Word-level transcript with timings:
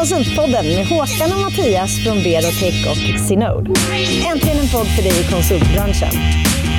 Konsultpodden 0.00 0.66
med 0.66 0.86
Håkan 0.86 1.32
och 1.32 1.40
Mattias 1.40 2.04
från 2.04 2.16
Berotech 2.22 2.86
och 2.90 3.20
Sinode. 3.20 3.70
Äntligen 4.32 4.58
en 4.58 4.68
podd 4.74 4.86
för 4.96 5.02
dig 5.02 5.20
i 5.20 5.24
konsultbranschen. 5.32 6.08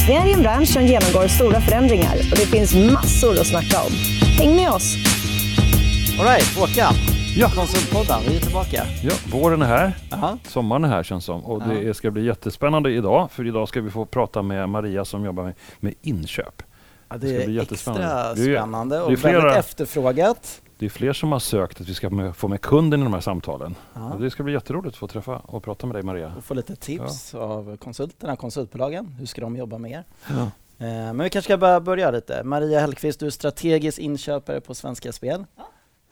Vi 0.07 0.13
är 0.13 0.28
i 0.28 0.33
en 0.33 0.41
bransch 0.41 0.67
som 0.70 0.86
genomgår 0.86 1.27
stora 1.27 1.61
förändringar 1.61 2.13
och 2.31 2.38
det 2.38 2.45
finns 2.45 2.75
massor 2.75 3.39
att 3.39 3.47
snacka 3.47 3.81
om. 3.81 3.91
Häng 4.39 4.55
med 4.55 4.69
oss! 4.69 4.95
Alright, 6.19 6.57
Håkan. 6.57 6.93
Ja. 7.38 7.49
Konsultpodden, 7.49 8.22
vi 8.29 8.35
är 8.35 8.40
tillbaka. 8.42 8.83
Ja, 9.03 9.12
våren 9.31 9.62
är 9.62 9.65
här, 9.65 9.92
Aha. 10.13 10.38
sommaren 10.47 10.84
är 10.86 10.90
här 10.90 11.04
känns 11.04 11.26
som. 11.26 11.46
Och 11.46 11.62
Ja. 11.62 11.74
det 11.84 11.94
ska 11.94 12.12
bli 12.12 12.26
jättespännande 12.26 12.92
idag, 12.92 13.31
för 13.31 13.47
idag 13.47 13.70
ska 13.70 13.81
vi 13.81 13.90
få 13.90 14.06
prata 14.06 14.42
med 14.42 14.70
Maria 14.70 15.06
som 15.06 15.26
jobbar 15.26 15.44
med, 15.44 15.54
med 15.79 15.94
inköp. 16.02 16.62
Ja, 17.09 17.18
Det 17.18 17.27
det 17.27 17.38
ska 17.38 17.45
bli 17.45 17.55
är 17.58 17.62
jättespännande. 17.62 18.31
extra 18.31 18.44
spännande 18.54 19.02
och 19.02 19.09
det 19.12 19.16
är 19.16 19.18
flera- 19.18 19.41
väldigt 19.41 19.58
efterfrågat. 19.58 20.62
Det 20.80 20.85
är 20.85 20.89
fler 20.89 21.13
som 21.13 21.31
har 21.31 21.39
sökt 21.39 21.81
att 21.81 21.89
vi 21.89 21.93
ska 21.93 22.09
med, 22.09 22.35
få 22.35 22.48
med 22.48 22.62
kunden 22.62 23.02
i 23.02 23.03
de 23.03 23.13
här 23.13 23.21
samtalen. 23.21 23.75
Ja. 23.93 24.13
Och 24.13 24.21
det 24.21 24.29
ska 24.29 24.43
bli 24.43 24.53
jätteroligt 24.53 24.93
att 24.93 24.99
få 24.99 25.07
träffa 25.07 25.38
och 25.38 25.63
prata 25.63 25.88
med 25.88 25.95
dig 25.95 26.03
Maria. 26.03 26.33
Och 26.38 26.43
få 26.43 26.53
lite 26.53 26.75
tips 26.75 27.35
av 27.35 27.77
konsulterna, 27.77 28.35
konsultbolagen. 28.35 29.16
Hur 29.19 29.25
ska 29.25 29.41
de 29.41 29.55
jobba 29.55 29.77
med 29.77 29.91
er? 29.91 30.03
Ja. 30.29 30.41
Eh, 30.85 30.88
Men 30.88 31.19
vi 31.23 31.29
kanske 31.29 31.47
ska 31.47 31.57
bara 31.57 31.79
börja 31.79 32.11
lite. 32.11 32.43
Maria 32.43 32.79
Hellqvist, 32.79 33.19
du 33.19 33.25
är 33.25 33.29
strategisk 33.29 33.99
inköpare 33.99 34.61
på 34.61 34.75
Svenska 34.75 35.11
Spel. 35.11 35.45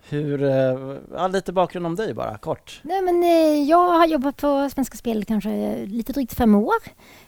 Hur, 0.08 0.42
eh, 0.42 0.96
ja, 1.14 1.28
lite 1.28 1.52
bakgrund 1.52 1.86
om 1.86 1.94
dig 1.96 2.14
bara, 2.14 2.38
kort. 2.38 2.80
Nej, 2.82 3.02
men, 3.02 3.22
eh, 3.22 3.62
jag 3.68 3.88
har 3.88 4.06
jobbat 4.06 4.36
på 4.36 4.70
Svenska 4.74 4.96
Spel 4.96 5.24
kanske 5.24 5.76
lite 5.86 6.12
drygt 6.12 6.34
fem 6.34 6.54
år 6.54 6.74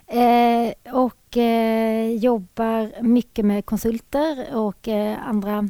eh, 0.06 0.94
och 0.94 1.36
eh, 1.36 2.10
jobbar 2.12 3.02
mycket 3.02 3.44
med 3.44 3.66
konsulter 3.66 4.55
och 4.56 4.88
eh, 4.88 5.28
andra 5.28 5.68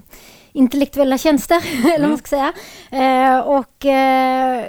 intellektuella 0.58 1.18
tjänster, 1.18 1.56
eller 1.94 2.00
vad 2.00 2.08
man 2.08 2.18
ska 2.18 2.28
säga. 2.28 2.52
Eh, 2.90 3.38
och 3.40 3.86
eh, 3.86 4.64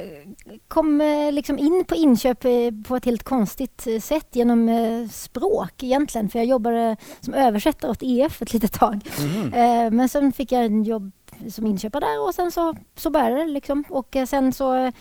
kom 0.68 1.02
eh, 1.02 1.32
liksom 1.32 1.60
in 1.60 1.86
på 1.88 1.96
inköp 1.96 2.46
eh, 2.46 2.52
på 2.88 2.96
ett 2.96 3.06
helt 3.06 3.24
konstigt 3.24 3.88
eh, 3.88 4.00
sätt 4.00 4.28
genom 4.32 5.10
språk 5.12 5.84
egentligen, 5.84 6.30
för 6.30 6.40
jag 6.40 6.46
jobbade 6.46 6.98
som 7.20 7.34
översättare 7.34 7.92
åt 7.92 8.04
EF 8.04 8.42
ett 8.42 8.54
litet 8.54 8.74
tag. 8.74 9.00
Eh, 9.54 9.92
men 9.92 10.10
sen 10.10 10.32
fick 10.32 10.52
jag 10.52 10.66
en 10.66 10.84
jobb 10.84 11.12
som 11.50 11.68
inköpare 11.68 12.06
där 12.06 12.28
och 12.28 12.36
sen 12.36 12.52
så, 12.52 12.76
så 12.96 13.10
började 13.10 13.36
det 13.36 13.48
liksom. 13.52 13.84
Och 13.90 14.16
sen 14.28 14.54
så 14.54 14.92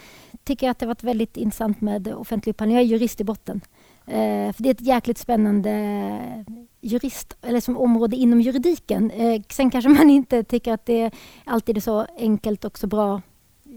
tycker 0.45 0.67
jag 0.67 0.71
att 0.71 0.79
det 0.79 0.87
varit 0.87 1.03
väldigt 1.03 1.37
intressant 1.37 1.81
med 1.81 2.09
offentlig 2.09 2.51
upphandling. 2.51 2.77
Jag 2.77 2.85
är 2.85 2.89
jurist 2.89 3.21
i 3.21 3.25
botten. 3.25 3.61
Eh, 4.09 4.53
för 4.53 4.63
det 4.63 4.69
är 4.69 4.75
ett 4.75 4.81
jäkligt 4.81 5.19
spännande 5.19 6.45
jurist, 6.81 7.37
eller 7.43 7.61
som 7.61 7.77
område 7.77 8.17
inom 8.17 8.41
juridiken. 8.41 9.11
Eh, 9.11 9.43
sen 9.51 9.71
kanske 9.71 9.89
man 9.89 10.11
inte 10.11 10.43
tycker 10.43 10.73
att 10.73 10.87
det 10.87 11.11
alltid 11.45 11.77
är 11.77 11.81
så 11.81 12.07
enkelt 12.19 12.65
och 12.65 12.79
så 12.79 12.87
bra 12.87 13.23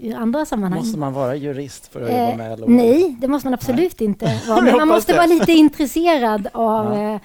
i 0.01 0.13
andra 0.13 0.45
sammanhang. 0.45 0.79
Måste 0.79 0.99
man 0.99 1.13
vara 1.13 1.35
jurist 1.35 1.87
för 1.87 2.01
att 2.01 2.09
Eh, 2.09 2.25
jobba 2.31 2.37
med 2.37 2.59
LO? 2.59 2.65
Nej, 2.67 3.17
det 3.21 3.27
måste 3.27 3.47
man 3.47 3.53
absolut 3.53 4.01
inte 4.01 4.39
vara. 4.47 4.61
Men 4.61 4.75
man 4.77 4.87
måste 4.87 5.13
vara 5.13 5.25
lite 5.25 5.51
intresserad 5.51 6.47
av... 6.53 6.85
Ja. 6.97 7.13
eh, 7.13 7.19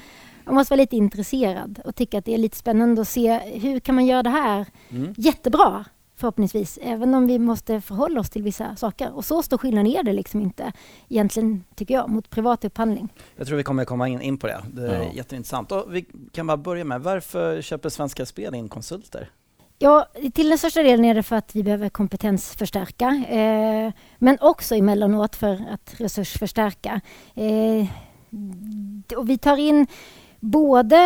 Man 0.44 0.54
måste 0.54 0.72
vara 0.72 0.80
lite 0.80 0.96
intresserad 0.96 1.80
och 1.84 1.94
tycka 1.94 2.18
att 2.18 2.24
det 2.24 2.34
är 2.34 2.38
lite 2.38 2.56
spännande 2.56 3.02
att 3.02 3.08
se 3.08 3.38
hur 3.38 3.80
kan 3.80 3.94
man 3.94 4.06
göra 4.06 4.22
det 4.22 4.30
här 4.30 4.66
Mm. 4.90 5.14
jättebra 5.16 5.84
förhoppningsvis, 6.16 6.78
även 6.82 7.14
om 7.14 7.26
vi 7.26 7.38
måste 7.38 7.80
förhålla 7.80 8.20
oss 8.20 8.30
till 8.30 8.42
vissa 8.42 8.76
saker. 8.76 9.16
Och 9.16 9.24
så 9.24 9.42
stor 9.42 9.58
skillnad 9.58 9.86
är 9.86 10.02
det 10.02 10.12
liksom 10.12 10.40
inte 10.40 10.72
egentligen, 11.08 11.64
tycker 11.74 11.94
jag, 11.94 12.08
mot 12.10 12.30
privat 12.30 12.64
upphandling. 12.64 13.08
Jag 13.36 13.46
tror 13.46 13.56
vi 13.56 13.62
kommer 13.62 13.84
komma 13.84 14.08
in, 14.08 14.20
in 14.20 14.38
på 14.38 14.46
det. 14.46 14.62
Det 14.72 14.88
är 14.88 15.02
Ja. 15.02 15.12
jätteintressant. 15.12 15.72
Och 15.72 15.94
vi 15.94 16.06
kan 16.32 16.46
bara 16.46 16.56
börja 16.56 16.84
med, 16.84 17.00
varför 17.02 17.62
köper 17.62 17.88
Svenska 17.88 18.26
Spel 18.26 18.54
in 18.54 18.68
konsulter? 18.68 19.30
Ja, 19.78 20.06
till 20.34 20.48
den 20.48 20.58
största 20.58 20.82
delen 20.82 21.04
är 21.04 21.14
det 21.14 21.22
för 21.22 21.36
att 21.36 21.56
vi 21.56 21.62
behöver 21.62 21.88
kompetensförstärka, 21.88 23.06
eh, 23.28 23.92
men 24.18 24.38
också 24.40 24.74
emellanåt 24.74 25.36
för 25.36 25.64
att 25.70 25.94
resursförstärka. 26.00 27.00
Eh, 27.34 27.86
och 29.16 29.28
vi 29.30 29.38
tar 29.38 29.56
in 29.56 29.86
både 30.46 30.96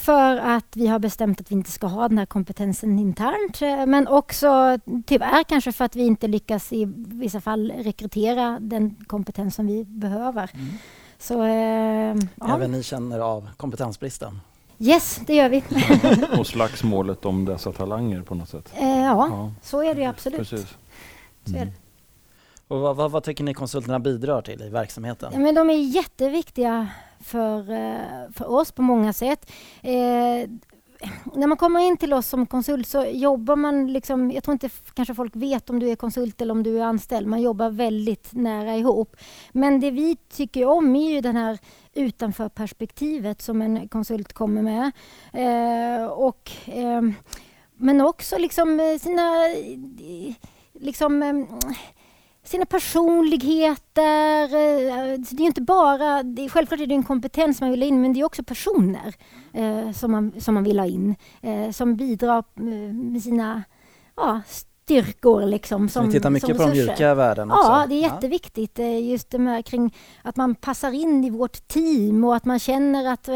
för 0.00 0.36
att 0.36 0.76
vi 0.76 0.86
har 0.86 0.98
bestämt 0.98 1.40
att 1.40 1.50
vi 1.50 1.54
inte 1.54 1.70
ska 1.70 1.86
ha 1.86 2.08
den 2.08 2.18
här 2.18 2.26
kompetensen 2.26 2.98
internt, 2.98 3.62
eh, 3.62 3.86
men 3.86 4.08
också 4.08 4.78
tyvärr 5.06 5.44
kanske 5.44 5.72
för 5.72 5.84
att 5.84 5.96
vi 5.96 6.06
inte 6.06 6.26
lyckas 6.28 6.72
i 6.72 6.84
vissa 6.96 7.40
fall 7.40 7.72
rekrytera 7.76 8.58
den 8.60 8.94
kompetens 9.06 9.54
som 9.54 9.66
vi 9.66 9.84
behöver. 9.84 10.50
Så 11.18 11.42
eh, 11.42 12.16
ja. 12.34 12.54
Även 12.54 12.72
ni 12.72 12.82
känner 12.82 13.20
av 13.20 13.48
kompetensbristen? 13.56 14.40
yes, 14.78 15.20
det 15.26 15.34
gör 15.34 15.48
vi. 15.48 15.64
Och 16.38 16.46
slagsmålet 16.46 17.24
om 17.24 17.44
dessa 17.44 17.72
talanger 17.72 18.22
på 18.22 18.34
något 18.34 18.48
sätt. 18.48 18.72
Eh, 18.74 18.88
ja, 18.88 19.28
Ja, 19.30 19.52
så 19.62 19.82
är 19.82 19.94
det 19.94 20.00
ju 20.00 20.06
absolut. 20.06 20.38
precis. 20.38 20.74
Så 21.44 21.56
är 21.56 21.64
det. 21.64 21.72
Och 22.68 22.80
vad, 22.80 22.96
vad, 22.96 23.10
vad 23.10 23.22
tycker 23.22 23.44
ni 23.44 23.54
konsulterna 23.54 23.98
bidrar 23.98 24.42
till 24.42 24.62
i 24.62 24.68
verksamheten? 24.68 25.30
Ja, 25.32 25.38
men 25.38 25.54
de 25.54 25.70
är 25.70 25.74
jätteviktiga 25.74 26.88
för, 27.20 27.70
eh, 27.70 28.30
för 28.34 28.50
oss 28.50 28.72
på 28.72 28.82
många 28.82 29.12
sätt. 29.12 29.50
Eh, 29.82 30.50
när 31.34 31.46
man 31.46 31.56
kommer 31.56 31.80
in 31.80 31.96
till 31.96 32.12
oss 32.12 32.28
som 32.28 32.46
konsult 32.46 32.88
så 32.88 33.04
jobbar 33.04 33.56
man, 33.56 33.92
liksom, 33.92 34.30
jag 34.30 34.44
tror 34.44 34.52
inte 34.52 34.70
kanske 34.94 35.14
folk 35.14 35.36
vet 35.36 35.70
om 35.70 35.78
du 35.78 35.90
är 35.90 35.96
konsult 35.96 36.40
eller 36.40 36.52
om 36.52 36.62
du 36.62 36.78
är 36.78 36.84
anställd, 36.84 37.26
man 37.26 37.42
jobbar 37.42 37.70
väldigt 37.70 38.32
nära 38.32 38.76
ihop. 38.76 39.16
Men 39.52 39.80
det 39.80 39.90
vi 39.90 40.16
tycker 40.16 40.64
om 40.64 40.96
är 40.96 41.10
ju 41.10 41.20
den 41.20 41.36
här 41.36 41.58
utanför 41.94 42.48
perspektivet 42.48 43.42
som 43.42 43.62
en 43.62 43.88
konsult 43.88 44.32
kommer 44.32 44.62
med. 44.62 44.92
Eh, 45.32 46.06
och, 46.06 46.50
eh, 46.66 47.02
men 47.76 48.00
också 48.00 48.38
liksom 48.38 48.80
eh, 48.80 48.98
sina 48.98 49.48
eh, 49.48 50.34
liksom, 50.72 51.22
eh, 51.22 51.34
sina 52.48 52.66
personligheter. 52.66 54.42
eh, 54.44 55.18
Det 55.30 55.42
är 55.42 55.46
inte 55.46 55.60
bara, 55.62 56.22
det 56.22 56.44
är, 56.44 56.48
självklart 56.48 56.80
är 56.80 56.86
det 56.86 56.94
en 56.94 57.02
kompetens 57.02 57.60
man 57.60 57.70
vill 57.70 57.82
ha 57.82 57.86
in 57.88 58.02
men 58.02 58.12
det 58.12 58.20
är 58.20 58.24
också 58.24 58.42
personer 58.42 59.14
eh, 59.52 59.92
som, 59.92 60.10
man, 60.12 60.32
som 60.38 60.54
man 60.54 60.64
vill 60.64 60.78
ha 60.78 60.86
in. 60.86 61.14
Eh, 61.42 61.70
som 61.70 61.96
bidrar 61.96 62.38
eh, 62.56 62.94
med 62.94 63.22
sina 63.22 63.62
ja, 64.16 64.40
styrkor 64.48 65.46
liksom. 65.46 65.88
Som, 65.88 66.06
ni 66.06 66.12
tittar 66.12 66.30
mycket 66.30 66.48
som 66.48 66.56
på 66.56 66.62
de 66.62 66.70
mjuka 66.70 67.14
värdena 67.14 67.54
också? 67.54 67.68
Ja, 67.70 67.86
det 67.88 67.94
är 67.94 68.00
jätteviktigt. 68.00 68.78
eh, 68.78 69.10
Just 69.10 69.30
det 69.30 69.38
med 69.38 69.66
kring 69.66 69.94
att 70.22 70.36
man 70.36 70.54
passar 70.54 70.92
in 70.92 71.24
i 71.24 71.30
vårt 71.30 71.68
team 71.68 72.24
och 72.24 72.36
att 72.36 72.44
man 72.44 72.58
känner 72.58 73.12
att, 73.12 73.28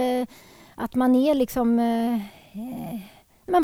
att 0.75 0.94
man 0.94 1.15
är 1.15 1.34
liksom... 1.34 1.78
eh, 1.78 2.21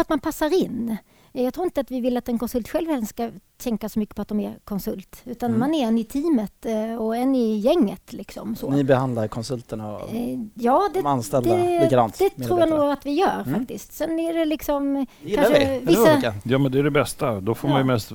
att 0.00 0.08
man 0.08 0.20
passar 0.20 0.62
in. 0.64 0.96
Jag 1.44 1.54
tror 1.54 1.64
inte 1.64 1.80
att 1.80 1.91
vi 1.91 2.00
vill 2.00 2.16
att 2.16 2.28
en 2.28 2.38
konsult 2.38 2.69
själv 2.69 3.04
ska 3.04 3.30
tänka 3.56 3.88
så 3.88 3.98
mycket 3.98 4.16
på 4.16 4.22
att 4.22 4.28
de 4.28 4.41
är 4.41 4.54
konsult. 4.64 5.22
Utan 5.24 5.48
Mm. 5.50 5.60
man 5.60 5.74
är 5.74 5.86
en 5.86 5.98
i 5.98 6.04
teamet 6.04 6.66
eh, 6.66 6.94
och 7.02 7.16
en 7.16 7.34
i 7.34 7.56
gänget. 7.58 8.12
Liksom, 8.12 8.56
så. 8.56 8.70
Ni 8.70 8.84
behandlar 8.84 9.28
konsulterna 9.28 9.96
och 9.96 10.14
Eh, 10.14 10.38
Ja, 10.54 10.88
det, 10.94 11.00
de 11.00 11.06
anställda 11.06 11.56
det, 11.56 11.84
likadant? 11.84 12.19
det 12.19 12.44
tror 12.44 12.60
jag 12.60 12.69
nog 12.70 12.91
att 12.91 13.06
vi 13.06 13.12
gör 13.12 13.42
Mm. 13.46 13.54
faktiskt. 13.60 13.92
Sen 13.92 14.19
är 14.19 14.34
det 14.34 14.44
liksom... 14.44 15.06
gillar 15.22 15.42
kanske 15.42 15.80
vi, 15.80 15.86
vissa-? 15.86 16.32
Ja 16.44 16.58
men 16.58 16.72
det 16.72 16.78
är 16.78 16.82
det 16.82 16.91
bästa. 16.91 17.41
Då 17.41 17.54
får 17.54 17.69
man 17.69 17.76
ju 17.76 17.82
Ja. 17.82 17.92
mest 17.92 18.12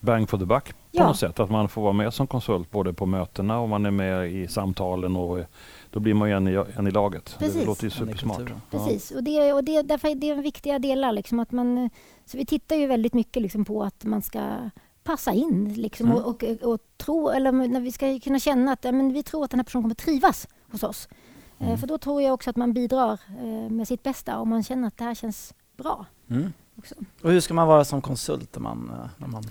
bang 0.00 0.28
for 0.28 0.38
the 0.38 0.44
buck 0.44 0.64
på 0.68 0.74
Ja. 0.90 1.06
något 1.06 1.18
sätt. 1.18 1.40
Att 1.40 1.50
man 1.50 1.68
får 1.68 1.82
vara 1.82 1.92
med 1.92 2.14
som 2.14 2.26
konsult 2.26 2.70
både 2.70 2.92
på 2.92 3.06
mötena 3.06 3.58
och 3.60 3.68
man 3.68 3.86
är 3.86 3.90
med 3.90 4.32
i 4.32 4.48
samtalen 4.48 5.16
och 5.16 5.38
då 5.96 6.00
blir 6.00 6.14
man 6.14 6.28
ju 6.28 6.34
en 6.36 6.48
i, 6.48 6.64
en 6.76 6.86
i 6.86 6.90
laget. 6.90 7.36
Precis. 7.38 7.60
Det 7.60 7.66
låter 7.66 7.82
ju 7.84 7.86
En 7.86 7.90
supersmart. 7.90 8.50
Precis, 8.70 9.10
och, 9.10 9.22
det, 9.24 9.52
och 9.52 9.64
det, 9.64 9.82
därför 9.82 10.08
är 10.08 10.14
det 10.14 10.34
viktiga 10.34 10.78
delar. 10.78 11.12
Liksom, 11.12 11.40
att 11.40 11.52
man, 11.52 11.90
så 12.26 12.36
vi 12.38 12.46
tittar 12.46 12.76
ju 12.76 12.86
väldigt 12.86 13.14
mycket 13.14 13.42
liksom, 13.42 13.64
på 13.64 13.82
att 13.82 14.04
man 14.04 14.22
ska 14.22 14.70
passa 15.04 15.32
in 15.32 15.74
liksom, 15.74 16.06
Mm. 16.06 16.18
och, 16.18 16.44
och, 16.44 16.72
och 16.72 16.78
tro, 16.96 17.28
eller 17.28 17.52
när 17.52 17.80
vi 17.80 17.92
ska 17.92 18.18
kunna 18.20 18.38
känna 18.38 18.72
att 18.72 18.84
ja, 18.84 18.92
men 18.92 19.12
vi 19.12 19.22
tror 19.22 19.44
att 19.44 19.50
den 19.50 19.60
här 19.60 19.64
personen 19.64 19.82
kommer 19.82 19.94
trivas 19.94 20.48
hos 20.72 20.82
oss. 20.82 21.08
Eh, 21.58 21.66
Mm. 21.66 21.78
för 21.78 21.86
då 21.86 21.98
tror 21.98 22.22
jag 22.22 22.34
också 22.34 22.50
att 22.50 22.56
man 22.56 22.72
bidrar 22.72 23.12
eh, 23.42 23.70
med 23.70 23.88
sitt 23.88 24.02
bästa 24.02 24.38
om 24.38 24.48
man 24.48 24.62
känner 24.62 24.88
att 24.88 24.98
det 24.98 25.04
här 25.04 25.14
känns 25.14 25.54
bra. 25.76 26.06
Mm. 26.30 26.52
Också. 26.78 26.94
Och 27.22 27.30
hur 27.30 27.40
ska 27.40 27.54
man 27.54 27.68
vara 27.68 27.84
som 27.84 28.00
konsult 28.02 28.54
när 28.54 28.60
man, 28.62 28.90
eh, 28.90 29.08
när 29.18 29.28
man 29.28 29.44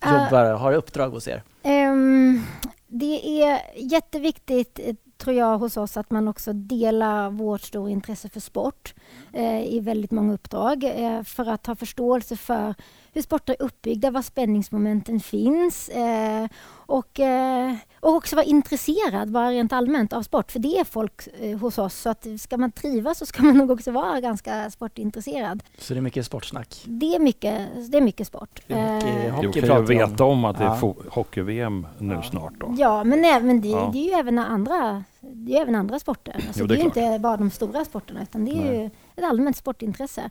Ah. 0.00 0.24
jobbar, 0.24 0.52
har 0.54 0.72
uppdrag 0.72 1.10
hos 1.10 1.28
er? 1.28 1.42
Ehm, 1.62 2.40
det 2.86 3.42
är 3.42 3.60
jätteviktigt, 3.76 4.80
tror 5.16 5.36
jag, 5.36 5.58
hos 5.58 5.76
oss 5.76 5.96
att 5.96 6.10
man 6.10 6.28
också 6.28 6.52
delar 6.52 7.30
vårt 7.30 7.60
stora 7.60 7.90
intresse 7.90 8.28
för 8.28 8.40
sport 8.40 8.94
eh, 9.32 9.74
i 9.74 9.80
väldigt 9.80 10.10
många 10.10 10.34
uppdrag 10.34 10.84
eh, 10.84 11.22
för 11.22 11.50
att 11.50 11.66
ha 11.66 11.74
förståelse 11.74 12.36
för 12.36 12.74
hur 13.14 13.22
sporter 13.22 13.52
är 13.58 13.62
uppbyggda, 13.62 14.10
var 14.10 14.22
spänningsmomenten 14.22 15.20
finns 15.20 15.88
eh, 15.88 16.46
och, 16.86 17.20
eh, 17.20 17.74
och 18.00 18.14
också 18.14 18.36
vara 18.36 18.46
intresserad 18.46 19.30
bara 19.32 19.50
rent 19.50 19.72
allmänt 19.72 20.12
av 20.12 20.22
sport, 20.22 20.52
för 20.52 20.58
det 20.58 20.78
är 20.78 20.84
folk 20.84 21.28
eh, 21.40 21.58
hos 21.58 21.78
oss. 21.78 21.94
Så 21.94 22.08
att 22.10 22.26
ska 22.38 22.56
man 22.56 22.72
trivas 22.72 23.18
så 23.18 23.26
ska 23.26 23.42
man 23.42 23.58
nog 23.58 23.70
också 23.70 23.90
vara 23.90 24.20
ganska 24.20 24.70
sportintresserad. 24.70 25.62
Så 25.78 25.94
det 25.94 26.00
är 26.00 26.02
mycket 26.02 26.26
sportsnack? 26.26 26.82
Det 26.86 27.14
är 27.14 27.18
mycket, 27.20 27.68
det 27.90 27.98
är 27.98 28.02
mycket 28.02 28.26
sport. 28.26 28.60
Det 28.66 28.74
är 28.74 29.00
hockey- 29.00 29.26
Eh, 29.26 29.34
hockey 29.34 29.60
pratar 29.60 29.82
vi 29.82 30.02
om. 30.04 30.10
veta 30.10 30.24
om 30.24 30.44
att 30.44 30.58
det 30.58 30.64
är 30.64 30.68
Ja. 30.82 30.94
hockey-VM 31.10 31.86
nu 31.98 32.14
Ja. 32.14 32.22
snart 32.22 32.52
då. 32.58 32.74
Ja, 32.78 33.04
men 33.04 33.24
även 33.24 33.60
det, 33.60 33.68
Ja. 33.68 33.90
det 33.92 33.98
är 33.98 34.04
ju 34.04 34.10
även 34.10 34.38
andra, 34.38 35.04
det 35.20 35.52
är 35.52 35.56
ju 35.56 35.62
även 35.62 35.74
andra 35.74 35.98
sporter. 35.98 36.34
Alltså 36.34 36.60
Jo, 36.60 36.66
det 36.66 36.74
det 36.74 36.80
är 36.80 36.80
är 36.80 36.84
ju 36.84 36.90
klart. 36.90 37.04
inte 37.06 37.18
bara 37.18 37.36
de 37.36 37.50
stora 37.50 37.84
sporterna 37.84 38.22
utan 38.22 38.44
det 38.44 38.50
är 38.52 38.54
Nej. 38.64 38.78
ju 38.78 38.86
ett 39.16 39.24
allmänt 39.24 39.56
sportintresse. 39.56 40.30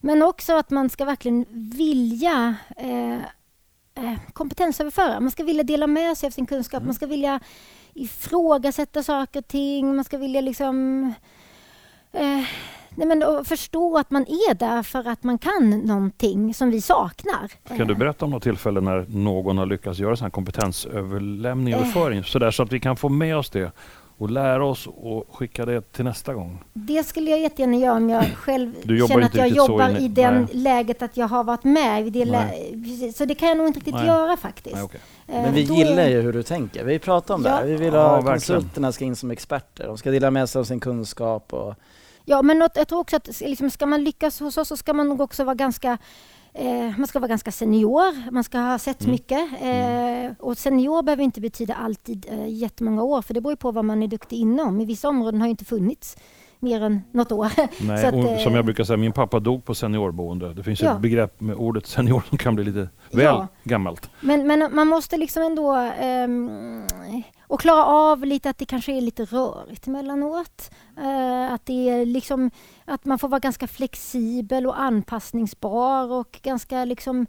Men 0.00 0.22
också 0.22 0.56
att 0.56 0.70
man 0.70 0.90
ska 0.90 1.04
verkligen 1.04 1.46
vilja 1.50 2.54
eh, 2.76 3.18
eh, 3.94 4.18
kompetensöverföra. 4.32 5.20
Man 5.20 5.30
ska 5.30 5.44
vilja 5.44 5.62
dela 5.62 5.86
med 5.86 6.16
sig 6.16 6.26
av 6.26 6.30
sin 6.30 6.46
kunskap. 6.46 6.82
Man 6.82 6.94
ska 6.94 7.06
vilja 7.06 7.40
ifrågasätta 7.94 9.02
saker 9.02 9.40
och 9.40 9.48
ting. 9.48 9.96
Man 9.96 10.04
ska 10.04 10.18
vilja 10.18 10.40
liksom 10.40 11.04
eh, 12.12 12.44
nej 12.98 13.08
men, 13.08 13.44
förstå 13.44 13.98
att 13.98 14.10
man 14.10 14.22
är 14.22 14.54
där 14.54 14.82
för 14.82 15.08
att 15.08 15.22
man 15.22 15.38
kan 15.38 15.70
någonting 15.70 16.54
som 16.54 16.70
vi 16.70 16.80
saknar. 16.80 17.76
Kan 17.76 17.86
du 17.86 17.94
berätta 17.94 18.24
om 18.24 18.30
något 18.30 18.42
tillfälle 18.42 18.80
när 18.80 19.06
någon 19.08 19.58
har 19.58 19.66
lyckats 19.66 19.98
göra 19.98 20.16
sån 20.16 20.30
kompetensöverlämning 20.30 21.74
och 21.74 21.80
överföring 21.80 22.24
så, 22.24 22.38
där, 22.38 22.50
så 22.50 22.62
att 22.62 22.72
vi 22.72 22.80
kan 22.80 22.96
få 22.96 23.08
med 23.08 23.36
oss 23.36 23.50
det 23.50 23.72
och 24.18 24.30
lära 24.30 24.64
oss 24.64 24.86
och 24.86 25.36
skicka 25.36 25.66
det 25.66 25.92
till 25.92 26.04
nästa 26.04 26.34
gång? 26.34 26.64
Det 26.72 27.04
skulle 27.04 27.30
jag 27.30 27.40
jättegärna 27.40 27.76
göra 27.76 27.96
om 27.96 28.10
jag 28.10 28.24
själv 28.36 28.72
känner 29.08 29.22
att 29.22 29.34
jag 29.34 29.48
jobbar 29.48 30.00
i 30.00 30.08
det 30.08 30.46
läget 30.52 31.02
att 31.02 31.16
jag 31.16 31.28
har 31.28 31.44
varit 31.44 31.64
med. 31.64 32.06
I 32.06 32.10
det 32.10 33.12
så 33.16 33.24
det 33.24 33.34
kan 33.34 33.48
jag 33.48 33.58
nog 33.58 33.66
inte 33.66 33.78
riktigt 33.78 33.94
Nej. 33.94 34.06
göra 34.06 34.36
faktiskt. 34.36 34.74
Nej, 34.74 34.84
okay. 34.84 35.00
Eh, 35.26 35.42
Men 35.42 35.54
vi 35.54 35.64
Då 35.64 35.74
gillar 35.74 36.08
ju 36.08 36.20
hur 36.20 36.32
du 36.32 36.42
tänker. 36.42 36.84
Vi 36.84 36.98
pratar 36.98 37.34
om 37.34 37.42
ja. 37.44 37.50
det 37.50 37.56
här. 37.56 37.64
Vi 37.64 37.76
vill 37.76 37.94
ja, 37.94 38.18
att 38.18 38.24
konsulterna 38.24 38.92
ska 38.92 39.04
in 39.04 39.16
som 39.16 39.30
experter. 39.30 39.86
De 39.86 39.98
ska 39.98 40.10
dela 40.10 40.30
med 40.30 40.48
sig 40.48 40.60
av 40.60 40.64
sin 40.64 40.80
kunskap. 40.80 41.52
Och... 41.52 41.74
Ja, 42.24 42.42
men 42.42 42.58
något, 42.58 42.72
jag 42.74 42.88
tror 42.88 43.00
också 43.00 43.16
att 43.16 43.40
liksom, 43.40 43.70
ska 43.70 43.86
man 43.86 44.04
lyckas 44.04 44.40
hos 44.40 44.58
oss 44.58 44.68
så 44.68 44.76
ska 44.76 44.92
man 44.92 45.08
nog 45.08 45.20
också 45.20 45.44
vara 45.44 45.54
ganska 45.54 45.98
man 46.96 47.06
ska 47.06 47.18
vara 47.18 47.28
ganska 47.28 47.52
senior, 47.52 48.30
man 48.30 48.44
ska 48.44 48.58
ha 48.58 48.78
sett 48.78 49.00
mm. 49.00 49.12
mycket. 49.12 49.48
Mm. 49.60 50.26
Eh, 50.26 50.32
och 50.38 50.58
senior 50.58 51.02
behöver 51.02 51.24
inte 51.24 51.40
betyda 51.40 51.74
alltid 51.74 52.26
eh, 52.30 52.48
jättemånga 52.48 53.02
år, 53.02 53.22
för 53.22 53.34
det 53.34 53.40
beror 53.40 53.56
på 53.56 53.70
vad 53.70 53.84
man 53.84 54.02
är 54.02 54.08
duktig 54.08 54.36
inom. 54.36 54.80
I 54.80 54.84
vissa 54.84 55.08
områden 55.08 55.40
har 55.40 55.48
ju 55.48 55.50
inte 55.50 55.64
funnits 55.64 56.16
mer 56.58 56.82
än 56.82 57.02
något 57.12 57.32
år. 57.32 57.52
Nej, 57.86 58.06
att, 58.06 58.14
och, 58.14 58.40
som 58.40 58.54
jag 58.54 58.64
brukar 58.64 58.84
säga, 58.84 58.96
min 58.96 59.12
pappa 59.12 59.40
dog 59.40 59.64
på 59.64 59.74
seniorboende. 59.74 60.54
Det 60.54 60.62
finns 60.62 60.82
ja. 60.82 60.94
ett 60.94 61.00
begrepp 61.00 61.40
med 61.40 61.56
ordet 61.56 61.86
senior 61.86 62.22
som 62.28 62.38
kan 62.38 62.54
bli 62.54 62.64
lite 62.64 62.88
väl 63.10 63.24
ja. 63.24 63.48
gammalt. 63.64 64.10
Men, 64.20 64.46
men 64.46 64.74
man 64.74 64.88
måste 64.88 65.16
liksom 65.16 65.42
ändå 65.42 65.92
um, 66.24 66.82
och 67.48 67.60
klara 67.60 67.84
av 67.84 68.24
lite 68.24 68.50
att 68.50 68.58
det 68.58 68.64
kanske 68.64 68.96
är 68.96 69.00
lite 69.00 69.24
rörigt 69.24 69.86
emellanåt. 69.86 70.70
Uh, 70.98 71.52
att, 71.52 71.66
det 71.66 71.88
är 71.88 72.06
liksom, 72.06 72.50
att 72.84 73.04
man 73.04 73.18
får 73.18 73.28
vara 73.28 73.38
ganska 73.40 73.66
flexibel 73.66 74.66
och 74.66 74.80
anpassningsbar 74.80 76.12
och 76.12 76.38
ganska 76.42 76.84
liksom, 76.84 77.26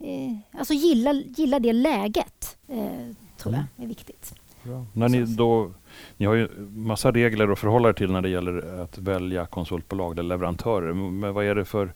uh, 0.00 0.58
alltså 0.58 0.74
gilla, 0.74 1.12
gilla 1.12 1.58
det 1.58 1.72
läget, 1.72 2.58
uh, 2.72 3.14
tror 3.36 3.54
jag 3.54 3.84
är 3.84 3.88
viktigt. 3.88 4.34
Bra. 4.62 4.86
När 4.92 5.08
ni, 5.08 5.22
då, 5.22 5.72
ni 6.16 6.26
har 6.26 6.34
ju 6.34 6.48
massa 6.70 7.12
regler 7.12 7.48
att 7.48 7.58
förhålla 7.58 7.88
er 7.88 7.92
till 7.92 8.12
när 8.12 8.20
det 8.22 8.28
gäller 8.28 8.82
att 8.82 8.98
välja 8.98 9.46
konsultbolag 9.46 10.18
eller 10.18 10.28
leverantörer. 10.28 10.92
Men 10.92 11.34
vad 11.34 11.44
är 11.44 11.54
det 11.54 11.64
för 11.64 11.92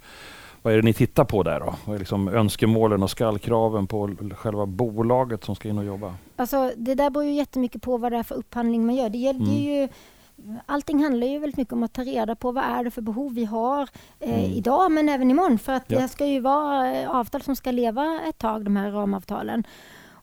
vad 0.64 0.72
är 0.72 0.76
det 0.76 0.82
ni 0.82 0.93
tittar 0.93 1.25
på 1.25 1.43
där 1.43 1.61
då? 1.61 1.75
Vad 1.84 1.94
är 1.94 1.99
liksom 1.99 2.28
önskemålen 2.28 3.02
och 3.02 3.11
skallkraven 3.11 3.87
på 3.87 4.16
själva 4.37 4.66
bolaget 4.66 5.44
som 5.44 5.55
ska 5.55 5.69
in 5.69 5.78
och 5.78 5.84
jobba? 5.84 6.14
Alltså, 6.37 6.72
det 6.76 6.94
där 6.94 7.11
beror 7.11 7.25
ju 7.25 7.32
jättemycket 7.32 7.82
på 7.82 7.96
vad 7.96 8.12
det 8.12 8.19
är 8.19 8.22
för 8.22 8.34
upphandling 8.34 8.87
man 8.87 8.94
gör. 8.94 9.08
Det, 9.08 9.19
gäller, 9.19 9.40
mm. 9.40 9.55
ju, 9.55 9.88
allting 10.66 11.02
handlar 11.02 11.26
ju 11.26 11.38
väldigt 11.38 11.56
mycket 11.56 11.72
om 11.72 11.82
att 11.82 11.93
ta 11.93 12.02
reda 12.02 12.37
på 12.37 12.52
vad 12.52 12.64
är 12.64 12.84
det 12.84 12.90
för 12.90 13.02
behov 13.02 13.34
vi 13.34 13.44
har 13.44 13.88
eh, 14.20 14.38
mm. 14.38 14.50
idag 14.50 14.93
men 14.93 15.08
även 15.08 15.31
imorgon. 15.31 15.58
För 15.58 15.72
att 15.72 15.84
ja. 15.87 16.00
det 16.00 16.08
ska 16.08 16.26
ju 16.26 16.40
vara 16.40 16.93
eh, 16.93 17.11
avtal 17.11 17.43
som 17.43 17.56
ska 17.56 17.70
leva 17.70 18.20
ett 18.28 18.38
tag, 18.38 18.64
de 18.64 18.76
här 18.76 18.90
ramavtalen 18.90 19.64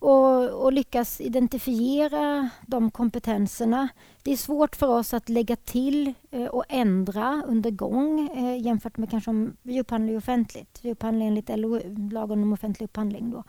och, 0.02 0.50
och, 0.50 0.74
lyckas 0.74 1.22
identifiera 1.22 2.50
de 2.62 2.92
kompetenserna. 2.92 3.88
Det 4.24 4.32
är 4.32 4.38
svårt 4.38 4.76
för 4.76 4.88
oss 4.88 5.14
att 5.14 5.30
lägga 5.30 5.56
till 5.56 6.14
eh, 6.32 6.46
och 6.46 6.66
ändra 6.70 7.44
under 7.48 7.72
gång 7.72 8.30
eh, 8.36 8.66
jämfört 8.66 8.98
med 8.98 9.10
kanske 9.10 9.30
om 9.30 9.58
vi 9.62 9.82
upphandlar 9.82 10.18
offentligt. 10.18 10.80
Vi 10.82 10.92
upphandlar 10.92 11.26
enligt 11.26 11.50
LO, 11.50 11.80
lagen 12.12 12.44
om 12.44 12.54
offentlig 12.54 12.86
upphandling. 12.86 13.32
Då. 13.32 13.44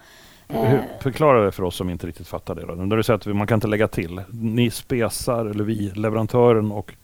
Eh, 0.55 0.81
förklara 1.01 1.45
det 1.45 1.53
för 1.53 1.63
oss 1.63 1.77
som 1.77 1.91
inte 1.91 2.07
riktigt 2.07 2.29
fattar 2.29 2.55
det. 2.55 2.67
Då. 2.67 2.75
När 2.75 2.97
du 2.97 3.03
säger 3.03 3.19
att 3.19 3.37
man 3.37 3.47
kan 3.47 3.57
inte 3.57 3.67
lägga 3.67 3.89
till. 3.89 4.23
Ni 4.31 4.71
spesar, 4.71 5.47
eller 5.47 5.65
vi, 5.65 5.91
leverantören 5.91 6.73
och 6.73 6.95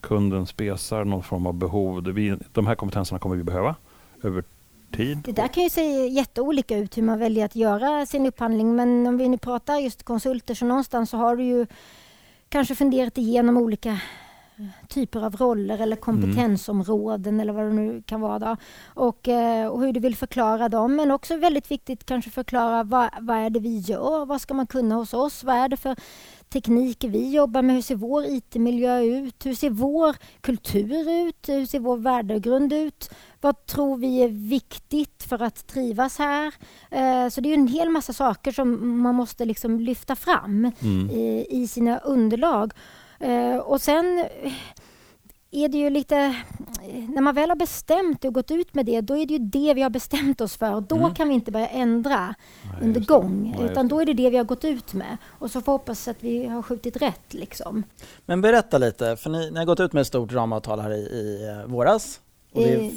kunden 0.00 0.46
spesar 0.46 1.04
någon 1.04 1.22
form 1.22 1.46
av 1.46 1.54
behov. 1.54 2.04
Vi, 2.04 2.36
de 2.52 2.66
här 2.66 2.74
kompetenserna 2.74 3.18
kommer 3.18 3.36
vi 3.36 3.42
behöva 3.42 3.74
över 4.22 4.44
tid? 4.92 5.18
Det 5.24 5.32
där 5.32 5.48
kan 5.48 5.62
ju 5.62 5.70
se 5.70 6.06
jätteolika 6.06 6.76
ut 6.76 6.98
hur 6.98 7.02
man 7.02 7.18
väljer 7.18 7.44
att 7.44 7.56
göra 7.56 8.06
sin 8.06 8.26
upphandling. 8.26 8.76
Men 8.76 9.06
om 9.06 9.18
vi 9.18 9.28
nu 9.28 9.38
pratar 9.38 9.78
just 9.78 10.02
konsulter 10.02 10.54
så 10.54 10.64
någonstans 10.64 11.10
så 11.10 11.16
har 11.16 11.36
du 11.36 11.44
ju 11.44 11.66
kanske 12.48 12.74
funderat 12.74 13.18
igenom 13.18 13.56
olika 13.56 13.90
eh, 13.90 14.88
typer 14.88 15.24
av 15.24 15.36
roller 15.36 15.78
eller 15.78 15.96
kompetensområden 15.96 17.34
mm. 17.34 17.40
eller 17.40 17.52
vad 17.52 17.64
det 17.64 17.72
nu 17.72 18.02
kan 18.02 18.20
vara. 18.20 18.38
Då. 18.38 18.56
Och, 18.86 19.28
eh, 19.28 19.68
och 19.68 19.80
hur 19.80 19.92
du 19.92 20.00
vill 20.00 20.16
förklara 20.16 20.68
dem. 20.68 20.96
Men 20.96 21.10
också 21.10 21.36
väldigt 21.36 21.70
viktigt 21.70 22.06
kanske 22.06 22.30
förklara 22.30 22.82
vad, 22.82 23.10
vad 23.20 23.36
är 23.36 23.50
det 23.50 23.60
vi 23.60 23.78
gör? 23.78 24.26
Vad 24.26 24.40
ska 24.40 24.54
man 24.54 24.66
kunna 24.66 24.94
hos 24.94 25.14
oss? 25.14 25.44
Vad 25.44 25.56
är 25.56 25.68
det 25.68 25.76
för 25.76 25.96
tekniker 26.48 27.08
vi 27.08 27.34
jobbar 27.34 27.62
med. 27.62 27.74
Hur 27.74 27.82
ser 27.82 27.94
vår 27.94 28.24
IT-miljö 28.24 29.00
ut? 29.00 29.46
Hur 29.46 29.54
ser 29.54 29.70
vår 29.70 30.16
kultur 30.40 31.10
ut? 31.10 31.48
Hur 31.48 31.66
ser 31.66 31.78
vår 31.78 31.96
värdegrund 31.96 32.72
ut? 32.72 33.10
Vad 33.40 33.66
tror 33.66 33.96
vi 33.96 34.22
är 34.22 34.28
viktigt 34.28 35.22
för 35.22 35.42
att 35.42 35.66
trivas 35.66 36.18
här? 36.18 36.54
Eh, 36.90 37.28
så 37.28 37.40
det 37.40 37.48
är 37.48 37.54
en 37.54 37.68
hel 37.68 37.90
massa 37.90 38.12
saker 38.12 38.52
som 38.52 38.98
man 39.00 39.14
måste 39.14 39.44
liksom 39.44 39.80
lyfta 39.80 40.16
fram 40.16 40.72
mm. 40.80 41.10
i, 41.10 41.46
i 41.50 41.68
sina 41.68 41.98
underlag. 41.98 42.72
Eh, 43.18 43.56
och 43.56 43.80
sen 43.80 44.24
är 45.50 45.68
det 45.68 45.78
ju 45.78 45.90
lite... 45.90 46.36
När 47.08 47.20
man 47.20 47.34
väl 47.34 47.48
har 47.48 47.56
bestämt 47.56 48.24
och 48.24 48.34
gått 48.34 48.50
ut 48.50 48.74
med 48.74 48.86
det, 48.86 49.00
då 49.00 49.16
är 49.16 49.26
det 49.26 49.32
ju 49.32 49.38
det 49.38 49.74
vi 49.74 49.82
har 49.82 49.90
bestämt 49.90 50.40
oss 50.40 50.56
för. 50.56 50.80
Då 50.80 50.96
mm. 50.96 51.14
kan 51.14 51.28
vi 51.28 51.34
inte 51.34 51.50
börja 51.50 51.68
ändra 51.68 52.34
Nej, 52.62 52.82
under 52.82 53.00
gång, 53.00 53.54
Nej, 53.58 53.70
utan 53.70 53.88
då 53.88 54.00
är 54.00 54.06
det 54.06 54.12
det 54.12 54.30
vi 54.30 54.36
har 54.36 54.44
gått 54.44 54.64
ut 54.64 54.94
med. 54.94 55.16
Och 55.38 55.50
så 55.50 55.60
får 55.60 55.72
vi 55.72 55.78
hoppas 55.78 56.08
att 56.08 56.16
vi 56.20 56.46
har 56.46 56.62
skjutit 56.62 56.96
rätt. 56.96 57.34
Liksom. 57.34 57.82
Men 58.26 58.40
berätta 58.40 58.78
lite, 58.78 59.16
för 59.16 59.30
ni, 59.30 59.50
ni 59.50 59.58
har 59.58 59.66
gått 59.66 59.80
ut 59.80 59.92
med 59.92 60.00
ett 60.00 60.06
stort 60.06 60.32
ramavtal 60.32 60.80
här 60.80 60.90
i, 60.90 61.00
i 61.00 61.48
eh, 61.48 61.70
våras. 61.70 62.20
Och 62.52 62.62
det 62.62 62.74
är 62.74 62.92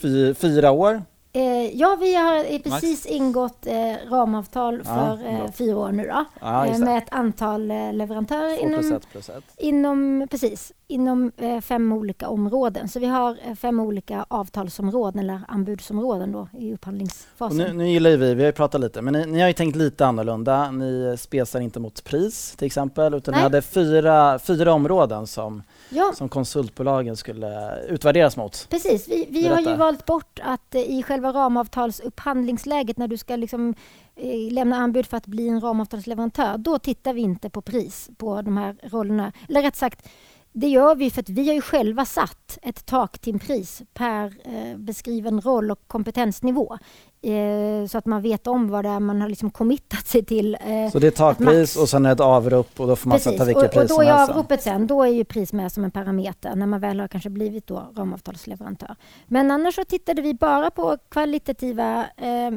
fy, 0.00 0.34
fyra 0.34 0.70
år 0.70 1.02
Eh, 1.36 1.76
ja, 1.76 1.96
vi 2.00 2.14
har 2.14 2.58
precis 2.58 3.04
nice. 3.04 3.08
ingått 3.08 3.66
eh, 3.66 4.10
ramavtal 4.10 4.82
för 4.84 5.18
ja, 5.24 5.44
eh, 5.44 5.52
fyra 5.52 5.76
år 5.76 5.92
nu 5.92 6.02
då. 6.02 6.24
Ja, 6.40 6.66
eh, 6.66 6.78
med 6.78 6.98
ett 6.98 7.08
antal 7.10 7.70
eh, 7.70 7.92
leverantörer 7.92 8.62
inom, 8.62 8.92
ett 8.92 9.10
plus 9.12 9.28
ett. 9.28 9.44
inom, 9.58 10.26
precis, 10.30 10.72
inom 10.86 11.32
eh, 11.36 11.60
fem 11.60 11.92
olika 11.92 12.28
områden. 12.28 12.88
Så 12.88 13.00
vi 13.00 13.06
har 13.06 13.54
fem 13.56 13.80
olika 13.80 14.26
avtalsområden 14.28 15.20
eller 15.20 15.40
anbudsområden 15.48 16.32
då 16.32 16.48
i 16.58 16.74
upphandlingsfasen. 16.74 17.58
Nu, 17.58 17.72
nu, 17.72 17.88
gillar 17.88 18.10
vi, 18.10 18.34
vi 18.34 18.42
har 18.42 18.48
ju 18.48 18.52
pratat 18.52 18.80
lite, 18.80 19.02
men 19.02 19.12
ni, 19.12 19.26
ni, 19.26 19.40
har 19.40 19.48
ju 19.48 19.54
tänkt 19.54 19.76
lite 19.76 20.06
annorlunda. 20.06 20.70
Ni 20.70 21.16
spesar 21.18 21.60
inte 21.60 21.80
mot 21.80 22.04
pris 22.04 22.54
till 22.56 22.66
exempel, 22.66 23.14
utan 23.14 23.32
Nej. 23.32 23.38
ni 23.38 23.42
hade 23.42 23.62
fyra, 23.62 24.38
fyra 24.38 24.72
områden 24.72 25.26
som 25.26 25.62
ja. 25.88 26.12
som 26.14 26.28
konsultbolagen 26.28 27.16
skulle 27.16 27.80
utvärderas 27.88 28.36
mot. 28.36 28.66
Precis, 28.70 29.08
vi, 29.08 29.26
vi 29.30 29.46
har 29.46 29.60
ju 29.60 29.76
valt 29.76 30.06
bort 30.06 30.40
att 30.42 30.74
eh, 30.74 30.80
i 30.80 31.02
själva 31.02 31.32
ramavtalsupphandlingsläget 31.32 32.98
när 32.98 33.08
du 33.08 33.16
ska 33.16 33.36
liksom 33.36 33.74
eh, 34.16 34.52
lämna 34.52 34.76
anbud 34.76 35.06
för 35.06 35.16
att 35.16 35.26
bli 35.26 35.48
en 35.48 35.60
ramavtalsleverantör, 35.60 36.58
då 36.58 36.78
tittar 36.78 37.14
vi 37.14 37.20
inte 37.20 37.50
på 37.50 37.62
pris 37.62 38.10
på 38.16 38.42
de 38.42 38.56
här 38.56 38.76
rollerna. 38.82 39.32
Eller 39.48 39.62
rätt 39.62 39.76
sagt, 39.76 40.08
det 40.56 40.68
gör 40.68 40.94
vi 40.94 41.10
för 41.10 41.20
att 41.20 41.28
vi 41.28 41.46
har 41.46 41.54
ju 41.54 41.60
själva 41.60 42.04
satt 42.04 42.58
ett 42.62 42.86
taktimpris 42.86 43.82
per 43.94 44.24
eh, 44.44 44.76
beskriven 44.76 45.40
roll 45.40 45.70
och 45.70 45.80
kompetensnivå. 45.86 46.78
Eh, 47.22 47.86
så 47.88 47.98
att 47.98 48.06
man 48.06 48.22
vet 48.22 48.46
om 48.46 48.68
vad 48.68 48.84
det 48.84 48.88
är 48.88 49.00
man 49.00 49.20
har 49.20 49.28
liksom 49.28 49.50
committat 49.50 50.06
sig 50.06 50.24
till. 50.24 50.54
Eh, 50.54 50.90
så 50.92 50.98
det 50.98 51.06
är 51.06 51.10
takpris 51.10 51.76
och 51.76 51.88
sen 51.88 52.04
är 52.04 52.08
det 52.08 52.12
ett 52.12 52.20
avrop 52.20 52.80
och 52.80 52.86
då 52.86 52.96
får 52.96 53.08
man 53.08 53.18
Precis. 53.18 53.32
sätta 53.32 53.44
vilket 53.44 53.72
pris 53.72 53.90
och, 53.90 53.98
och 53.98 54.04
då 54.04 54.10
är 54.10 54.22
avropet 54.22 54.62
sen, 54.62 54.86
då 54.86 55.02
är 55.02 55.08
ju 55.08 55.24
pris 55.24 55.52
med 55.52 55.72
som 55.72 55.84
en 55.84 55.90
parameter 55.90 56.54
när 56.54 56.66
man 56.66 56.80
väl 56.80 57.00
har 57.00 57.08
kanske 57.08 57.30
blivit 57.30 57.66
då 57.66 57.92
ramavtalsleverantör. 57.96 58.96
Men 59.26 59.50
annars 59.50 59.74
så 59.74 59.84
tittade 59.84 60.22
vi 60.22 60.34
bara 60.34 60.70
på 60.70 60.98
kvalitativa 61.08 62.06
eh, 62.16 62.50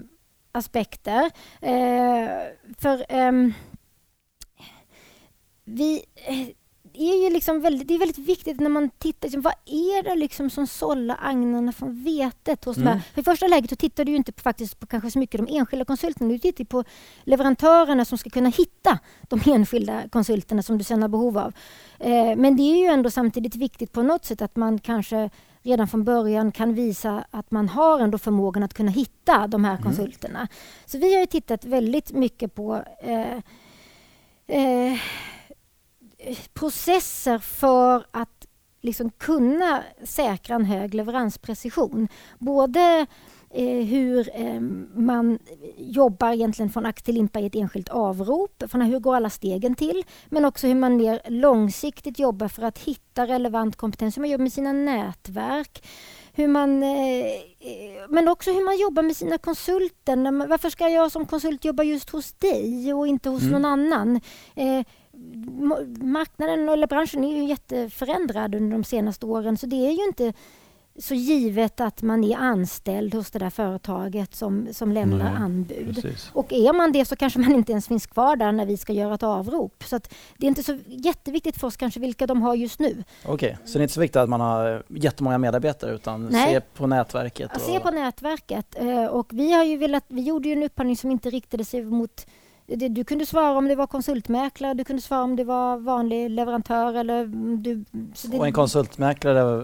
aspekter. 0.51 1.32
För 2.77 3.06
ehm, 3.10 3.54
vi 5.66 6.06
är 7.00 7.24
ju 7.24 7.30
liksom 7.30 7.62
väldigt, 7.62 7.88
det 7.88 7.94
är 7.94 8.00
väldigt 8.00 8.18
viktigt 8.18 8.60
när 8.60 8.70
man 8.70 8.89
tittar, 8.89 9.27
liksom, 9.27 9.42
vad 9.42 9.54
är 9.66 10.04
det 10.04 10.16
liksom 10.16 10.50
som 10.50 10.68
sållar 10.68 11.18
agnarna 11.22 11.72
från 11.72 12.04
vetet? 12.04 12.66
Hos 12.66 12.77
mm. 12.77 13.00
För 13.13 13.22
I 13.22 13.24
första 13.24 13.48
läget 13.48 13.80
tittar 13.80 14.06
du 14.06 14.16
inte 14.16 14.32
på, 14.32 14.42
faktiskt 14.42 14.80
på 14.80 14.88
kanske 14.88 15.12
så 15.12 15.20
mycket 15.20 15.46
de 15.46 15.58
enskilda 15.58 15.86
konsulterna, 15.86 16.30
du 16.30 16.39
tittar 16.39 16.66
på 16.66 16.84
leverantörerna 17.24 18.06
som 18.06 18.18
ska 18.18 18.30
kunna 18.30 18.50
hitta 18.50 19.00
de 19.27 19.42
enskilda 19.46 20.10
konsulterna 20.10 20.63
som 20.63 20.77
du 20.77 20.84
sen 20.84 21.01
har 21.01 21.10
behov 21.10 21.38
av. 21.38 21.54
Eh, 22.00 22.36
men 22.36 22.56
det 22.56 22.63
är 22.63 22.77
ju 22.77 22.86
ändå 22.86 23.10
samtidigt 23.10 23.56
viktigt 23.56 23.92
på 23.92 24.04
något 24.04 24.25
sätt 24.25 24.42
att 24.42 24.56
man 24.56 24.80
kanske 24.80 25.30
redan 25.63 25.88
från 25.88 26.04
början 26.04 26.51
kan 26.51 26.74
visa 26.74 27.25
att 27.32 27.51
man 27.51 27.70
har 27.70 28.00
ändå 28.00 28.18
förmågan 28.18 28.63
att 28.63 28.74
kunna 28.74 28.92
hitta 28.92 29.48
de 29.48 29.66
här 29.66 29.72
mm. 29.72 29.84
konsulterna. 29.84 30.48
Så 30.86 30.98
vi 30.98 31.20
har 31.20 31.25
tittat 31.25 31.66
väldigt 31.66 32.12
mycket 32.12 32.56
på 32.56 32.84
eh, 33.01 33.38
eh, 34.48 35.00
processer 36.53 37.38
för 37.39 38.05
att 38.12 38.48
liksom 38.81 39.10
kunna 39.10 39.84
säkra 40.03 40.55
en 40.55 40.65
hög 40.65 40.93
leveransprecision. 40.93 42.07
Både 42.39 43.05
eh, 43.50 43.86
hur 43.86 44.29
eh, 44.34 44.60
man 44.96 45.39
jobbar 45.77 46.31
egentligen 46.31 46.69
från 46.69 46.86
ax 46.86 47.03
till 47.03 47.15
limpa 47.15 47.39
i 47.39 47.46
ett 47.46 47.55
enskilt 47.55 47.89
avrop. 47.89 48.63
Från 48.67 48.81
hur 48.81 49.00
går 49.00 49.15
alla 49.15 49.29
stegen 49.29 49.75
till? 49.75 50.03
Men 50.29 50.46
också 50.46 50.67
hur 50.67 50.75
man 50.75 50.98
mer 50.98 51.22
långsiktigt 51.27 52.19
jobbar 52.19 52.48
för 52.48 52.63
att 52.63 52.77
hitta 52.77 53.27
relevant 53.27 53.75
kompetens, 53.75 54.17
hur 54.17 54.22
man 54.22 54.29
jobbar 54.29 54.43
med 54.43 54.53
sina 54.53 54.72
nätverk 54.72 55.84
hur 56.38 56.48
man, 56.48 56.84
eh, 56.84 57.41
men 58.10 58.27
också 58.27 58.51
hur 58.51 58.65
man 58.65 58.77
jobbar 58.77 59.03
med 59.03 59.17
sina 59.17 59.38
konsulter. 59.38 60.48
Varför 60.48 60.69
ska 60.69 60.89
jag 60.89 61.12
som 61.12 61.25
konsult 61.25 61.65
jobba 61.65 61.84
just 61.84 62.10
hos 62.10 62.34
dig 62.34 62.93
och 62.93 63.07
inte 63.07 63.29
hos 63.29 63.41
mm. 63.41 63.53
någon 63.53 63.65
annan? 63.65 64.22
Marknaden 66.01 66.69
eller 66.69 66.88
branschen 66.88 67.24
är 67.24 67.38
ju 67.38 67.43
jätteförändrad 67.43 68.55
under 68.55 68.77
de 68.77 68.83
senaste 68.83 69.25
åren 69.25 69.57
så 69.57 69.65
det 69.65 69.75
är 69.75 69.91
ju 69.91 70.03
inte 70.03 70.33
så 71.00 71.13
givet 71.13 71.79
att 71.79 72.01
man 72.01 72.24
är 72.24 72.38
anställd 72.38 73.13
hos 73.13 73.31
det 73.31 73.39
där 73.39 73.50
företaget 73.50 74.36
som, 74.36 74.67
som 74.71 74.91
lämnar 74.91 75.31
Nej, 75.31 75.43
anbud. 75.43 75.95
Precis. 75.95 76.29
Och 76.33 76.53
är 76.53 76.74
man 76.74 76.91
det 76.91 77.05
så 77.05 77.15
kanske 77.15 77.39
man 77.39 77.55
inte 77.55 77.71
ens 77.71 77.88
finns 77.88 78.07
kvar 78.07 78.36
där 78.36 78.51
när 78.51 78.65
vi 78.65 78.77
ska 78.77 78.93
göra 78.93 79.13
ett 79.13 79.24
avrop. 79.24 79.83
Så 79.88 80.00
det 80.38 80.45
är 80.45 80.47
inte 80.47 80.63
så 80.63 80.77
jätteviktigt 80.86 81.57
för 81.57 81.67
oss 81.67 81.77
kanske 81.77 82.00
vilka 82.00 82.27
de 82.27 82.41
har 82.41 82.55
just 82.55 82.79
nu. 82.79 83.03
Okej, 83.25 83.33
okay. 83.33 83.55
så 83.65 83.77
det 83.77 83.81
är 83.81 83.83
inte 83.83 83.93
så 83.93 84.01
viktigt 84.01 84.15
att 84.15 84.29
man 84.29 84.41
har 84.41 84.83
jättemånga 84.88 85.38
medarbetare 85.38 85.91
utan 85.91 86.25
Nej. 86.25 86.53
se 86.53 86.62
på 86.62 86.88
nätverket? 86.88 87.55
Och... 87.55 87.62
Se 87.62 87.79
på 87.79 87.91
nätverket. 87.91 88.75
Eh, 88.79 89.05
och 89.05 89.27
vi, 89.33 89.53
har 89.53 89.63
ju 89.63 89.77
velat, 89.77 90.03
vi 90.07 90.21
gjorde 90.21 90.50
ju 90.50 90.53
en 90.53 90.63
upphandling 90.63 90.97
som 90.97 91.12
inte 91.12 91.29
riktade 91.29 91.65
sig 91.65 91.83
mot 91.83 92.25
du 92.67 93.03
kunde 93.03 93.25
svara 93.25 93.57
om 93.57 93.67
det 93.67 93.75
var 93.75 93.88
konsultmäklare, 93.88 94.74
du 94.74 94.83
kunde 94.83 95.01
svara 95.01 95.24
om 95.24 95.36
det 95.36 95.43
var 95.43 95.77
vanlig 95.77 96.29
leverantör 96.29 96.93
eller 96.93 97.25
du... 97.57 97.86
Det, 98.24 98.38
och 98.38 98.47
en 98.47 98.53
konsultmäklare 98.53 99.63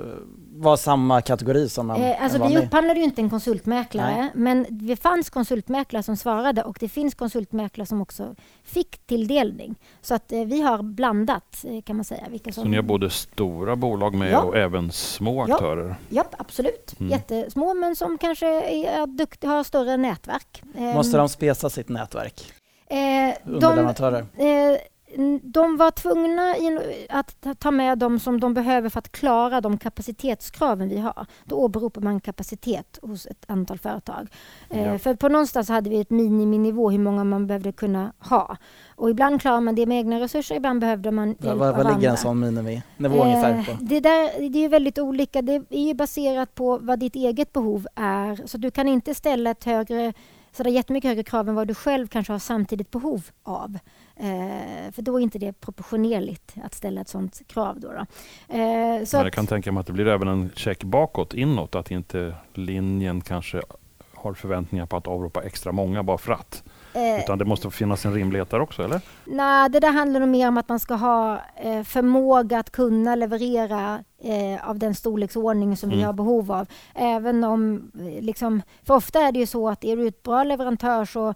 var 0.55 0.77
samma 0.77 1.22
kategori 1.22 1.69
som 1.69 1.89
en, 1.89 2.01
eh, 2.01 2.24
Alltså 2.24 2.43
en 2.43 2.50
vi 2.50 2.57
upphandlade 2.57 3.00
ju 3.00 3.05
inte 3.05 3.22
en 3.22 3.29
konsultmäklare 3.29 4.15
Nej. 4.15 4.29
men 4.33 4.65
det 4.69 4.95
fanns 4.95 5.29
konsultmäklare 5.29 6.03
som 6.03 6.17
svarade 6.17 6.63
och 6.63 6.77
det 6.79 6.89
finns 6.89 7.15
konsultmäklare 7.15 7.86
som 7.86 8.01
också 8.01 8.36
fick 8.63 9.07
tilldelning. 9.07 9.75
Så 10.01 10.15
att 10.15 10.31
eh, 10.31 10.45
vi 10.45 10.62
har 10.62 10.83
blandat 10.83 11.65
eh, 11.67 11.81
kan 11.81 11.95
man 11.95 12.05
säga. 12.05 12.24
Vilka 12.29 12.51
som... 12.51 12.63
Så 12.63 12.69
ni 12.69 12.75
har 12.75 12.83
både 12.83 13.10
stora 13.10 13.75
bolag 13.75 14.13
med 14.13 14.31
ja. 14.31 14.41
och 14.41 14.57
även 14.57 14.91
små 14.91 15.43
aktörer? 15.43 15.88
Ja, 15.88 15.95
ja 16.10 16.25
absolut. 16.38 17.00
Mm. 17.00 17.12
Jättesmå 17.12 17.74
men 17.74 17.95
som 17.95 18.17
kanske 18.17 18.48
är 18.72 19.07
dukt, 19.07 19.43
har 19.43 19.63
större 19.63 19.98
nätverk. 19.98 20.63
Måste 20.74 21.17
de 21.17 21.29
spesa 21.29 21.69
sitt 21.69 21.89
nätverk? 21.89 22.53
Eh, 22.93 23.35
Underleverantörer? 23.45 24.25
De, 24.38 24.71
eh, 24.71 24.79
de 25.43 25.77
var 25.77 25.91
tvungna 25.91 26.55
att 27.09 27.59
ta 27.59 27.71
med 27.71 27.97
dem 27.97 28.19
som 28.19 28.39
de 28.39 28.53
behöver 28.53 28.89
för 28.89 29.00
att 29.00 29.12
klara 29.12 29.62
de 29.62 29.77
kapacitetskraven 29.77 30.89
vi 30.89 30.97
har. 30.97 31.25
Då 31.43 31.55
åberopar 31.55 32.01
man 32.01 32.19
kapacitet 32.19 33.00
hos 33.01 33.25
ett 33.25 33.45
antal 33.47 33.79
företag. 33.79 34.27
Eh, 34.69 34.88
ja. 34.88 35.00
För 35.00 35.15
på 35.15 35.29
någonstans 35.29 35.69
hade 35.69 35.89
vi 35.89 36.01
ett 36.01 36.09
miniminivå 36.09 36.91
hur 36.91 37.00
många 37.00 37.23
man 37.23 37.47
behövde 37.47 37.71
kunna 37.71 38.13
ha. 38.19 38.57
Och 38.95 39.09
ibland 39.09 39.41
klarar 39.41 39.62
man 39.62 39.75
det 39.75 39.85
med 39.85 39.97
egna 39.97 40.19
resurser, 40.19 40.55
ibland 40.55 40.81
behövde 40.81 41.12
man 41.12 41.35
ja, 41.39 41.55
Vad, 41.55 41.95
ligger 41.95 42.09
en 42.09 42.17
sån 42.17 42.39
miniminivå 42.39 42.83
eh, 43.00 43.21
ungefär 43.21 43.63
på? 43.65 43.77
Det, 43.81 44.00
där, 44.00 44.50
det 44.50 44.65
är 44.65 44.69
väldigt 44.69 45.00
olika. 45.00 45.41
Det 45.41 45.53
är 45.69 45.88
ju 45.88 45.93
baserat 45.93 46.55
på 46.55 46.77
vad 46.77 47.00
ditt 47.00 47.15
eget 47.15 47.53
behov 47.53 47.88
är. 47.95 48.47
Så 48.47 48.57
du 48.57 48.71
kan 48.71 48.88
inte 48.88 49.15
ställa 49.15 49.50
ett 49.50 49.63
högre 49.63 50.13
så 50.53 50.63
det 50.63 50.69
är 50.69 50.72
jättemycket 50.72 51.10
högre 51.10 51.24
krav 51.24 51.50
än 51.50 51.55
vad 51.55 51.67
du 51.67 51.74
själv 51.74 52.07
kanske 52.07 52.33
har 52.33 52.39
samtidigt 52.39 52.91
behov 52.91 53.24
av. 53.43 53.79
Eh, 54.15 54.91
för 54.91 55.01
då 55.01 55.17
är 55.17 55.24
inte 55.24 55.39
det 55.39 55.53
proportionerligt 55.53 56.55
att 56.63 56.74
ställa 56.74 57.01
ett 57.01 57.07
sådant 57.07 57.41
krav. 57.48 57.79
Då, 57.79 57.91
då. 57.91 58.05
Eh, 58.57 59.03
så 59.03 59.17
jag 59.17 59.33
kan 59.33 59.48
tänka 59.48 59.72
mig 59.72 59.81
att 59.81 59.88
det 59.88 59.93
blir 59.93 60.07
även 60.07 60.27
en 60.27 60.51
check 60.55 60.83
bakåt, 60.83 61.33
inåt, 61.33 61.75
att 61.75 61.91
inte 61.91 62.36
linjen 62.53 63.22
kanske 63.22 63.62
har 64.13 64.33
förväntningar 64.33 64.86
på 64.86 64.98
att 64.98 65.07
avropa 65.07 65.43
extra 65.43 65.72
många 65.72 66.03
bara 66.03 66.17
för 66.17 66.33
att. 66.33 66.63
Eh, 66.93 67.19
Utan 67.19 67.38
det 67.38 67.45
måste 67.45 67.71
finnas 67.71 68.05
en 68.05 68.13
rimlighet 68.13 68.50
där 68.50 68.59
också, 68.59 68.83
eller? 68.83 69.01
Nej, 69.25 69.69
det 69.69 69.79
där 69.79 69.91
handlar 69.91 70.19
nog 70.19 70.29
mer 70.29 70.47
om 70.47 70.57
att 70.57 70.69
man 70.69 70.79
ska 70.79 70.93
ha 70.93 71.41
eh, 71.55 71.83
förmåga 71.83 72.59
att 72.59 72.69
kunna 72.69 73.15
leverera 73.15 74.03
eh, 74.23 74.69
av 74.69 74.79
den 74.79 74.95
storleksordning 74.95 75.77
som 75.77 75.89
mm. 75.89 76.00
vi 76.00 76.03
har 76.03 76.13
behov 76.13 76.51
av. 76.51 76.67
Även 76.95 77.43
om, 77.43 77.91
liksom, 78.19 78.62
för 78.83 78.93
ofta 78.93 79.19
är 79.19 79.31
det 79.31 79.39
ju 79.39 79.45
så 79.45 79.69
att 79.69 79.83
är 79.83 79.97
du 79.97 80.07
ett 80.07 80.23
bra 80.23 80.43
leverantör 80.43 81.05
så 81.05 81.33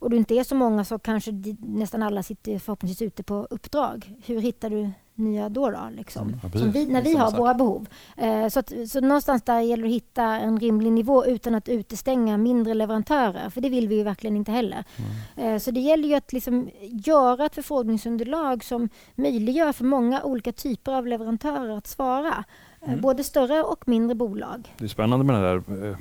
och 0.00 0.10
du 0.10 0.16
inte 0.16 0.34
är 0.34 0.44
så 0.44 0.54
många 0.54 0.84
så 0.84 0.98
kanske 0.98 1.32
nästan 1.58 2.02
alla 2.02 2.22
sitter 2.22 2.58
förhoppningsvis 2.58 3.02
ute 3.02 3.22
på 3.22 3.46
uppdrag. 3.50 4.14
Hur 4.26 4.40
hittar 4.40 4.70
du 4.70 4.90
nya 5.18 5.48
då? 5.48 5.70
då 5.70 5.88
liksom? 5.96 6.40
ja, 6.42 6.48
vi, 6.72 6.86
när 6.86 7.02
vi 7.02 7.16
har 7.16 7.36
våra 7.36 7.54
behov. 7.54 7.88
Eh, 8.16 8.48
så, 8.48 8.60
att, 8.60 8.72
så 8.88 9.00
någonstans 9.00 9.42
där 9.42 9.60
gäller 9.60 9.82
det 9.82 9.88
att 9.88 9.94
hitta 9.94 10.24
en 10.24 10.60
rimlig 10.60 10.92
nivå 10.92 11.26
utan 11.26 11.54
att 11.54 11.68
utestänga 11.68 12.36
mindre 12.36 12.74
leverantörer, 12.74 13.50
för 13.50 13.60
det 13.60 13.68
vill 13.68 13.88
vi 13.88 13.96
ju 13.96 14.02
verkligen 14.02 14.36
inte 14.36 14.52
heller. 14.52 14.84
Mm. 15.36 15.54
Eh, 15.54 15.58
så 15.58 15.70
det 15.70 15.80
gäller 15.80 16.08
ju 16.08 16.14
att 16.14 16.32
liksom 16.32 16.70
göra 16.80 17.46
ett 17.46 17.54
förfrågningsunderlag 17.54 18.64
som 18.64 18.88
möjliggör 19.14 19.72
för 19.72 19.84
många 19.84 20.22
olika 20.22 20.52
typer 20.52 20.92
av 20.92 21.06
leverantörer 21.06 21.76
att 21.76 21.86
svara. 21.86 22.44
Eh, 22.82 22.88
mm. 22.88 23.00
Både 23.00 23.24
större 23.24 23.62
och 23.62 23.88
mindre 23.88 24.14
bolag. 24.14 24.74
Det 24.78 24.84
är 24.84 24.88
spännande 24.88 25.24
med 25.24 25.34
den 25.34 25.42
där 25.42 25.96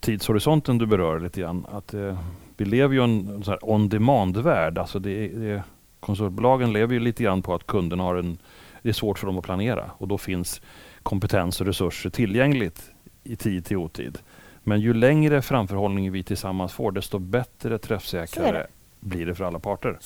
tidshorisonten 0.00 0.78
du 0.78 0.86
berör 0.86 1.20
lite 1.20 1.40
grann. 1.40 1.66
Att, 1.72 1.94
eh, 1.94 2.18
vi 2.56 2.64
lever 2.64 2.94
ju 2.94 3.00
i 3.00 3.04
en, 3.04 3.28
en 3.46 3.58
on 3.62 3.88
demand-värld. 3.88 4.78
Alltså 4.78 4.98
det, 4.98 5.28
det, 5.28 5.62
konsultbolagen 6.08 6.72
lever 6.72 6.94
ju 6.94 7.00
lite 7.00 7.22
grann 7.22 7.42
på 7.42 7.54
att 7.54 7.66
kunderna 7.66 8.02
har 8.02 8.16
en... 8.16 8.38
Det 8.82 8.88
är 8.88 8.92
svårt 8.92 9.18
för 9.18 9.26
dem 9.26 9.38
att 9.38 9.44
planera 9.44 9.90
och 9.98 10.08
då 10.08 10.18
finns 10.18 10.60
kompetens 11.02 11.60
och 11.60 11.66
resurser 11.66 12.10
tillgängligt 12.10 12.90
i 13.24 13.36
tid 13.36 13.64
till 13.64 13.76
otid. 13.76 14.18
Men 14.64 14.80
ju 14.80 14.94
längre 14.94 15.42
framförhållning 15.42 16.12
vi 16.12 16.22
tillsammans 16.22 16.72
får, 16.72 16.92
desto 16.92 17.18
bättre 17.18 17.78
träffsäkrare 17.78 18.52
det. 18.52 18.66
blir 19.00 19.26
det 19.26 19.34
för 19.34 19.44
alla 19.44 19.58
parter. 19.58 19.98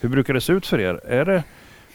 Hur 0.00 0.08
brukar 0.08 0.34
det 0.34 0.40
se 0.40 0.52
ut 0.52 0.66
för 0.66 0.80
er? 0.80 1.00
Är 1.04 1.24
det 1.24 1.44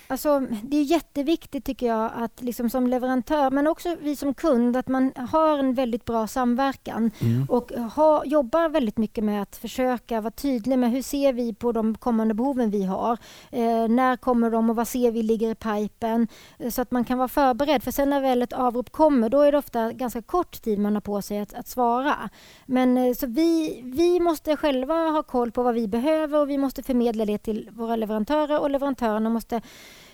Alltså, 0.08 0.40
det 0.64 0.78
är 0.78 0.84
jätteviktigt 0.84 1.66
tycker 1.66 1.88
jag 1.88 2.12
att 2.16 2.42
liksom 2.42 2.70
som 2.70 2.88
leverantör 2.88 3.52
men 3.52 3.68
också 3.68 3.96
vi 4.02 4.16
som 4.16 4.34
kund 4.34 4.78
att 4.78 4.88
man 4.88 5.12
har 5.16 5.58
en 5.58 5.74
väldigt 5.74 6.06
bra 6.06 6.28
samverkan 6.28 7.12
mm. 7.22 7.46
och 7.50 7.72
ha, 7.72 8.26
jobbar 8.26 8.70
väldigt 8.70 8.98
mycket 8.98 9.24
med 9.24 9.42
att 9.42 9.56
försöka 9.56 10.22
vara 10.22 10.32
tydlig 10.32 10.80
med 10.80 10.92
hur 10.92 11.02
ser 11.02 11.34
vi 11.34 11.54
på 11.54 11.72
de 11.72 11.96
kommande 11.96 12.34
behoven 12.34 12.72
vi 12.72 12.84
har. 12.84 13.18
Eh, 13.52 13.88
när 13.88 14.18
kommer 14.18 14.50
de 14.50 14.70
och 14.70 14.76
vad 14.76 14.88
ser 14.88 15.12
vi 15.12 15.24
ligger 15.24 15.52
i 15.52 15.56
pipen 15.56 16.28
eh, 16.60 16.70
så 16.70 16.82
att 16.82 16.92
man 16.92 17.06
kan 17.06 17.18
vara 17.18 17.28
förberedd 17.28 17.84
för 17.84 17.92
sen 17.92 18.10
när 18.10 18.22
väl 18.22 18.42
ett 18.42 18.54
avrop 18.54 18.92
kommer 18.92 19.30
då 19.30 19.42
är 19.42 19.52
det 19.52 19.58
ofta 19.58 19.92
ganska 19.92 20.22
kort 20.22 20.62
tid 20.62 20.80
man 20.80 20.94
har 20.94 21.02
på 21.02 21.22
sig 21.22 21.40
att, 21.40 21.54
att 21.54 21.68
svara. 21.68 22.30
Men 22.66 22.98
eh, 22.98 23.14
så 23.14 23.28
vi, 23.28 23.82
vi 23.84 24.20
måste 24.20 24.58
själva 24.58 24.94
ha 24.94 25.24
koll 25.24 25.52
på 25.52 25.64
vad 25.64 25.76
vi 25.76 25.88
behöver 25.88 26.40
och 26.40 26.50
vi 26.50 26.58
måste 26.58 26.84
förmedla 26.84 27.26
det 27.26 27.38
till 27.38 27.70
våra 27.72 27.96
leverantörer 27.96 28.60
och 28.60 28.70
leverantörerna 28.70 29.30
måste 29.30 29.62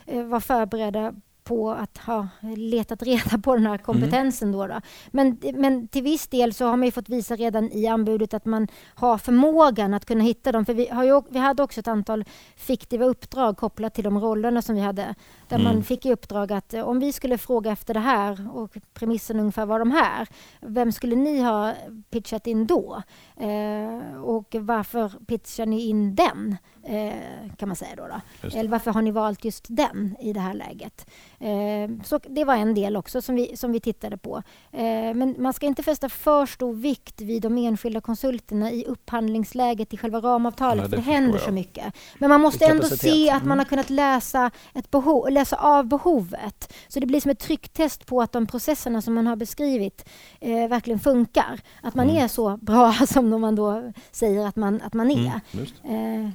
Eh, 0.06 0.24
vara 0.24 0.42
förberedda 0.42 1.14
på 1.44 1.72
att 1.72 1.98
ha 1.98 2.28
letat 2.56 3.04
reda 3.04 3.38
på 3.44 3.56
den 3.56 3.66
här 3.66 3.74
mm. 3.74 3.84
kompetensen. 3.84 4.48
Mm. 4.54 4.60
Då, 4.60 4.68
då 4.68 4.82
Men, 5.12 5.38
men 5.54 5.88
till 5.88 6.04
viss 6.04 6.28
del 6.28 6.54
så 6.54 6.66
har 6.66 6.78
man 6.78 6.92
fått 6.92 7.10
visa 7.10 7.36
redan 7.36 7.72
i 7.72 7.88
anbudet 7.88 8.34
att 8.34 8.46
man 8.46 8.68
har 8.96 9.18
förmågan 9.18 9.94
att 9.94 10.06
kunna 10.06 10.24
hitta 10.24 10.52
dem. 10.52 10.66
För 10.66 10.74
vi, 10.74 10.88
har 10.88 11.04
ju, 11.04 11.22
vi 11.30 11.40
hade 11.40 11.64
också 11.64 11.80
ett 11.80 11.88
antal 11.88 12.26
fiktiva 12.56 13.06
uppdrag 13.06 13.58
kopplat 13.58 13.94
till 13.94 14.04
de 14.04 14.20
rollerna 14.20 14.62
som 14.62 14.76
vi 14.76 14.82
hade. 14.82 15.16
Där 15.48 15.60
mm. 15.60 15.74
man 15.74 15.84
fick 15.84 16.06
i 16.06 16.12
uppdrag 16.12 16.54
att 16.54 16.74
eh, 16.74 16.88
om 16.88 17.00
vi 17.00 17.14
skulle 17.14 17.38
fråga 17.38 17.72
efter 17.72 17.94
det 17.94 18.00
här 18.00 18.48
och 18.54 18.78
premissen 18.94 19.40
ungefär 19.40 19.66
var 19.66 19.80
de 19.80 19.92
här. 19.92 20.28
Vem 20.62 20.92
skulle 20.92 21.16
ni 21.16 21.42
ha 21.42 21.74
pitchat 22.10 22.48
in 22.48 22.68
då? 22.68 23.04
Eh, 23.38 24.22
och 24.22 24.56
varför 24.60 25.10
pitchar 25.26 25.66
ni 25.66 25.82
in 25.82 26.16
den? 26.16 26.58
Eh, 26.84 27.56
kan 27.58 27.70
man 27.70 27.76
säga 27.76 27.96
då. 27.96 28.08
då. 28.08 28.58
Eller 28.58 28.70
varför 28.70 28.92
har 28.92 29.02
ni 29.02 29.12
valt 29.12 29.46
just 29.46 29.66
den 29.70 30.16
i 30.20 30.34
det 30.34 30.40
här 30.40 30.54
läget? 30.54 31.10
Eh, 31.40 32.04
så 32.06 32.18
det 32.18 32.44
var 32.44 32.56
en 32.56 32.74
del 32.74 32.98
också 32.98 33.22
som 33.22 33.36
vi, 33.36 33.58
som 33.58 33.72
vi 33.72 33.80
tittade 33.80 34.18
på. 34.18 34.44
Eh, 34.72 35.14
men 35.14 35.36
man 35.38 35.54
ska 35.54 35.66
inte 35.66 35.84
fästa 35.84 36.10
för 36.10 36.46
stor 36.46 36.74
vikt 36.74 37.22
vid 37.22 37.42
de 37.42 37.58
enskilda 37.58 38.02
konsulterna 38.02 38.72
i 38.72 38.86
upphandlingsläget 38.86 39.94
i 39.94 39.98
själva 39.98 40.20
ramavtalet, 40.20 40.78
Nej, 40.78 40.84
det 40.84 40.90
för 40.90 41.12
det 41.12 41.12
händer 41.12 41.34
jag. 41.34 41.42
så 41.42 41.52
mycket. 41.52 41.94
Men 42.20 42.30
man 42.30 42.42
måste 42.42 42.66
ändå 42.66 42.84
se 42.84 43.30
att 43.30 43.44
man 43.44 43.50
har 43.60 43.66
mm. 43.66 43.70
kunnat 43.70 43.90
läsa, 43.90 44.52
ett 44.74 44.92
behov, 44.92 45.30
läsa 45.32 45.56
av 45.56 45.86
behovet. 45.88 46.74
Så 46.88 47.00
det 47.00 47.06
blir 47.06 47.22
som 47.22 47.32
ett 47.32 47.40
trycktest 47.40 48.06
på 48.06 48.22
att 48.22 48.32
de 48.32 48.48
processerna 48.48 49.02
som 49.02 49.14
man 49.14 49.28
har 49.28 49.36
beskrivit 49.36 50.10
eh, 50.40 50.68
verkligen 50.68 51.00
funkar. 51.00 51.60
Att 51.84 51.96
man 51.96 52.10
mm. 52.10 52.24
är 52.24 52.28
så 52.28 52.58
bra 52.58 52.94
som 53.08 53.42
man 53.42 53.56
då 53.56 53.92
säger 54.12 54.48
att 54.48 54.56
man, 54.56 54.82
att 54.82 54.94
man 54.94 55.12
är. 55.12 55.42
Mm, 55.84 56.26
eh, 56.26 56.32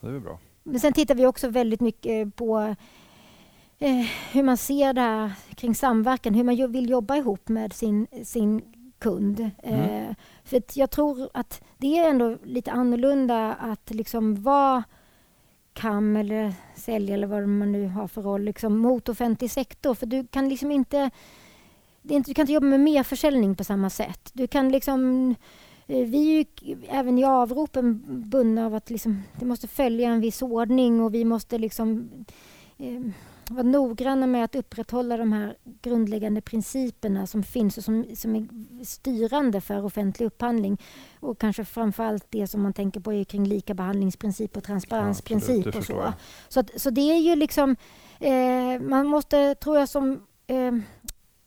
det 0.00 0.16
är 0.16 0.20
bra. 0.20 0.38
Men 0.62 0.80
sen 0.80 0.92
tittar 0.92 1.14
vi 1.14 1.26
också 1.26 1.48
väldigt 1.48 1.80
mycket 1.80 2.36
på 2.36 2.74
eh, 3.78 4.06
hur 4.32 4.42
man 4.42 4.56
ser 4.56 4.92
det 4.92 5.00
här 5.00 5.32
kring 5.54 5.74
samverkan, 5.74 6.34
hur 6.34 6.44
man 6.44 6.72
vill 6.72 6.90
jobba 6.90 7.16
ihop 7.16 7.48
med 7.48 7.72
sin, 7.72 8.06
sin 8.24 8.62
kund. 8.98 9.50
Mm. 9.62 9.80
Eh, 9.80 10.14
för 10.44 10.62
jag 10.74 10.90
tror 10.90 11.28
att 11.34 11.62
det 11.78 11.98
är 11.98 12.10
ändå 12.10 12.38
lite 12.44 12.72
annorlunda 12.72 13.54
att 13.54 13.90
liksom 13.90 14.42
vara 14.42 14.84
KAM 15.72 16.16
eller 16.16 16.54
sälja 16.74 17.14
eller 17.14 17.26
vad 17.26 17.48
man 17.48 17.72
nu 17.72 17.88
har 17.88 18.08
för 18.08 18.22
roll 18.22 18.42
liksom, 18.42 18.78
mot 18.78 19.08
offentlig 19.08 19.50
sektor. 19.50 19.94
För 19.94 20.06
du 20.06 20.26
kan 20.26 20.48
liksom 20.48 20.70
inte 20.70 21.10
inte, 22.02 22.30
du 22.30 22.34
kan 22.34 22.42
inte 22.42 22.52
jobba 22.52 22.66
med 22.66 22.80
mer 22.80 23.02
försäljning 23.02 23.56
på 23.56 23.64
samma 23.64 23.90
sätt. 23.90 24.30
Du 24.32 24.46
kan 24.46 24.68
liksom 24.68 25.34
Eh, 25.34 25.36
vi 25.90 26.38
är 26.38 26.44
ju 26.62 26.76
även 26.88 27.18
i 27.18 27.24
avropen 27.24 28.02
bundna 28.30 28.66
av 28.66 28.74
att 28.74 28.90
liksom, 28.90 29.22
det 29.38 29.44
måste 29.44 29.68
följa 29.68 30.08
en 30.08 30.20
viss 30.20 30.42
ordning 30.42 31.00
och 31.00 31.14
vi 31.14 31.24
måste 31.24 31.58
liksom 31.58 32.10
eh, 32.78 33.00
vara 33.50 33.62
noggranna 33.62 34.26
med 34.26 34.44
att 34.44 34.54
upprätthålla 34.54 35.16
de 35.16 35.32
här 35.32 35.56
grundläggande 35.82 36.40
principerna 36.40 37.26
som 37.26 37.42
finns 37.42 37.78
och 37.78 37.84
som, 37.84 38.06
som 38.14 38.36
är 38.36 38.46
styrande 38.84 39.60
för 39.60 39.84
offentlig 39.84 40.26
upphandling. 40.26 40.80
Och 41.20 41.38
kanske 41.38 41.64
framför 41.64 42.02
allt 42.02 42.26
det 42.30 42.46
som 42.46 42.62
man 42.62 42.72
tänker 42.72 43.00
på 43.00 43.12
är 43.12 43.24
kring 43.24 43.44
lika 43.44 43.74
behandlingsprincip 43.74 44.56
och 44.56 44.64
transparensprincip. 44.64 45.66
Ja, 45.66 45.78
och 45.78 45.84
så. 45.84 46.12
Så, 46.48 46.60
att, 46.60 46.80
så 46.80 46.90
det 46.90 47.00
är 47.00 47.18
ju 47.18 47.36
liksom... 47.36 47.76
Eh, 48.20 48.80
man 48.80 49.06
måste, 49.06 49.54
tror 49.54 49.78
jag, 49.78 49.88
som 49.88 50.26
eh, 50.46 50.72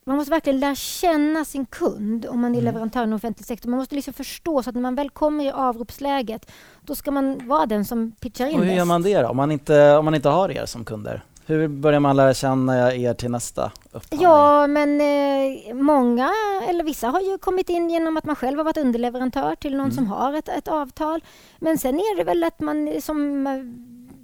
man 0.05 0.17
måste 0.17 0.31
verkligen 0.31 0.59
lära 0.59 0.75
känna 0.75 1.45
sin 1.45 1.65
kund 1.65 2.25
om 2.25 2.41
man 2.41 2.55
är 2.55 2.59
mm. 2.59 2.73
leverantör 2.73 3.11
i 3.11 3.13
offentlig 3.13 3.45
sektor. 3.45 3.69
Man 3.69 3.79
måste 3.79 3.95
liksom 3.95 4.13
förstå 4.13 4.63
så 4.63 4.69
att 4.69 4.75
när 4.75 4.81
man 4.81 4.95
väl 4.95 5.09
kommer 5.09 5.45
i 5.45 5.51
avropsläget 5.51 6.51
då 6.81 6.95
ska 6.95 7.11
man 7.11 7.47
vara 7.47 7.65
den 7.65 7.85
som 7.85 8.11
pitchar 8.11 8.47
in 8.47 8.59
Och 8.59 8.65
hur 8.65 8.73
gör 8.73 8.85
man 8.85 9.01
det 9.01 9.21
då, 9.21 9.27
om 9.27 9.37
man, 9.37 9.51
inte, 9.51 9.97
om 9.97 10.05
man 10.05 10.15
inte 10.15 10.29
har 10.29 10.51
er 10.51 10.65
som 10.65 10.85
kunder? 10.85 11.23
Hur 11.45 11.67
börjar 11.67 11.99
man 11.99 12.15
lära 12.15 12.33
känna 12.33 12.93
er 12.93 13.13
till 13.13 13.31
nästa 13.31 13.71
upphandling? 13.91 14.21
Ja, 14.21 14.67
men 14.67 15.01
eh, 15.01 15.73
många, 15.73 16.31
eller 16.69 16.83
vissa 16.83 17.07
har 17.07 17.21
ju 17.21 17.37
kommit 17.37 17.69
in 17.69 17.89
genom 17.89 18.17
att 18.17 18.25
man 18.25 18.35
själv 18.35 18.57
har 18.57 18.65
varit 18.65 18.77
underleverantör 18.77 19.55
till 19.55 19.71
någon 19.71 19.85
mm. 19.85 19.95
som 19.95 20.07
har 20.07 20.33
ett, 20.33 20.49
ett 20.49 20.67
avtal. 20.67 21.23
Men 21.59 21.77
sen 21.77 21.95
är 21.95 22.17
det 22.17 22.23
väl 22.23 22.43
att 22.43 22.59
man 22.59 23.01
som 23.01 23.47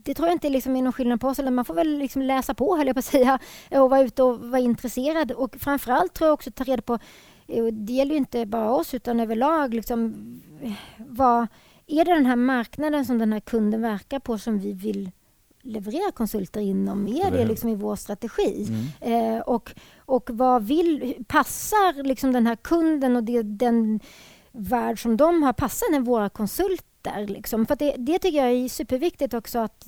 det 0.10 0.16
tror 0.16 0.28
jag 0.28 0.36
inte 0.36 0.50
liksom 0.50 0.76
är 0.76 0.82
någon 0.82 0.94
skillnad 0.94 1.22
på 1.22 1.28
oss. 1.28 1.40
Man 1.40 1.66
får 1.66 1.74
väl 1.74 1.98
liksom 1.98 2.22
läsa 2.22 2.54
på, 2.54 2.78
höll 2.78 2.88
jag 2.88 2.96
på 2.96 3.00
att 3.00 3.06
säga, 3.06 3.40
och 3.72 3.90
vara 3.90 4.02
ute 4.02 4.24
och 4.24 4.40
vara 4.40 4.62
intresserad. 4.62 5.32
Och 5.32 5.56
framförallt 5.60 6.14
tror 6.14 6.28
jag 6.28 6.34
också 6.34 6.52
ta 6.52 6.64
reda 6.64 6.82
på, 6.82 7.00
det 7.72 7.94
gäller 7.94 8.12
ju 8.12 8.18
inte 8.18 8.46
bara 8.46 8.72
oss 8.72 8.94
utan 8.94 9.20
överlag, 9.20 9.74
liksom, 9.74 10.14
vad, 10.98 11.48
är 11.88 12.06
det 12.06 12.14
den 12.14 12.26
här 12.26 12.36
marknaden 12.36 13.06
som 13.06 13.20
den 13.20 13.34
här 13.34 13.40
kunden 13.40 13.82
verkar 13.82 14.20
på 14.20 14.38
som 14.38 14.60
vi 14.60 14.74
vill 14.74 15.12
leverera 15.62 16.12
konsulter 16.12 16.62
inom? 16.62 17.08
Är 17.08 17.32
det 17.32 17.46
liksom 17.46 17.70
i 17.70 17.76
vår 17.76 17.96
strategi? 17.96 18.68
Mm. 19.02 19.36
Eh, 19.36 19.42
och, 19.42 19.72
och 19.98 20.30
vad 20.34 20.64
vill, 20.64 21.16
passar 21.28 22.04
liksom 22.04 22.34
den 22.34 22.48
här 22.48 22.56
kunden 22.56 23.16
och 23.16 23.24
det, 23.24 23.42
den 23.42 24.00
värld 24.52 25.02
som 25.02 25.18
de 25.18 25.44
har, 25.44 25.54
passar 25.54 25.92
den 25.92 26.04
våra 26.04 26.30
konsulter 26.30 26.89
där. 27.02 27.28
Liksom. 27.28 27.66
För 27.66 27.76
det, 27.76 27.96
det 27.98 28.20
tycker 28.20 28.38
jag 28.46 28.52
är 28.52 28.70
superviktigt 28.70 29.34
också 29.34 29.60
att, 29.60 29.86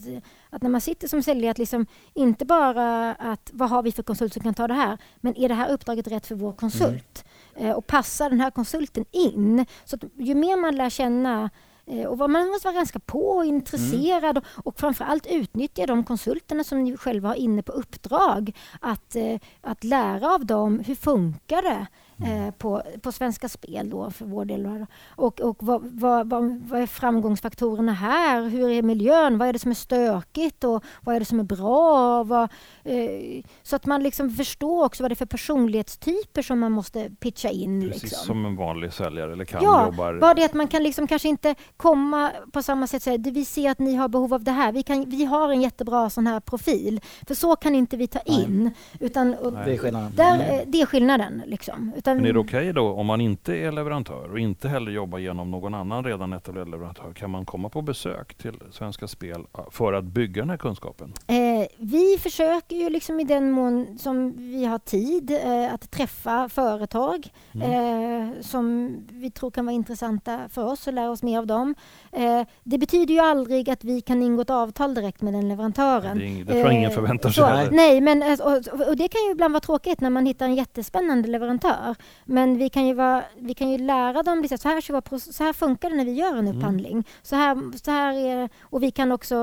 att 0.49 0.61
när 0.61 0.69
man 0.69 0.81
sitter 0.81 1.07
som 1.07 1.23
säljare, 1.23 1.51
att 1.51 1.57
liksom 1.57 1.85
inte 2.13 2.45
bara 2.45 3.13
att 3.13 3.49
vad 3.53 3.69
har 3.69 3.83
vi 3.83 3.91
för 3.91 4.03
konsult 4.03 4.33
som 4.33 4.43
kan 4.43 4.53
ta 4.53 4.67
det 4.67 4.73
här, 4.73 4.97
men 5.17 5.37
är 5.37 5.49
det 5.49 5.55
här 5.55 5.71
uppdraget 5.71 6.07
rätt 6.07 6.27
för 6.27 6.35
vår 6.35 6.53
konsult? 6.53 7.25
Mm. 7.55 7.69
Eh, 7.69 7.75
och 7.75 7.87
passar 7.87 8.29
den 8.29 8.41
här 8.41 8.51
konsulten 8.51 9.05
in? 9.11 9.65
Så 9.85 9.97
ju 10.17 10.35
mer 10.35 10.57
man 10.57 10.75
lär 10.75 10.89
känna 10.89 11.49
eh, 11.85 12.05
och 12.05 12.29
man 12.29 12.47
måste 12.47 12.67
vara 12.67 12.75
ganska 12.75 12.99
på 12.99 13.29
och 13.29 13.45
intresserad 13.45 14.37
mm. 14.37 14.43
och, 14.55 14.67
och 14.67 14.79
framförallt 14.79 15.27
utnyttja 15.27 15.85
de 15.85 16.03
konsulterna 16.03 16.63
som 16.63 16.83
ni 16.83 16.97
själva 16.97 17.27
har 17.27 17.35
inne 17.35 17.63
på 17.63 17.71
uppdrag. 17.71 18.57
Att, 18.81 19.15
eh, 19.15 19.39
att 19.61 19.83
lära 19.83 20.33
av 20.33 20.45
dem, 20.45 20.79
hur 20.79 20.95
funkar 20.95 21.61
det? 21.61 21.87
Eh, 22.25 22.51
på, 22.51 22.81
på 23.01 23.11
Svenska 23.11 23.49
Spel 23.49 23.89
då 23.89 24.11
för 24.11 24.25
vår 24.25 24.45
del. 24.45 24.85
Och, 25.07 25.41
och 25.41 25.57
vad, 25.59 25.81
vad, 25.83 26.29
vad, 26.29 26.61
vad, 26.67 26.81
är 26.81 26.85
framgångsfaktorerna 26.85 27.93
här? 27.93 28.49
Hur 28.49 28.69
är 28.69 28.81
miljön? 28.81 29.37
Vad 29.37 29.47
är 29.47 29.53
det 29.53 29.59
som 29.59 29.71
är 29.71 29.75
stökigt 29.75 30.63
och 30.63 30.83
vad 31.01 31.15
är 31.15 31.19
det 31.19 31.25
som 31.25 31.39
är 31.39 31.43
bra? 31.43 32.23
Vad, 32.23 32.49
eh, 32.83 33.43
så 33.63 33.75
att 33.75 33.85
man 33.85 34.03
liksom 34.03 34.29
förstår 34.29 34.85
också 34.85 35.03
vad 35.03 35.11
det 35.11 35.13
är 35.13 35.15
för 35.15 35.25
personlighetstyper 35.25 36.41
som 36.41 36.59
man 36.59 36.71
måste 36.71 37.09
pitcha 37.19 37.49
in. 37.49 37.81
Precis 37.81 38.03
liksom. 38.03 38.25
som 38.25 38.45
en 38.45 38.55
vanlig 38.55 38.93
säljare 38.93 39.33
eller 39.33 39.45
kan 39.45 39.63
ja, 39.63 39.85
jobbar... 39.85 40.19
bara 40.19 40.33
det 40.33 40.45
att 40.45 40.53
man 40.53 40.67
kan 40.67 40.83
liksom 40.83 41.07
kanske 41.07 41.29
inte 41.29 41.55
komma 41.77 42.31
på 42.53 42.63
samma 42.63 42.87
sätt 42.87 42.95
och 42.95 43.03
säga 43.03 43.17
vi 43.17 43.45
ser 43.45 43.71
att 43.71 43.79
ni 43.79 43.95
har 43.95 44.07
behov 44.07 44.33
av 44.33 44.43
det 44.43 44.51
här. 44.51 44.71
Vi, 44.71 44.83
kan, 44.83 45.09
vi 45.09 45.25
har 45.25 45.49
en 45.49 45.61
jättebra 45.61 46.09
sån 46.09 46.27
här 46.27 46.39
profil. 46.39 47.01
För 47.27 47.35
så 47.35 47.55
kan 47.55 47.75
inte 47.75 47.97
vi 47.97 48.07
ta 48.07 48.19
in. 48.19 48.71
Utan, 48.99 49.31
det 49.31 49.73
är 49.73 49.77
skillnaden. 49.77 50.11
Där, 50.15 50.35
mm. 50.35 50.71
det 50.71 50.81
är 50.81 50.85
skillnaden. 50.85 51.43
Liksom. 51.45 51.93
Utan, 51.97 52.10
Men 52.15 52.25
är 52.25 52.33
det 52.33 52.39
okej 52.39 52.59
okay 52.59 52.71
då 52.71 52.93
om 52.93 53.05
man 53.05 53.21
inte 53.21 53.55
är 53.55 53.71
leverantör 53.71 54.31
och 54.31 54.39
inte 54.39 54.69
heller 54.69 54.91
jobbar 54.91 55.19
genom 55.19 55.51
någon 55.51 55.73
annan 55.73 56.03
redan 56.03 56.33
etablerad 56.33 56.69
leverantör? 56.69 57.13
Kan 57.13 57.29
man 57.29 57.45
komma 57.45 57.69
på 57.69 57.81
besök 57.81 58.33
till 58.33 58.59
Svenska 58.71 59.07
Spel 59.07 59.41
för 59.71 59.93
att 59.93 60.03
bygga 60.03 60.41
den 60.41 60.49
här 60.49 60.57
kunskapen? 60.57 61.13
Eh, 61.27 61.50
vi 61.77 62.17
försöker 62.19 62.75
ju 62.75 62.89
liksom 62.89 63.19
i 63.19 63.23
den 63.23 63.51
mån 63.51 63.97
som 63.97 64.33
vi 64.37 64.65
har 64.65 64.79
tid 64.79 65.31
eh, 65.31 65.73
att 65.73 65.91
träffa 65.91 66.49
företag 66.49 67.33
mm. 67.53 67.71
eh, 67.71 68.41
som 68.41 68.95
vi 69.11 69.31
tror 69.31 69.51
kan 69.51 69.65
vara 69.65 69.75
intressanta 69.75 70.39
för 70.49 70.65
oss 70.65 70.87
och 70.87 70.93
lära 70.93 71.11
oss 71.11 71.23
mer 71.23 71.39
av 71.39 71.47
dem. 71.47 71.75
Eh, 72.11 72.41
det 72.63 72.77
betyder 72.77 73.13
ju 73.13 73.19
aldrig 73.19 73.69
att 73.69 73.83
vi 73.83 74.01
kan 74.01 74.23
ingå 74.23 74.41
ett 74.41 74.49
avtal 74.49 74.93
direkt 74.93 75.21
med 75.21 75.33
den 75.33 75.49
leverantören. 75.49 76.19
Det, 76.19 76.43
det 76.43 76.45
tror 76.45 76.57
jag 76.57 76.73
ingen 76.73 76.89
eh, 76.91 76.95
förväntar 76.95 77.29
sig. 77.29 77.43
Så, 77.43 77.75
nej, 77.75 78.01
men, 78.01 78.23
eh, 78.23 78.39
och, 78.39 78.87
och, 78.87 78.97
det 78.97 79.07
kan 79.07 79.21
ju 79.25 79.31
ibland 79.31 79.53
vara 79.53 79.61
tråkigt 79.61 80.01
när 80.01 80.09
man 80.09 80.25
hittar 80.25 80.45
en 80.45 80.55
jättespännande 80.55 81.27
leverantör. 81.27 81.95
Men 82.25 82.57
vi 82.57 82.69
kan 82.69 82.87
ju, 82.87 82.93
vara, 82.93 83.23
vi 83.37 83.53
kan 83.53 83.71
ju 83.71 83.77
lära 83.77 84.23
dem 84.23 84.41
liksom, 84.41 84.57
så, 84.57 84.69
här, 84.69 85.31
så 85.31 85.43
här 85.43 85.53
funkar 85.53 85.89
det 85.89 85.95
när 85.95 86.05
vi 86.05 86.13
gör 86.13 86.33
en 86.33 86.47
mm. 86.47 86.57
upphandling. 86.57 86.91
Mm. 86.91 87.03
Så, 87.21 87.35
här, 87.35 87.77
så 87.83 87.91
här 87.91 88.13
är 88.13 88.49
Och 88.61 88.83
vi 88.83 88.91
kan 88.91 89.11
också 89.11 89.35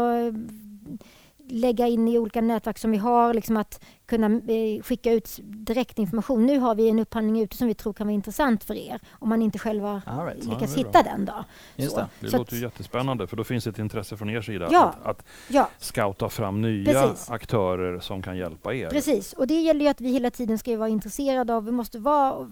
lägga 1.48 1.86
in 1.86 2.08
i 2.08 2.18
olika 2.18 2.40
nätverk 2.40 2.78
som 2.78 2.90
vi 2.90 2.96
har, 2.96 3.34
liksom 3.34 3.56
att 3.56 3.84
kunna 4.06 4.26
eh, 4.26 4.82
skicka 4.82 5.12
ut 5.12 5.38
direktinformation. 5.42 6.46
Nu 6.46 6.58
har 6.58 6.74
vi 6.74 6.88
en 6.88 6.98
upphandling 6.98 7.42
ute 7.42 7.56
som 7.56 7.66
vi 7.66 7.74
tror 7.74 7.92
kan 7.92 8.06
vara 8.06 8.14
intressant 8.14 8.64
för 8.64 8.74
er, 8.74 9.00
om 9.10 9.28
man 9.28 9.42
inte 9.42 9.58
själva 9.58 10.02
right. 10.06 10.44
lyckas 10.44 10.76
ja, 10.76 10.86
hitta 10.86 11.02
den. 11.02 11.24
Då. 11.24 11.44
Just 11.76 11.96
det 11.96 12.06
det 12.20 12.32
låter 12.32 12.56
att, 12.56 12.62
jättespännande, 12.62 13.26
för 13.26 13.36
då 13.36 13.44
finns 13.44 13.66
ett 13.66 13.78
intresse 13.78 14.16
från 14.16 14.30
er 14.30 14.40
sida 14.40 14.68
ja, 14.70 14.94
att, 15.02 15.06
att 15.06 15.24
ja. 15.48 15.68
scouta 15.78 16.28
fram 16.28 16.62
nya 16.62 16.92
Precis. 16.92 17.30
aktörer 17.30 18.00
som 18.00 18.22
kan 18.22 18.36
hjälpa 18.36 18.74
er. 18.74 18.90
Precis, 18.90 19.32
och 19.32 19.46
det 19.46 19.60
gäller 19.60 19.80
ju 19.80 19.88
att 19.88 20.00
vi 20.00 20.12
hela 20.12 20.30
tiden 20.30 20.58
ska 20.58 20.76
vara 20.76 20.88
intresserade 20.88 21.54
av, 21.54 21.64
vi 21.64 21.72
måste 21.72 21.98
vara 21.98 22.50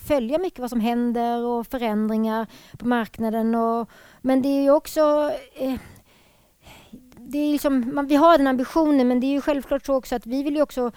följa 0.00 0.38
mycket 0.38 0.58
vad 0.58 0.70
som 0.70 0.80
händer 0.80 1.44
och 1.44 1.66
förändringar 1.66 2.46
på 2.78 2.86
marknaden. 2.86 3.54
Och, 3.54 3.90
men 4.20 4.42
det 4.42 4.48
är 4.48 4.62
ju 4.62 4.70
också 4.70 5.32
eh, 5.54 5.74
det 7.30 7.38
är 7.38 7.52
liksom, 7.52 7.94
man, 7.94 8.06
vi 8.06 8.16
har 8.16 8.38
den 8.38 8.46
ambitionen 8.46 9.08
men 9.08 9.20
det 9.20 9.26
är 9.26 9.32
ju 9.32 9.40
självklart 9.40 9.86
så 9.86 9.94
också 9.94 10.14
att 10.14 10.26
vi 10.26 10.42
vill 10.42 10.56
ju 10.56 10.62
också 10.62 10.92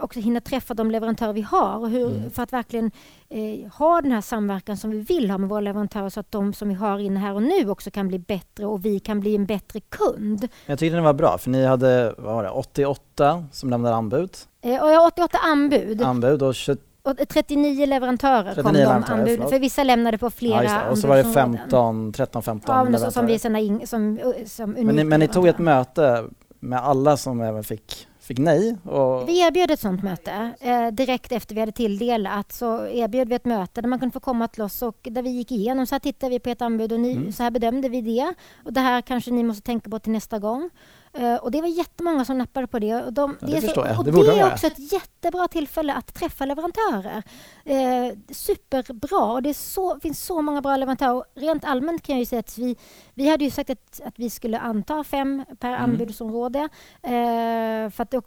också 0.00 0.20
hinna 0.20 0.40
träffa 0.40 0.74
de 0.74 0.90
leverantörer 0.90 1.32
vi 1.32 1.40
har 1.40 1.88
hur, 1.88 2.10
mm. 2.10 2.30
för 2.30 2.42
att 2.42 2.52
verkligen 2.52 2.90
eh, 3.28 3.72
ha 3.72 4.00
den 4.00 4.12
här 4.12 4.20
samverkan 4.20 4.76
som 4.76 4.90
vi 4.90 5.00
vill 5.00 5.30
ha 5.30 5.38
med 5.38 5.48
våra 5.48 5.60
leverantörer 5.60 6.08
så 6.08 6.20
att 6.20 6.32
de 6.32 6.52
som 6.52 6.68
vi 6.68 6.74
har 6.74 6.98
inne 6.98 7.20
här 7.20 7.34
och 7.34 7.42
nu 7.42 7.70
också 7.70 7.90
kan 7.90 8.08
bli 8.08 8.18
bättre 8.18 8.66
och 8.66 8.84
vi 8.84 9.00
kan 9.00 9.20
bli 9.20 9.34
en 9.34 9.46
bättre 9.46 9.80
kund. 9.80 10.48
Jag 10.66 10.78
tyckte 10.78 10.96
det 10.96 11.02
var 11.02 11.12
bra 11.12 11.38
för 11.38 11.50
ni 11.50 11.66
hade 11.66 12.14
vad 12.18 12.34
var 12.34 12.42
det, 12.42 12.50
88 12.50 13.44
som 13.52 13.70
lämnade 13.70 13.94
anbud. 13.94 14.30
Eh, 14.62 14.82
och 14.82 14.90
jag 14.90 15.00
har 15.00 15.06
88 15.06 15.38
anbud. 15.38 16.02
Anbud 16.02 16.42
och 16.42 16.54
20 16.54 16.76
och 17.02 17.28
39 17.28 17.86
leverantörer 17.86 18.54
39 18.54 18.62
kom 18.62 18.74
de 18.74 19.12
anbuden, 19.12 19.48
för 19.48 19.58
vissa 19.58 19.84
lämnade 19.84 20.18
på 20.18 20.30
flera 20.30 20.64
ja, 20.64 20.90
Och 20.90 20.98
så 20.98 21.08
var 21.08 21.16
det 21.16 21.24
15, 21.24 22.12
13, 22.12 22.42
15 22.42 22.76
ja, 22.76 22.82
leverantörer. 22.82 23.38
Som 23.38 23.54
vi 23.54 23.66
in, 23.66 23.86
som, 23.86 24.18
som 24.46 24.70
men, 24.70 24.96
ni, 24.96 25.04
men 25.04 25.20
ni 25.20 25.28
tog 25.28 25.48
ett 25.48 25.58
möte 25.58 26.24
med 26.60 26.78
alla 26.78 27.16
som 27.16 27.40
även 27.40 27.64
fick 27.64 28.06
fick 28.22 28.38
nej. 28.38 28.76
Och... 28.84 29.28
Vi 29.28 29.40
erbjöd 29.40 29.70
ett 29.70 29.80
sånt 29.80 30.02
möte 30.02 30.50
eh, 30.60 30.86
direkt 30.88 31.32
efter 31.32 31.54
vi 31.54 31.60
hade 31.60 31.72
tilldelat. 31.72 32.52
Så 32.52 32.86
erbjöd 32.86 33.28
vi 33.28 33.34
ett 33.34 33.44
möte 33.44 33.80
där 33.80 33.88
man 33.88 33.98
kunde 33.98 34.12
få 34.12 34.20
komma 34.20 34.48
till 34.48 34.62
oss 34.62 34.82
och 34.82 34.98
där 35.10 35.22
vi 35.22 35.30
gick 35.30 35.52
igenom. 35.52 35.86
Så 35.86 35.94
här 35.94 36.00
tittade 36.00 36.30
vi 36.30 36.40
på 36.40 36.50
ett 36.50 36.62
anbud 36.62 36.92
och 36.92 37.00
ni, 37.00 37.12
mm. 37.12 37.32
så 37.32 37.42
här 37.42 37.50
bedömde 37.50 37.88
vi 37.88 38.00
det. 38.00 38.34
Och 38.64 38.72
det 38.72 38.80
här 38.80 39.00
kanske 39.00 39.30
ni 39.30 39.42
måste 39.42 39.62
tänka 39.62 39.90
på 39.90 39.98
till 39.98 40.12
nästa 40.12 40.38
gång. 40.38 40.70
Uh, 41.18 41.34
och 41.34 41.50
det 41.50 41.60
var 41.60 41.68
jättemånga 41.68 42.24
som 42.24 42.38
nappade 42.38 42.66
på 42.66 42.78
det. 42.78 42.94
Och, 42.94 43.12
de, 43.12 43.36
ja, 43.40 43.46
det, 43.46 43.60
det, 43.60 43.66
är, 43.66 43.74
så, 43.74 43.98
och 43.98 44.04
det, 44.04 44.10
det 44.10 44.40
är 44.40 44.52
också 44.52 44.66
ett 44.66 44.92
jättebra 44.92 45.48
tillfälle 45.48 45.94
att 45.94 46.14
träffa 46.14 46.44
leverantörer. 46.44 47.22
Uh, 47.66 48.18
superbra. 48.30 49.32
Och 49.32 49.42
det 49.42 49.54
så, 49.54 50.00
finns 50.00 50.24
så 50.24 50.42
många 50.42 50.60
bra 50.60 50.76
leverantörer. 50.76 51.24
Rent 51.34 51.64
allmänt 51.64 52.02
kan 52.02 52.18
jag 52.18 52.26
säga 52.26 52.40
att 52.40 52.58
vi, 52.58 52.76
vi 53.14 53.28
hade 53.28 53.44
ju 53.44 53.50
sagt 53.50 53.70
att, 53.70 54.00
att 54.04 54.18
vi 54.18 54.30
skulle 54.30 54.58
anta 54.58 55.04
fem 55.04 55.44
per 55.60 55.68
mm. 55.68 55.82
anbudsområde. 55.82 56.58
Uh, 56.58 57.90
för 57.90 58.00
att 58.02 58.10
det, 58.10 58.20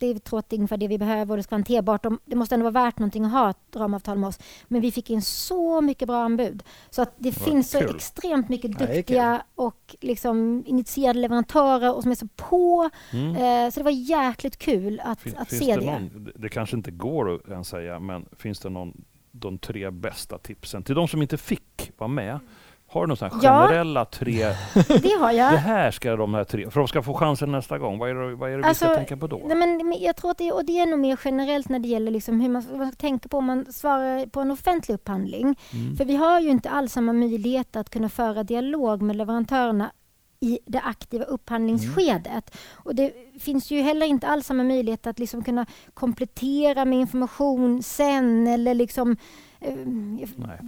det 0.00 0.18
tror 0.18 0.38
att 0.38 0.48
det 0.48 0.56
är 0.56 0.58
ungefär 0.58 0.76
det 0.76 0.88
vi 0.88 0.98
behöver 0.98 1.32
och 1.32 1.36
det 1.36 1.42
ska 1.42 1.54
vara 1.54 1.58
hanterbart. 1.58 2.06
Det 2.24 2.36
måste 2.36 2.54
ändå 2.54 2.70
vara 2.70 2.84
värt 2.84 2.98
någonting 2.98 3.24
att 3.24 3.32
ha 3.32 3.50
ett 3.50 3.76
ramavtal 3.76 4.18
med 4.18 4.28
oss. 4.28 4.38
Men 4.68 4.80
vi 4.80 4.92
fick 4.92 5.10
in 5.10 5.22
så 5.22 5.80
mycket 5.80 6.08
bra 6.08 6.24
anbud. 6.24 6.62
Så 6.90 7.02
att 7.02 7.14
det, 7.18 7.30
det 7.30 7.32
finns 7.32 7.72
kul. 7.72 7.88
så 7.88 7.94
extremt 7.94 8.48
mycket 8.48 8.78
duktiga 8.78 9.42
och 9.54 9.96
liksom 10.00 10.62
initierade 10.66 11.18
leverantörer 11.18 11.94
och 11.94 12.02
som 12.02 12.10
är 12.10 12.14
så 12.14 12.28
på. 12.36 12.90
Mm. 13.12 13.36
Eh, 13.36 13.70
så 13.70 13.80
det 13.80 13.84
var 13.84 13.90
jäkligt 13.90 14.56
kul 14.56 15.00
att, 15.04 15.20
fin, 15.20 15.36
att 15.36 15.50
se 15.50 15.76
det. 15.76 15.86
Någon, 15.86 16.32
det 16.36 16.48
kanske 16.48 16.76
inte 16.76 16.90
går 16.90 17.34
att 17.34 17.48
ens 17.48 17.68
säga, 17.68 17.98
men 17.98 18.26
finns 18.38 18.60
det 18.60 18.68
någon 18.76 19.04
de 19.40 19.58
tre 19.58 19.90
bästa 19.90 20.38
tipsen 20.38 20.82
till 20.82 20.94
de 20.94 21.08
som 21.08 21.22
inte 21.22 21.36
fick 21.36 21.92
vara 21.96 22.08
med? 22.08 22.40
Har 22.88 23.06
du 23.06 23.06
några 23.06 23.30
generella 23.30 24.00
ja, 24.00 24.04
tre... 24.04 24.38
det 25.02 25.20
har 25.20 25.32
jag. 25.32 25.52
Det 25.52 25.58
här 25.58 25.90
ska 25.90 26.16
de 26.16 26.34
här 26.34 26.44
tre... 26.44 26.70
För 26.70 26.80
de 26.80 26.88
ska 26.88 27.02
få 27.02 27.14
chansen 27.14 27.52
nästa 27.52 27.78
gång. 27.78 27.98
Vad 27.98 28.10
är 28.10 28.14
det, 28.14 28.34
vad 28.34 28.50
är 28.50 28.58
det 28.58 28.64
alltså, 28.64 28.84
vi 28.84 28.88
ska 28.88 28.96
tänka 28.96 29.16
på 29.16 29.26
då? 29.26 29.42
Nej, 29.46 29.56
men 29.56 29.96
jag 30.00 30.16
tror 30.16 30.30
att 30.30 30.38
det, 30.38 30.52
och 30.52 30.64
det 30.64 30.78
är 30.78 30.86
nog 30.86 30.98
mer 30.98 31.20
generellt 31.24 31.68
när 31.68 31.78
det 31.78 31.88
gäller 31.88 32.10
liksom 32.10 32.40
hur 32.40 32.48
man, 32.48 32.64
man 32.76 32.88
ska 32.88 32.96
tänka 32.96 33.28
på 33.28 33.38
om 33.38 33.44
man 33.44 33.72
svarar 33.72 34.26
på 34.26 34.40
en 34.40 34.50
offentlig 34.50 34.94
upphandling. 34.94 35.56
Mm. 35.72 35.96
För 35.96 36.04
vi 36.04 36.16
har 36.16 36.40
ju 36.40 36.48
inte 36.48 36.70
alls 36.70 36.92
samma 36.92 37.12
möjlighet 37.12 37.76
att 37.76 37.90
kunna 37.90 38.08
föra 38.08 38.42
dialog 38.42 39.02
med 39.02 39.16
leverantörerna 39.16 39.92
i 40.40 40.58
det 40.66 40.80
aktiva 40.80 41.24
upphandlingsskedet. 41.24 42.26
Mm. 42.26 42.42
Och 42.74 42.94
det 42.94 43.12
finns 43.38 43.70
ju 43.70 43.80
heller 43.80 44.06
inte 44.06 44.26
alls 44.26 44.46
samma 44.46 44.64
möjlighet 44.64 45.06
att 45.06 45.18
liksom 45.18 45.44
kunna 45.44 45.66
komplettera 45.94 46.84
med 46.84 46.98
information 47.00 47.82
sen 47.82 48.46
eller 48.46 48.74
liksom 48.74 49.16
eh, 49.60 49.74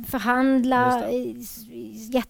förhandla. 0.06 1.04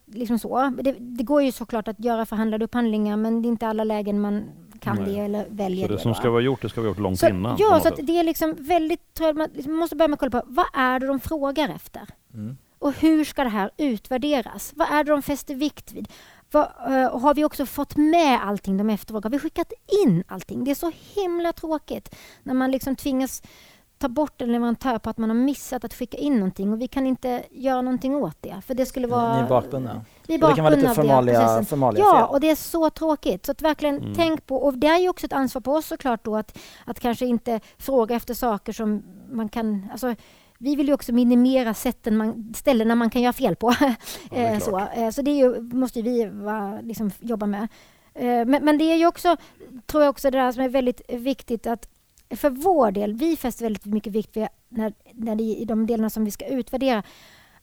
Liksom 0.07 0.38
så. 0.38 0.72
Det, 0.83 0.92
det, 0.98 1.24
går 1.24 1.42
ju 1.42 1.53
såklart 1.53 1.88
att 1.88 2.01
göra 2.01 2.27
förhandlade 2.27 2.64
upphandlingar 2.64 3.16
men 3.16 3.42
det 3.42 3.48
är 3.48 3.51
inte 3.51 3.66
alla 3.66 3.85
lägen 3.85 4.20
man 4.20 4.44
kan 4.81 4.96
Nej. 4.96 5.14
det 5.14 5.20
eller 5.20 5.46
väljer 5.48 5.87
så 5.87 5.92
det. 5.92 5.96
det 5.96 6.03
som 6.03 6.14
ska 6.14 6.31
vara 6.31 6.42
gjort, 6.42 6.62
det 6.62 6.68
ska 6.68 6.81
vara 6.81 6.90
gjort 6.90 6.98
långt 6.98 7.18
så, 7.18 7.29
innan? 7.29 7.57
Ja, 7.59 7.81
så 7.81 8.03
det 8.03 8.18
är 8.18 8.24
liksom 8.24 8.55
väldigt... 8.59 9.14
Tror 9.14 9.27
jag, 9.29 9.37
man 9.37 9.48
liksom 9.55 9.77
måste 9.77 9.96
börja 9.96 10.09
med 10.09 10.14
att 10.14 10.20
kolla 10.20 10.42
på 10.42 10.42
vad 10.46 10.66
är 10.74 11.01
det 11.01 11.07
de 11.07 11.20
frågar 11.20 11.68
efter? 11.68 12.03
Mm. 12.35 12.57
Och 12.79 12.92
hur 12.92 13.24
ska 13.24 13.44
det 13.44 13.51
här 13.51 13.70
utvärderas? 13.77 14.72
Vad 14.77 14.88
är 14.90 15.05
det 15.05 15.11
de 15.11 15.22
fäster 15.22 15.55
vikt 15.55 15.92
vid? 15.92 16.09
Vad, 16.50 16.64
uh, 16.64 17.20
har 17.20 17.34
vi 17.34 17.44
också 17.44 17.66
fått 17.66 17.96
med 17.96 18.40
allting 18.42 18.76
de 18.76 18.90
efterfrågar? 18.90 19.22
Har 19.22 19.30
vi 19.30 19.38
skickat 19.38 19.72
in 20.04 20.24
allting? 20.28 20.64
Det 20.64 20.70
är 20.70 20.74
så 20.74 20.92
himla 21.14 21.52
tråkigt 21.52 22.14
när 22.42 22.54
man 22.54 22.70
liksom 22.70 22.96
tvingas 22.96 23.42
ta 23.98 24.08
bort 24.08 24.40
en 24.40 24.52
leverantör 24.52 24.98
på 24.98 25.11
att 25.11 25.18
man 25.18 25.30
har 25.30 25.37
missat 25.37 25.84
att 25.84 25.94
skicka 25.94 26.16
in 26.16 26.34
någonting 26.34 26.72
och 26.72 26.80
vi 26.80 26.88
kan 26.88 27.06
inte 27.06 27.42
göra 27.50 27.82
någonting 27.82 28.16
åt 28.16 28.37
det. 28.40 28.56
För 28.66 28.74
det 28.74 28.87
skulle 28.87 29.06
vara... 29.06 29.37
Ni 29.37 29.40
är 29.40 29.48
bakbundna? 29.48 30.04
Vi 30.26 30.34
är 30.34 30.38
bakbundna 30.38 30.48
det 30.48 30.54
kan 30.54 30.64
vara 30.64 30.74
lite 30.74 30.94
formalia, 30.94 31.64
formalia 31.64 32.00
Ja, 32.00 32.26
och 32.26 32.40
det 32.40 32.50
är 32.50 32.54
så 32.54 32.90
tråkigt. 32.90 33.46
Så 33.46 33.52
att 33.52 33.62
verkligen 33.62 33.98
mm. 33.98 34.14
tänk 34.14 34.46
på, 34.46 34.56
och 34.56 34.78
det 34.78 34.87
är 34.87 34.98
ju 34.98 35.08
också 35.08 35.26
ett 35.26 35.32
ansvar 35.32 35.62
på 35.62 35.72
oss 35.72 35.87
såklart 35.87 36.24
då 36.24 36.37
att, 36.37 36.58
att 36.84 37.00
kanske 37.00 37.26
inte 37.26 37.61
fråga 37.78 38.16
efter 38.16 38.34
saker 38.34 38.72
som 38.72 39.02
man 39.30 39.48
kan... 39.48 39.88
Alltså, 39.92 40.14
vi 40.59 40.77
vill 40.77 40.88
ju 40.88 40.94
också 40.94 41.12
minimera 41.12 41.75
sätten 41.75 42.16
man, 42.16 42.55
ställena 42.57 42.94
man 42.94 43.11
kan 43.11 43.23
göra 43.23 43.33
fel 43.33 43.57
på. 43.57 43.75
Ja, 44.31 44.55
det 44.55 44.61
så, 44.61 44.79
eh, 44.79 45.11
så 45.11 45.23
det 45.23 45.31
ju, 45.31 45.61
måste 45.61 46.03
vi 46.03 46.25
va, 46.25 46.81
liksom, 46.83 47.11
jobba 47.21 47.47
med. 47.47 47.68
Eh, 48.14 48.44
men, 48.47 48.64
men, 48.64 48.79
det 48.79 48.85
är 48.85 48.97
ju 48.97 49.07
också, 49.07 49.37
tror 49.87 50.03
jag 50.03 50.11
också 50.11 50.31
det 50.31 50.38
där 50.38 50.53
som 50.53 50.62
är 50.62 50.68
väldigt 50.68 51.01
viktigt 51.12 51.66
att 51.66 51.88
för 52.31 52.51
vår 52.51 52.90
del, 52.90 53.14
vi 53.14 53.37
fäster 53.37 53.64
väldigt 53.64 53.85
mycket 53.85 54.12
vikt 54.12 54.37
vid 54.37 54.49
när, 54.68 54.92
när 55.12 55.35
det, 55.37 55.42
i 55.42 55.64
de 55.64 55.87
delarna 55.87 56.11
som 56.11 56.25
vi 56.25 56.31
ska 56.31 56.47
utvärdera, 56.47 57.03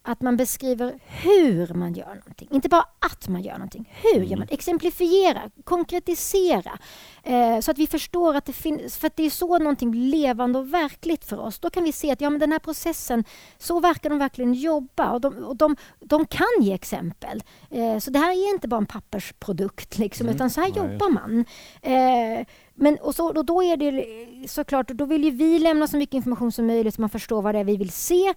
att 0.05 0.21
man 0.21 0.37
beskriver 0.37 0.99
hur 1.05 1.73
man 1.73 1.93
gör 1.93 2.15
någonting. 2.15 2.47
Inte 2.51 2.69
bara 2.69 2.85
att 2.99 3.27
man 3.27 3.41
gör 3.41 3.53
någonting. 3.53 3.93
Hur 4.01 4.21
gör 4.21 4.37
man? 4.37 4.47
Mm. 4.47 4.47
Exemplifiera, 4.51 5.41
konkretisera. 5.63 6.79
Eh, 7.23 7.59
så 7.59 7.71
att 7.71 7.77
vi 7.77 7.87
förstår 7.87 8.35
att 8.35 8.45
det 8.45 8.53
finns, 8.53 8.97
för 8.97 9.07
att 9.07 9.15
det 9.15 9.23
är 9.23 9.29
så 9.29 9.59
någonting 9.59 9.93
levande 9.93 10.59
och 10.59 10.73
verkligt 10.73 11.25
för 11.25 11.39
oss. 11.39 11.59
Då 11.59 11.69
kan 11.69 11.83
vi 11.83 11.91
se 11.91 12.11
att 12.11 12.21
ja, 12.21 12.29
men 12.29 12.39
den 12.39 12.51
här 12.51 12.59
processen, 12.59 13.23
så 13.57 13.79
verkar 13.79 14.09
de 14.09 14.19
verkligen 14.19 14.53
jobba 14.53 15.11
och 15.11 15.21
de, 15.21 15.43
och 15.43 15.55
de, 15.55 15.75
de 15.99 16.25
kan 16.25 16.61
ge 16.61 16.73
exempel. 16.73 17.43
Eh, 17.69 17.99
så 17.99 18.11
det 18.11 18.19
här 18.19 18.31
är 18.31 18.53
inte 18.53 18.67
bara 18.67 18.77
en 18.77 18.85
pappersprodukt, 18.85 19.97
liksom, 19.97 20.25
mm. 20.25 20.35
utan 20.35 20.49
så 20.49 20.61
här 20.61 20.69
Nej. 20.69 20.77
jobbar 20.77 21.09
man. 21.09 21.45
Eh, 21.81 22.45
men, 22.73 22.97
och, 22.97 23.15
så, 23.15 23.27
och 23.27 23.45
då 23.45 23.63
är 23.63 23.77
det 23.77 24.05
såklart, 24.47 24.87
då 24.87 25.05
vill 25.05 25.23
ju 25.23 25.31
vi 25.31 25.59
lämna 25.59 25.87
så 25.87 25.97
mycket 25.97 26.13
information 26.13 26.51
som 26.51 26.67
möjligt 26.67 26.95
så 26.95 27.01
man 27.01 27.09
förstår 27.09 27.41
vad 27.41 27.55
det 27.55 27.59
är 27.59 27.63
vi 27.63 27.77
vill 27.77 27.91
se. 27.91 28.33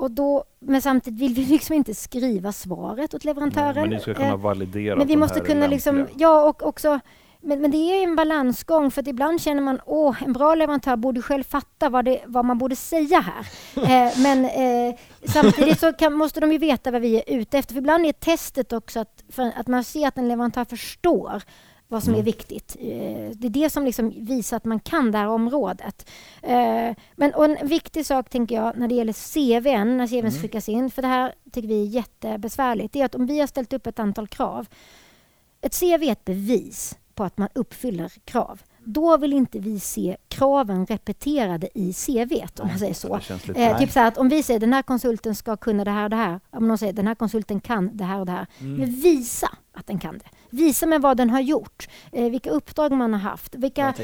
Och 0.00 0.10
då, 0.10 0.44
men 0.60 0.82
samtidigt 0.82 1.20
vill 1.20 1.34
vi 1.34 1.44
liksom 1.44 1.74
inte 1.74 1.94
skriva 1.94 2.52
svaret 2.52 3.14
åt 3.14 3.24
leverantören. 3.24 3.74
Nej, 3.74 3.82
men 3.82 3.90
ni 3.90 4.00
ska 4.00 4.14
kunna 4.14 4.28
eh, 4.28 4.36
validera 4.36 4.96
Men 4.96 5.06
vi 5.06 5.16
måste 5.16 5.40
kunna 5.40 5.66
liksom, 5.66 6.06
ja 6.16 6.48
och 6.48 6.62
också 6.62 7.00
men, 7.42 7.60
men, 7.60 7.70
det 7.70 7.76
är 7.76 8.04
en 8.04 8.16
balansgång 8.16 8.90
för 8.90 9.02
att 9.02 9.08
ibland 9.08 9.40
känner 9.40 9.62
man 9.62 9.80
att 9.80 10.22
en 10.22 10.32
bra 10.32 10.54
leverantör 10.54 10.96
borde 10.96 11.22
själv 11.22 11.44
fatta 11.44 11.88
vad, 11.88 12.04
det, 12.04 12.20
vad 12.26 12.44
man 12.44 12.58
borde 12.58 12.76
säga 12.76 13.20
här. 13.20 13.46
Eh, 13.90 14.18
men 14.18 14.44
eh, 14.44 14.98
samtidigt 15.24 15.80
så 15.80 15.92
kan, 15.92 16.12
måste 16.12 16.40
de 16.40 16.52
ju 16.52 16.58
veta 16.58 16.90
vad 16.90 17.02
vi 17.02 17.16
är 17.16 17.22
ute 17.26 17.58
efter. 17.58 17.74
För 17.74 17.78
ibland 17.78 18.06
är 18.06 18.12
testet 18.12 18.72
också 18.72 19.00
att, 19.00 19.24
att 19.56 19.66
man 19.66 19.84
ser 19.84 20.08
att 20.08 20.18
en 20.18 20.28
leverantör 20.28 20.64
förstår 20.64 21.42
vad 21.90 22.02
som 22.02 22.12
mm. 22.12 22.20
är 22.20 22.24
viktigt. 22.24 22.76
Eh, 22.80 23.30
det 23.32 23.46
är 23.46 23.50
det 23.50 23.70
som 23.70 23.84
liksom 23.84 24.14
visar 24.16 24.56
att 24.56 24.64
man 24.64 24.80
kan 24.80 25.12
det 25.12 25.18
här 25.18 25.28
området. 25.28 26.10
Eh, 26.42 26.96
men 27.16 27.34
och 27.34 27.44
en 27.44 27.68
viktig 27.68 28.06
sak 28.06 28.30
tänker 28.30 28.54
jag 28.54 28.76
när 28.76 28.88
det 28.88 28.94
gäller 28.94 29.12
CVn, 29.12 29.96
när 29.96 30.06
CVn 30.06 30.18
mm. 30.18 30.42
skickas 30.42 30.68
in, 30.68 30.90
för 30.90 31.02
det 31.02 31.08
här 31.08 31.34
tycker 31.52 31.68
vi 31.68 31.82
är 31.82 31.86
jättebesvärligt, 31.86 32.92
det 32.92 33.00
är 33.00 33.04
att 33.04 33.14
om 33.14 33.26
vi 33.26 33.40
har 33.40 33.46
ställt 33.46 33.72
upp 33.72 33.86
ett 33.86 33.98
antal 33.98 34.28
krav, 34.28 34.66
ett 35.60 35.80
CV 35.80 35.84
är 35.84 36.12
ett 36.12 36.24
bevis 36.24 36.98
på 37.14 37.24
att 37.24 37.38
man 37.38 37.48
uppfyller 37.54 38.12
krav 38.24 38.62
då 38.84 39.16
vill 39.16 39.32
inte 39.32 39.58
vi 39.58 39.80
se 39.80 40.16
kraven 40.28 40.86
repeterade 40.86 41.68
i 41.74 41.92
CV 41.92 42.32
om 42.60 42.68
man 42.68 42.78
säger 42.78 42.94
så. 42.94 43.20
Eh, 43.54 43.78
typ 43.78 43.92
så 43.92 44.00
att 44.00 44.18
om 44.18 44.28
vi 44.28 44.42
säger 44.42 44.60
den 44.60 44.72
här 44.72 44.82
konsulten 44.82 45.34
ska 45.34 45.56
kunna 45.56 45.84
det 45.84 45.90
här 45.90 46.04
och 46.04 46.10
det 46.10 46.16
här. 46.16 46.40
Om 46.50 46.68
någon 46.68 46.78
säger 46.78 46.92
den 46.92 47.06
här 47.06 47.14
konsulten 47.14 47.60
kan 47.60 47.96
det 47.96 48.04
här 48.04 48.20
och 48.20 48.26
det 48.26 48.32
här. 48.32 48.46
Mm. 48.60 48.76
Men 48.76 48.90
visa 48.90 49.50
att 49.72 49.86
den 49.86 49.98
kan 49.98 50.18
det. 50.18 50.24
Visa 50.50 50.86
med 50.86 51.02
vad 51.02 51.16
den 51.16 51.30
har 51.30 51.40
gjort, 51.40 51.88
eh, 52.12 52.30
vilka 52.30 52.50
uppdrag 52.50 52.92
man 52.92 53.12
har 53.12 53.20
haft, 53.20 53.54
vilka 53.54 53.94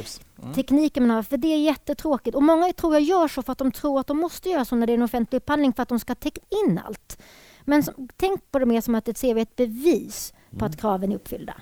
mm. 0.43 0.55
tekniker 0.55 1.01
man 1.01 1.11
har 1.11 1.17
haft. 1.17 1.29
För 1.29 1.37
det 1.37 1.49
är 1.49 1.59
jättetråkigt. 1.59 2.37
Och 2.37 2.43
många 2.43 2.73
tror 2.73 2.95
jag 2.95 3.03
gör 3.03 3.29
så 3.29 3.43
för 3.43 3.53
att 3.53 3.59
de 3.59 3.73
tror 3.73 4.01
att 4.01 4.07
de 4.07 4.19
måste 4.19 4.49
göra 4.49 4.65
så 4.65 4.77
när 4.77 4.87
det 4.87 4.93
är 4.93 4.95
en 4.97 5.03
offentlig 5.03 5.37
upphandling 5.37 5.73
för 5.73 5.83
att 5.83 5.89
de 5.89 5.99
ska 5.99 6.15
täcka 6.15 6.41
in 6.67 6.81
allt. 6.85 7.19
Men 7.65 7.83
som, 7.83 8.09
tänk 8.17 8.53
på 8.53 8.59
det 8.59 8.67
mer 8.67 8.81
som 8.81 8.95
att 8.95 9.09
ett 9.09 9.21
CV 9.21 9.27
är 9.27 9.37
ett 9.37 9.57
bevis 9.57 10.35
på 10.51 10.57
mm. 10.57 10.67
att 10.67 10.81
kraven 10.81 11.13
är 11.13 11.17
uppfyllda. 11.17 11.55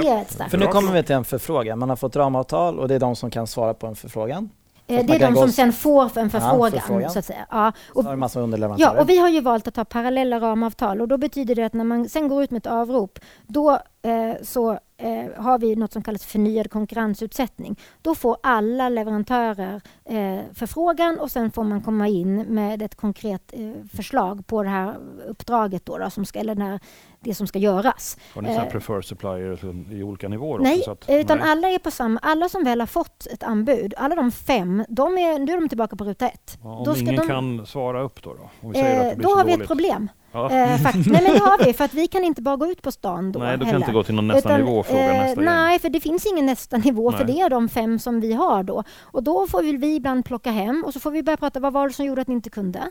Det 0.00 0.08
är 0.08 0.22
ett 0.22 0.30
starkt 0.30 0.50
För 0.50 0.58
nu 0.58 0.66
kommer 0.66 0.92
vi 0.92 1.02
till 1.02 1.14
en 1.14 1.24
förfrågan. 1.24 1.78
Man 1.78 1.88
har 1.88 1.96
fått 1.96 2.16
ramavtal 2.16 2.78
och 2.78 2.88
det 2.88 2.94
är 2.94 2.98
de 2.98 3.16
som 3.16 3.30
kan 3.30 3.46
svara 3.46 3.74
på 3.74 3.86
en 3.86 3.96
förfrågan. 3.96 4.50
Eh, 4.86 5.06
det 5.06 5.14
är 5.14 5.18
de 5.18 5.36
som 5.36 5.52
sen 5.52 5.72
får 5.72 6.18
en 6.18 6.30
förfrågan. 6.30 6.72
Ja, 6.74 6.80
förfrågan. 6.80 7.10
Så 7.10 7.18
att 7.18 7.24
säga. 7.24 7.46
Ja. 7.50 7.72
Och, 7.94 8.02
så 8.02 8.08
har 8.08 8.16
massa 8.16 8.40
underleverantörer. 8.40 8.94
Ja, 8.94 9.00
och 9.00 9.08
vi 9.08 9.18
har 9.18 9.28
ju 9.28 9.40
valt 9.40 9.68
att 9.68 9.76
ha 9.76 9.84
parallella 9.84 10.40
ramavtal 10.40 11.00
och 11.00 11.08
då 11.08 11.18
betyder 11.18 11.54
det 11.54 11.64
att 11.64 11.72
när 11.72 11.84
man 11.84 12.08
sen 12.08 12.28
går 12.28 12.42
ut 12.42 12.50
med 12.50 12.58
ett 12.58 12.72
avrop, 12.72 13.18
då 13.46 13.78
eh, 14.02 14.34
så 14.42 14.78
eh, 14.96 15.42
har 15.42 15.58
vi 15.58 15.76
något 15.76 15.92
som 15.92 16.02
kallas 16.02 16.24
förnyad 16.24 16.70
konkurrensutsättning. 16.70 17.78
Då 18.02 18.14
får 18.14 18.36
alla 18.42 18.88
leverantörer 18.88 19.80
eh, 20.04 20.40
förfrågan 20.54 21.18
och 21.18 21.30
sen 21.30 21.50
får 21.50 21.64
man 21.64 21.80
komma 21.82 22.08
in 22.08 22.42
med 22.42 22.82
ett 22.82 22.94
konkret 22.94 23.52
eh, 23.52 23.72
förslag 23.92 24.46
på 24.46 24.62
det 24.62 24.68
här 24.68 24.96
uppdraget 25.28 25.86
då, 25.86 25.98
då 25.98 26.10
som 26.10 26.24
ska, 26.24 26.38
eller 26.38 26.54
den 26.54 26.66
här 26.66 26.80
det 27.20 27.34
som 27.34 27.46
ska 27.46 27.58
göras. 27.58 28.16
Har 28.34 28.42
ni 28.42 28.54
eh, 28.54 28.64
prefer 28.64 29.00
supplier 29.00 29.58
i 29.92 30.02
olika 30.02 30.28
nivåer? 30.28 30.58
Nej, 30.58 30.84
att, 30.88 31.04
utan 31.08 31.38
nej. 31.38 31.50
alla 31.50 31.68
är 31.68 31.78
på 31.78 31.90
samma. 31.90 32.20
Alla 32.22 32.48
som 32.48 32.64
väl 32.64 32.80
har 32.80 32.86
fått 32.86 33.26
ett 33.26 33.42
anbud, 33.42 33.94
alla 33.96 34.14
de 34.14 34.32
fem, 34.32 34.84
de 34.88 35.18
är, 35.18 35.38
nu 35.38 35.52
är 35.52 35.60
de 35.60 35.68
tillbaka 35.68 35.96
på 35.96 36.04
ruta 36.04 36.28
ett. 36.28 36.58
Ja, 36.62 36.76
om 36.76 36.84
då 36.84 36.96
ingen 36.96 37.16
de, 37.16 37.26
kan 37.26 37.66
svara 37.66 38.02
upp 38.02 38.22
då? 38.22 38.34
Då, 38.34 38.50
om 38.60 38.72
vi 38.72 38.78
säger 38.78 39.10
att 39.10 39.16
det 39.16 39.22
då 39.22 39.28
har 39.28 39.42
dåligt. 39.42 39.58
vi 39.58 39.62
ett 39.62 39.68
problem. 39.68 40.08
Ja. 40.32 40.50
Eh, 40.50 40.80
nej 40.94 41.22
men 41.22 41.24
det 41.24 41.38
har 41.38 41.64
vi, 41.66 41.72
för 41.72 41.84
att 41.84 41.94
vi 41.94 42.06
kan 42.06 42.24
inte 42.24 42.42
bara 42.42 42.56
gå 42.56 42.66
ut 42.66 42.82
på 42.82 42.92
stan 42.92 43.32
då 43.32 43.38
Nej, 43.38 43.58
du 43.58 43.64
kan 43.64 43.76
inte 43.76 43.92
gå 43.92 44.02
till 44.02 44.14
någon 44.14 44.28
nästa 44.28 44.48
Utan, 44.48 44.60
nivå 44.60 44.78
och 44.78 44.86
fråga 44.86 45.14
eh, 45.14 45.22
nästa 45.22 45.40
Nej, 45.40 45.68
igen. 45.68 45.80
för 45.80 45.88
det 45.88 46.00
finns 46.00 46.26
ingen 46.26 46.46
nästa 46.46 46.76
nivå, 46.84 47.10
nej. 47.10 47.18
för 47.18 47.26
det 47.26 47.40
är 47.40 47.50
de 47.50 47.68
fem 47.68 47.98
som 47.98 48.20
vi 48.20 48.32
har 48.32 48.62
då. 48.62 48.84
Och 49.00 49.22
då 49.22 49.46
får 49.46 49.62
vi 49.78 49.94
ibland 49.94 50.24
plocka 50.24 50.50
hem 50.50 50.84
och 50.86 50.92
så 50.92 51.00
får 51.00 51.10
vi 51.10 51.22
börja 51.22 51.36
prata, 51.36 51.60
vad 51.60 51.72
var 51.72 51.88
det 51.88 51.94
som 51.94 52.04
gjorde 52.04 52.20
att 52.22 52.28
ni 52.28 52.34
inte 52.34 52.50
kunde? 52.50 52.90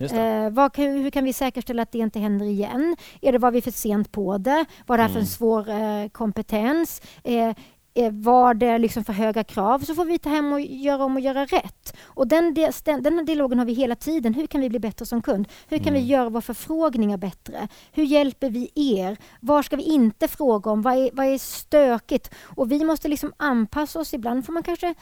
Eh, 0.00 0.50
vad, 0.50 0.76
hur 0.76 1.10
kan 1.10 1.24
vi 1.24 1.32
säkerställa 1.32 1.82
att 1.82 1.92
det 1.92 1.98
inte 1.98 2.18
händer 2.18 2.46
igen? 2.46 2.96
Är 3.20 3.32
det 3.32 3.38
var 3.38 3.50
vi 3.50 3.62
för 3.62 3.70
sent 3.70 4.12
på 4.12 4.38
det? 4.38 4.64
Vad 4.86 4.94
är 4.94 4.98
det 4.98 5.02
här 5.02 5.08
för 5.08 5.20
en 5.20 5.22
mm. 5.22 5.26
svår 5.26 5.70
eh, 5.70 6.08
kompetens? 6.08 7.02
Eh, 7.24 7.54
var 8.12 8.54
det 8.54 8.78
liksom 8.78 9.04
för 9.04 9.12
höga 9.12 9.44
krav 9.44 9.78
så 9.78 9.94
får 9.94 10.04
vi 10.04 10.18
ta 10.18 10.30
hem 10.30 10.52
och 10.52 10.60
göra 10.60 11.04
om 11.04 11.16
och 11.16 11.20
göra 11.20 11.44
rätt. 11.44 11.96
Och 12.02 12.28
den, 12.28 12.54
den 12.84 13.24
dialogen 13.24 13.58
har 13.58 13.66
vi 13.66 13.72
hela 13.72 13.94
tiden. 13.94 14.34
Hur 14.34 14.46
kan 14.46 14.60
vi 14.60 14.68
bli 14.68 14.78
bättre 14.78 15.06
som 15.06 15.22
kund? 15.22 15.48
Hur 15.68 15.78
kan 15.78 15.88
mm. 15.88 16.02
vi 16.02 16.08
göra 16.08 16.28
våra 16.28 16.42
förfrågningar 16.42 17.16
bättre? 17.16 17.68
Hur 17.92 18.04
hjälper 18.04 18.50
vi 18.50 18.70
er? 18.74 19.16
Var 19.40 19.62
ska 19.62 19.76
vi 19.76 19.82
inte 19.82 20.28
fråga 20.28 20.70
om? 20.70 20.82
Vad 20.82 20.94
är, 20.94 21.10
vad 21.12 21.26
är 21.26 21.38
stökigt? 21.38 22.30
Och 22.56 22.72
vi 22.72 22.84
måste 22.84 23.08
liksom 23.08 23.32
anpassa 23.36 24.00
oss. 24.00 24.14
Ibland 24.14 24.46
får 24.46 24.52
man 24.52 24.62
kanske 24.62 24.94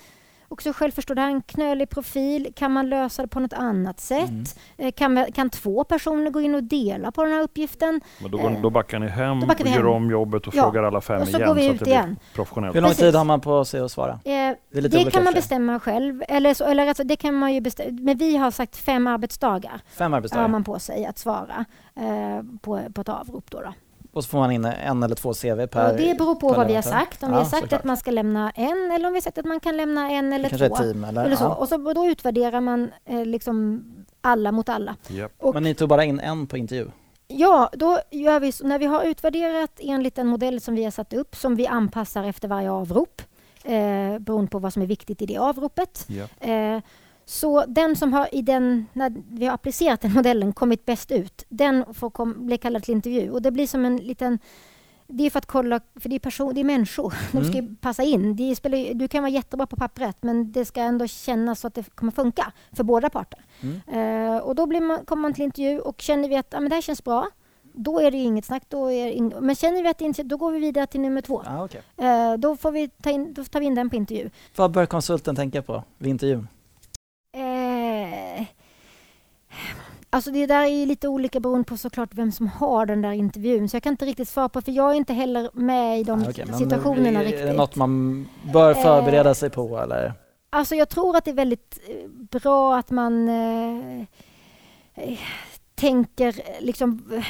också 0.48 0.72
själv 0.72 0.92
förstå, 0.92 1.14
det 1.14 1.20
här 1.20 1.28
är 1.28 1.34
en 1.34 1.42
knölig 1.42 1.88
profil. 1.88 2.52
Kan 2.56 2.72
man 2.72 2.88
lösa 2.88 3.22
det 3.22 3.28
på 3.28 3.40
något 3.40 3.52
annat 3.52 4.00
sätt? 4.00 4.28
Mm. 4.28 4.44
Eh, 4.76 4.92
kan, 4.92 5.32
kan 5.32 5.50
två 5.50 5.84
personer 5.84 6.30
gå 6.30 6.40
in 6.40 6.54
och 6.54 6.64
dela 6.64 7.12
på 7.12 7.24
den 7.24 7.32
här 7.32 7.40
uppgiften? 7.40 8.00
Men 8.22 8.30
då, 8.30 8.38
går, 8.38 8.50
då 8.62 8.70
backar 8.70 8.98
ni 8.98 9.08
hem, 9.08 9.40
backar 9.40 9.64
vi 9.64 9.70
hem. 9.70 9.80
gör 9.80 9.86
om 9.86 10.10
jobbet 10.10 10.46
och 10.46 10.54
ja. 10.54 10.62
frågar 10.62 10.82
alla 10.82 11.00
fem 11.00 11.20
och 11.20 11.28
så 11.28 11.36
igen. 11.36 11.48
Går 11.48 11.54
vi 11.54 11.66
ut 11.66 11.78
så 11.78 11.84
att 11.84 11.88
igen. 11.88 12.16
professionellt. 12.34 12.76
Hur 12.76 12.80
lång 12.80 12.94
tid 12.94 13.14
har 13.14 13.24
man 13.24 13.40
på 13.40 13.64
sig 13.64 13.80
att 13.80 13.92
svara? 13.92 14.12
Eh, 14.12 14.30
det, 14.70 14.80
det 14.80 15.10
kan 15.10 15.24
man 15.24 15.34
bestämma 15.34 15.80
själv. 15.80 16.22
Eller, 16.28 16.54
så, 16.54 16.64
eller 16.64 16.88
alltså, 16.88 17.04
det 17.04 17.16
kan 17.16 17.34
man 17.34 17.54
ju 17.54 17.60
bestämma. 17.60 17.98
Men 18.02 18.18
vi 18.18 18.36
har 18.36 18.50
sagt 18.50 18.76
fem 18.76 19.06
arbetsdagar. 19.06 19.80
Fem 19.98 20.14
arbetsdagar? 20.14 20.42
har 20.42 20.48
man 20.48 20.64
på 20.64 20.78
sig 20.78 21.06
att 21.06 21.18
svara 21.18 21.64
eh, 21.96 22.42
på, 22.60 22.82
på 22.94 23.00
ett 23.00 23.08
avrop. 23.08 23.50
Då, 23.50 23.60
då. 23.60 23.72
Och 24.18 24.24
så 24.24 24.30
får 24.30 24.38
man 24.38 24.52
in 24.52 24.64
en 24.64 25.02
eller 25.02 25.14
två 25.14 25.34
CV 25.34 25.66
per... 25.66 25.90
Och 25.90 25.96
det 25.96 26.18
beror 26.18 26.34
på 26.34 26.48
vad 26.48 26.66
vi 26.66 26.74
har 26.74 26.82
sagt. 26.82 27.22
Om 27.22 27.28
ja, 27.30 27.36
vi 27.36 27.42
har 27.42 27.50
sagt 27.50 27.62
såklart. 27.62 27.80
att 27.80 27.84
man 27.84 27.96
ska 27.96 28.10
lämna 28.10 28.50
en 28.50 28.90
eller 28.90 29.06
om 29.06 29.12
vi 29.12 29.16
har 29.16 29.20
sagt 29.20 29.38
att 29.38 29.44
man 29.44 29.60
kan 29.60 29.76
lämna 29.76 30.10
en 30.10 30.32
eller 30.32 30.48
Kanske 30.48 30.68
två. 30.68 30.74
Ett 30.74 30.82
team 30.82 31.04
eller, 31.04 31.24
eller 31.24 31.36
så. 31.36 31.44
Ja. 31.44 31.54
Och, 31.54 31.68
så, 31.68 31.86
och 31.86 31.94
då 31.94 32.06
utvärderar 32.06 32.60
man 32.60 32.90
eh, 33.04 33.24
liksom 33.24 33.84
alla 34.20 34.52
mot 34.52 34.68
alla. 34.68 34.96
Yep. 35.10 35.32
Och, 35.38 35.54
Men 35.54 35.62
ni 35.62 35.74
tog 35.74 35.88
bara 35.88 36.04
in 36.04 36.20
en 36.20 36.46
på 36.46 36.56
intervju? 36.56 36.90
Ja, 37.28 37.70
då 37.72 37.98
gör 38.10 38.40
vi 38.40 38.52
så, 38.52 38.66
när 38.66 38.78
vi 38.78 38.86
har 38.86 39.04
utvärderat 39.04 39.80
enligt 39.80 40.14
den 40.14 40.26
modell 40.26 40.60
som 40.60 40.74
vi 40.74 40.84
har 40.84 40.90
satt 40.90 41.12
upp 41.12 41.36
som 41.36 41.56
vi 41.56 41.66
anpassar 41.66 42.24
efter 42.24 42.48
varje 42.48 42.70
avrop 42.70 43.22
eh, 43.64 44.18
beroende 44.18 44.50
på 44.50 44.58
vad 44.58 44.72
som 44.72 44.82
är 44.82 44.86
viktigt 44.86 45.22
i 45.22 45.26
det 45.26 45.38
avropet. 45.38 46.06
Yeah. 46.08 46.74
Eh, 46.76 46.82
så 47.28 47.64
den 47.66 47.96
som 47.96 48.12
har 48.12 48.34
i 48.34 48.42
den, 48.42 48.86
när 48.92 49.12
vi 49.30 49.46
har 49.46 49.54
applicerat 49.54 50.00
den 50.00 50.12
modellen, 50.12 50.52
kommit 50.52 50.84
bäst 50.84 51.10
ut, 51.10 51.44
den 51.48 51.94
får 51.94 52.10
kom, 52.10 52.46
bli 52.46 52.58
kallad 52.58 52.82
till 52.82 52.94
intervju. 52.94 53.30
Och 53.30 53.42
det 53.42 53.50
blir 53.50 53.66
som 53.66 53.84
en 53.84 53.96
liten 53.96 54.38
det 55.06 55.26
är 55.26 55.30
för 55.30 55.38
att 55.38 55.46
kolla, 55.46 55.80
för 55.94 56.08
det 56.08 56.14
är, 56.14 56.18
person, 56.18 56.54
det 56.54 56.60
är 56.60 56.64
människor. 56.64 57.14
De 57.32 57.44
ska 57.44 57.58
mm. 57.58 57.76
passa 57.76 58.02
in. 58.02 58.36
Det 58.36 58.56
spelar, 58.56 58.94
du 58.94 59.08
kan 59.08 59.22
vara 59.22 59.30
jättebra 59.30 59.66
på 59.66 59.76
pappret 59.76 60.16
men 60.20 60.52
det 60.52 60.64
ska 60.64 60.80
ändå 60.80 61.06
kännas 61.06 61.60
så 61.60 61.66
att 61.66 61.74
det 61.74 61.94
kommer 61.94 62.12
funka 62.12 62.52
för 62.72 62.84
båda 62.84 63.10
parter. 63.10 63.44
Mm. 63.60 64.34
Uh, 64.34 64.38
och 64.38 64.54
då 64.54 64.66
blir 64.66 64.80
man, 64.80 65.04
kommer 65.04 65.22
man 65.22 65.34
till 65.34 65.44
intervju 65.44 65.80
och 65.80 66.00
känner 66.00 66.28
vi 66.28 66.36
att 66.36 66.54
ah, 66.54 66.60
men 66.60 66.68
det 66.68 66.74
här 66.74 66.82
känns 66.82 67.04
bra, 67.04 67.28
då 67.62 68.00
är 68.00 68.10
det 68.10 68.18
inget 68.18 68.44
snack. 68.44 68.62
Då 68.68 68.90
är 68.90 69.10
in, 69.10 69.34
men 69.40 69.56
känner 69.56 69.82
vi 69.82 69.88
att 69.88 69.98
det 69.98 70.04
inte 70.04 70.22
då 70.22 70.36
går 70.36 70.52
vi 70.52 70.60
vidare 70.60 70.86
till 70.86 71.00
nummer 71.00 71.20
två. 71.20 71.42
Ah, 71.46 71.64
okay. 71.64 71.80
uh, 72.00 72.38
då, 72.38 72.56
får 72.56 72.72
vi 72.72 72.88
ta 72.88 73.10
in, 73.10 73.34
då 73.34 73.44
tar 73.44 73.60
vi 73.60 73.66
in 73.66 73.74
den 73.74 73.90
på 73.90 73.96
intervju. 73.96 74.30
Vad 74.56 74.70
bör 74.70 74.86
konsulten 74.86 75.36
tänka 75.36 75.62
på 75.62 75.84
vid 75.98 76.10
intervjun? 76.10 76.48
Uh, 77.36 78.46
Alltså 80.18 80.30
det 80.30 80.46
där 80.46 80.64
är 80.64 80.86
lite 80.86 81.08
olika 81.08 81.40
beroende 81.40 81.64
på 81.64 81.76
såklart 81.76 82.14
vem 82.14 82.32
som 82.32 82.46
har 82.48 82.86
den 82.86 83.02
där 83.02 83.12
intervjun. 83.12 83.68
Så 83.68 83.76
jag 83.76 83.82
kan 83.82 83.92
inte 83.92 84.04
riktigt 84.04 84.28
svara 84.28 84.48
på, 84.48 84.60
för 84.60 84.72
jag 84.72 84.90
är 84.90 84.94
inte 84.94 85.12
heller 85.12 85.50
med 85.52 86.00
i 86.00 86.04
de 86.04 86.22
ah, 86.22 86.28
okay, 86.28 86.46
situationerna 86.58 87.10
men, 87.10 87.22
riktigt. 87.22 87.40
Är 87.40 87.46
det 87.46 87.52
något 87.52 87.76
man 87.76 88.28
bör 88.52 88.74
förbereda 88.74 89.30
eh, 89.30 89.34
sig 89.34 89.50
på 89.50 89.78
eller? 89.78 90.12
Alltså 90.50 90.74
jag 90.74 90.88
tror 90.88 91.16
att 91.16 91.24
det 91.24 91.30
är 91.30 91.34
väldigt 91.34 91.78
eh, 91.88 92.08
bra 92.40 92.76
att 92.76 92.90
man 92.90 93.28
eh, 93.28 94.00
eh 94.94 95.18
tänker 95.74 96.34
liksom 96.60 97.22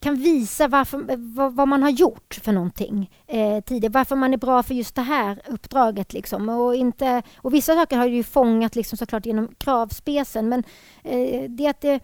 kan 0.00 0.14
visa 0.14 0.68
varför, 0.68 1.16
vad, 1.16 1.54
vad, 1.54 1.68
man 1.68 1.82
har 1.82 1.90
gjort 1.90 2.38
för 2.42 2.52
någonting 2.52 3.10
eh, 3.26 3.60
tidigare. 3.60 3.92
Varför 3.92 4.16
man 4.16 4.32
är 4.32 4.38
bra 4.38 4.62
för 4.62 4.74
just 4.74 4.94
det 4.94 5.02
här 5.02 5.42
uppdraget. 5.46 6.12
Liksom. 6.12 6.48
Och, 6.48 6.74
inte, 6.74 7.22
och 7.36 7.54
vissa 7.54 7.74
saker 7.74 7.96
har 7.96 8.06
ju 8.06 8.22
fångat 8.22 8.76
liksom, 8.76 8.98
såklart 8.98 9.26
genom 9.26 9.54
kravspecen. 9.58 10.48
Men, 10.48 10.64
eh, 11.04 11.50
det, 11.50 11.66
att 11.66 11.80
det, 11.80 12.00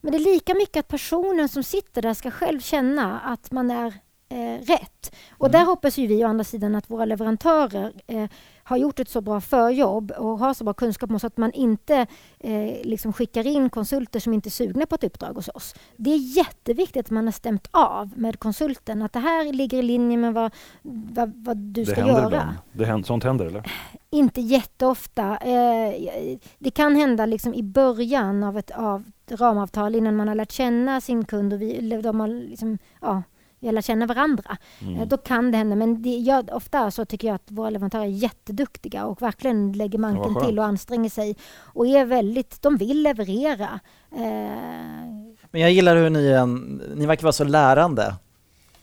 men 0.00 0.12
det 0.12 0.18
är 0.18 0.34
lika 0.34 0.54
mycket 0.54 0.76
att 0.76 0.88
personen 0.88 1.48
som 1.48 1.62
sitter 1.62 2.02
där 2.02 2.14
ska 2.14 2.30
själv 2.30 2.60
känna 2.60 3.20
att 3.20 3.52
man 3.52 3.70
är 3.70 3.94
eh, 4.28 4.60
rätt. 4.62 5.14
Och 5.30 5.46
mm. 5.46 5.60
där 5.60 5.66
hoppas 5.66 5.98
ju 5.98 6.06
vi 6.06 6.24
å 6.24 6.28
andra 6.28 6.44
sidan 6.44 6.74
att 6.74 6.90
våra 6.90 7.04
leverantörer 7.04 7.92
eh, 8.06 8.28
har 8.64 8.76
gjort 8.76 9.00
ett 9.00 9.08
så 9.08 9.20
bra 9.20 9.40
förjobb 9.40 10.10
och 10.10 10.38
har 10.38 10.54
så 10.54 10.64
bra 10.64 10.74
kunskap 10.74 11.10
om 11.10 11.20
så 11.20 11.26
att 11.26 11.36
man 11.36 11.52
inte 11.52 12.06
eh, 12.38 12.74
liksom 12.82 13.12
skickar 13.12 13.46
in 13.46 13.70
konsulter 13.70 14.20
som 14.20 14.32
inte 14.32 14.48
är 14.48 14.50
sugna 14.50 14.86
på 14.86 14.94
ett 14.94 15.04
uppdrag 15.04 15.34
hos 15.34 15.48
oss. 15.48 15.74
Det 15.96 16.10
är 16.10 16.36
jätteviktigt 16.36 17.06
att 17.06 17.10
man 17.10 17.24
har 17.24 17.32
stämt 17.32 17.68
av 17.70 18.10
med 18.16 18.38
konsulten 18.38 19.02
att 19.02 19.12
det 19.12 19.18
här 19.18 19.52
ligger 19.52 19.78
i 19.78 19.82
linje 19.82 20.16
med 20.16 20.34
vad, 20.34 20.54
vad, 20.82 21.32
vad 21.36 21.56
du 21.56 21.84
det 21.84 21.90
ska 21.90 22.06
göra. 22.06 22.26
Ibland. 22.26 22.56
Det 22.72 22.84
händer, 22.84 23.06
sånt 23.06 23.24
händer 23.24 23.46
eller? 23.46 23.72
Inte 24.10 24.40
jätteofta. 24.40 25.36
Eh, 25.36 25.94
det 26.58 26.70
kan 26.70 26.96
hända 26.96 27.26
liksom 27.26 27.54
i 27.54 27.62
början 27.62 28.44
av 28.44 28.58
ett 28.58 28.70
av 28.70 29.04
ramavtal 29.30 29.94
innan 29.94 30.16
man 30.16 30.28
har 30.28 30.34
lärt 30.34 30.52
känna 30.52 31.00
sin 31.00 31.24
kund 31.24 31.52
och 31.52 31.60
vi, 31.62 32.00
de 32.02 32.20
har 32.20 32.28
liksom, 32.28 32.78
ja, 33.00 33.22
vi 33.60 33.72
lär 33.72 33.82
känna 33.82 34.06
varandra. 34.06 34.56
Mm. 34.82 35.00
Eh, 35.00 35.08
då 35.08 35.16
kan 35.16 35.50
det 35.50 35.58
hända. 35.58 35.76
Men 35.76 36.02
det, 36.02 36.08
jag, 36.08 36.48
ofta 36.52 36.90
så 36.90 37.04
tycker 37.04 37.28
jag 37.28 37.34
att 37.34 37.50
våra 37.50 37.70
leverantörer 37.70 38.04
är 38.04 38.08
jätteduktiga 38.08 39.04
och 39.04 39.22
verkligen 39.22 39.72
lägger 39.72 39.98
manken 39.98 40.34
till 40.46 40.58
och 40.58 40.64
anstränger 40.64 41.10
sig. 41.10 41.36
Och 41.58 41.86
är 41.86 42.04
väldigt, 42.04 42.62
de 42.62 42.76
vill 42.76 43.02
leverera. 43.02 43.80
Eh, 44.12 44.20
men 45.50 45.60
jag 45.60 45.72
gillar 45.72 45.96
hur 45.96 46.10
ni, 46.10 46.28
en, 46.28 46.82
ni 46.94 47.06
verkar 47.06 47.22
vara 47.22 47.32
så 47.32 47.44
lärande. 47.44 48.14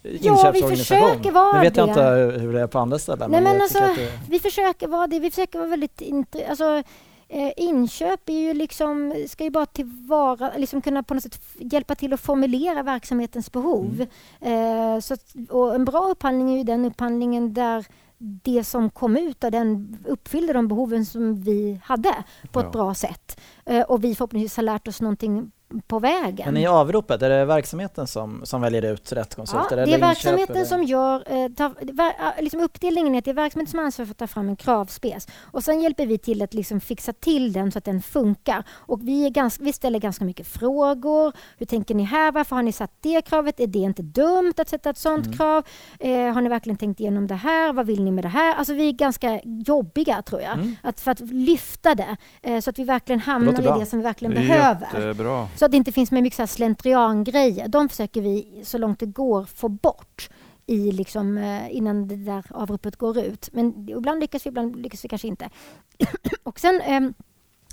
Ja, 0.04 0.52
vi 0.54 0.62
försöker 0.62 1.32
vara 1.32 1.52
det. 1.52 1.58
Nu 1.58 1.64
vet 1.64 1.78
jag 1.78 1.90
inte 1.90 2.40
hur 2.40 2.54
det 2.54 2.62
är 2.62 2.68
på 2.68 2.80
andra 2.80 3.00
ställen. 3.00 3.32
Nej, 3.32 3.42
men, 3.42 3.54
men 3.54 3.62
alltså, 3.62 3.80
det... 3.80 4.12
vi 4.30 4.40
försöker 4.40 4.88
vara 4.88 5.08
det. 5.08 5.20
Vi 5.20 5.32
försöker 5.32 5.60
vara 5.60 5.70
väldigt... 5.70 6.02
Alltså, 6.50 6.84
Eh, 7.28 7.52
inköp 7.58 8.30
är 8.30 8.40
ju 8.40 8.54
liksom, 8.54 9.26
ska 9.28 9.44
ju 9.44 9.50
bara 9.50 9.66
tillvara, 9.66 10.52
liksom 10.58 10.82
kunna 10.82 11.04
på 11.04 11.14
något 11.14 11.24
sätt 11.24 11.42
hjälpa 11.58 11.96
till 11.96 12.14
att 12.14 12.20
formulera 12.20 12.84
verksamhetens 12.84 13.52
behov. 13.52 14.08
Mm. 14.42 14.96
Eh, 14.96 15.00
så 15.00 15.14
att, 15.14 15.36
och 15.50 15.76
en 15.76 15.86
bra 15.86 16.10
upphandling 16.10 16.54
är 16.54 16.58
ju 16.58 16.64
den 16.64 16.86
upphandlingen 16.86 17.54
där 17.54 17.86
det 18.18 18.64
som 18.64 18.90
kom 18.90 19.18
ut 19.18 19.44
av 19.44 19.52
den 19.52 19.98
uppfyllde 20.08 20.54
de 20.54 20.68
behoven 20.68 21.06
som 21.06 21.36
vi 21.36 21.80
hade 21.84 22.24
på 22.52 22.60
ett 22.60 22.72
bra 22.72 22.94
sätt. 22.94 23.40
Eh, 23.66 23.82
och 23.82 24.04
vi 24.04 24.16
förhoppningsvis 24.16 24.56
har 24.56 24.64
lärt 24.64 24.88
oss 24.88 25.02
någonting 25.02 25.52
på 25.88 26.00
vägen. 26.00 26.54
Men 26.54 26.64
i 26.64 26.68
avropet, 26.68 27.22
är 27.22 27.30
det 27.30 27.46
verksamheten 27.46 28.08
som, 28.08 28.42
som 28.44 28.62
väljer 28.62 28.82
ut 28.82 29.12
rätt 29.12 29.36
konsulter? 29.36 29.78
Ja, 29.78 29.86
det 29.86 29.94
är 29.94 30.00
verksamheten 30.00 30.66
som 30.66 30.84
gör... 30.84 31.16
Eh, 31.16 31.50
tar, 31.50 32.42
liksom 32.42 32.60
uppdelningen 32.60 33.16
är 33.16 33.20
att 33.20 33.26
det 33.26 33.32
är 33.32 33.36
verksamheten 33.36 33.72
som 33.72 33.80
ansvarar 33.80 34.06
för 34.06 34.12
att 34.12 34.18
ta 34.18 34.28
fram 34.28 34.50
en 34.50 34.56
kravspec. 34.56 35.28
Och 35.42 35.64
sen 35.64 35.82
hjälper 35.82 36.06
vi 36.06 36.18
till 36.18 36.42
att 36.42 36.54
liksom 36.54 36.82
fixa 36.82 37.14
till 37.14 37.54
den 37.54 37.72
så 37.72 37.78
att 37.78 37.86
den 37.86 38.02
funkar. 38.02 38.64
Och 38.72 39.08
vi, 39.08 39.26
är 39.26 39.30
ganska, 39.30 39.64
vi 39.64 39.74
ställer 39.74 40.00
ganska 40.00 40.26
mycket 40.26 40.48
frågor. 40.48 41.34
Hur 41.58 41.66
tänker 41.66 41.96
ni 41.96 42.04
här? 42.04 42.32
Varför 42.32 42.56
har 42.56 42.64
ni 42.64 42.72
satt 42.72 42.92
det 43.02 43.22
kravet? 43.22 43.60
Är 43.60 43.68
det 43.68 43.80
inte 43.80 44.02
dumt 44.02 44.54
att 44.58 44.70
sätta 44.70 44.90
ett 44.90 44.98
sånt 44.98 45.26
mm. 45.26 45.38
krav? 45.38 45.64
Eh, 46.00 46.34
har 46.34 46.42
ni 46.42 46.50
verkligen 46.50 46.78
tänkt 46.78 47.00
igenom 47.00 47.28
det 47.28 47.36
här? 47.36 47.74
Vad 47.74 47.86
vill 47.86 48.04
ni 48.04 48.12
med 48.12 48.24
det 48.24 48.30
här? 48.30 48.56
Alltså 48.56 48.74
vi 48.74 48.88
är 48.88 48.92
ganska 48.92 49.40
jobbiga 49.44 50.22
tror 50.22 50.42
jag. 50.42 50.54
Mm. 50.54 50.76
Att, 50.82 51.00
för 51.00 51.12
att 51.12 51.20
lyfta 51.20 51.96
det 51.96 52.18
eh, 52.42 52.60
så 52.60 52.70
att 52.70 52.80
vi 52.80 52.84
verkligen 52.84 53.20
hamnar 53.20 53.78
i 53.78 53.80
det 53.80 53.86
som 53.86 54.00
vi 54.00 54.04
verkligen 54.04 54.34
det 54.34 54.40
behöver. 54.40 54.88
Jättebra. 54.94 55.48
Så 55.64 55.66
att 55.66 55.72
det 55.72 55.78
inte 55.78 55.92
finns 55.92 56.12
med 56.12 56.24
mycket 56.24 56.50
slentriangrejer. 56.50 57.68
De 57.68 57.90
försöker 57.90 58.22
vi 58.22 58.62
så 58.64 58.78
långt 58.78 59.00
det 59.00 59.06
går 59.06 59.44
få 59.44 59.70
bort 59.70 60.30
i 60.66 60.92
liksom, 60.92 61.38
eh, 61.38 61.76
innan 61.76 62.08
det 62.08 62.16
där 62.16 62.46
avropet 62.50 62.96
går 62.96 63.20
ut. 63.20 63.50
Men 63.54 63.90
ibland 63.90 64.20
lyckas 64.20 64.46
vi, 64.46 64.48
ibland 64.48 64.76
lyckas 64.76 65.04
vi 65.04 65.10
kanske 65.10 65.28
inte. 65.28 65.50
och 66.44 66.60
sen 66.60 66.82
eh, 66.82 67.02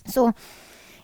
så 0.05 0.27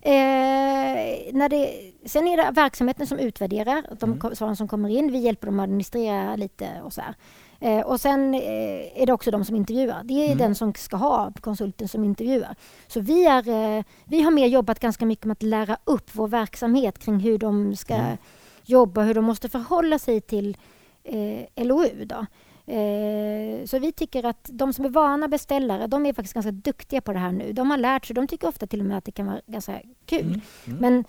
eh, 0.03 1.33
när 1.33 1.49
det, 1.49 1.93
sen 2.05 2.29
är 2.29 2.37
det 2.37 2.51
verksamheten 2.51 3.07
som 3.07 3.19
utvärderar 3.19 3.97
de 4.01 4.13
mm. 4.13 4.35
svaren 4.37 4.57
som 4.57 4.69
kommer 4.69 4.89
in. 4.89 5.13
Vi 5.13 5.19
hjälper 5.19 5.47
dem 5.47 5.61
att 5.61 5.65
administrera 5.65 6.37
lite 6.37 6.81
och 6.85 6.93
så 6.93 7.01
här. 7.01 7.15
Eh, 7.61 7.81
och 7.81 8.01
sen 8.01 8.35
eh, 8.35 9.03
är 9.03 9.07
det 9.07 9.13
också 9.13 9.31
de 9.31 9.45
som 9.45 9.57
intervjuar. 9.57 10.05
Det 10.05 10.15
är 10.15 10.27
mm. 10.27 10.39
den 10.39 10.55
som 10.55 10.75
ska 10.75 10.97
ha 10.97 11.33
konsulten 11.41 11.89
som 11.89 12.05
intervjuar. 12.05 12.57
Så 12.87 13.01
vi, 13.01 13.27
är, 13.27 13.49
eh, 13.49 13.85
vi 14.05 14.23
har 14.23 14.31
mer 14.31 14.47
jobbat 14.47 14.81
ganska 14.81 15.07
mycket 15.07 15.25
med 15.25 15.33
att 15.33 15.43
lära 15.43 15.77
upp 15.85 16.11
vår 16.13 16.29
verksamhet 16.29 16.99
kring 16.99 17.19
hur 17.19 17.39
de 17.39 17.77
ska 17.77 17.95
mm. 17.95 18.17
jobba, 18.65 19.03
hur 19.03 19.15
de 19.15 19.25
måste 19.25 19.49
förhålla 19.49 19.99
sig 19.99 20.21
till 20.21 20.57
eh, 21.05 21.65
LOU. 21.67 22.05
Då. 22.05 22.27
Eh, 22.73 23.65
så 23.65 23.79
vi 23.79 23.93
tycker 23.93 24.25
att 24.25 24.51
de 24.53 24.73
som 24.73 24.85
är 24.85 24.89
vana 24.89 25.29
beställare, 25.29 25.87
de 25.87 26.07
är 26.07 26.13
faktiskt 26.13 26.35
ganska 26.35 26.53
duktiga 26.53 27.01
på 27.01 27.13
det 27.13 27.19
här 27.19 27.33
nu. 27.33 27.53
De 27.53 27.71
har 27.71 27.79
lärt 27.79 28.07
sig, 28.07 28.15
de 28.15 28.27
tycker 28.27 28.49
ofta 28.49 28.67
till 28.67 28.81
och 28.81 28.87
med 28.87 28.99
att 28.99 29.05
det 29.05 29.13
kan 29.13 29.27
vara 29.27 29.41
ganska 29.47 29.81
kul. 30.07 30.25
Mm. 30.25 30.41
Mm. 30.67 30.79
Men 30.81 31.05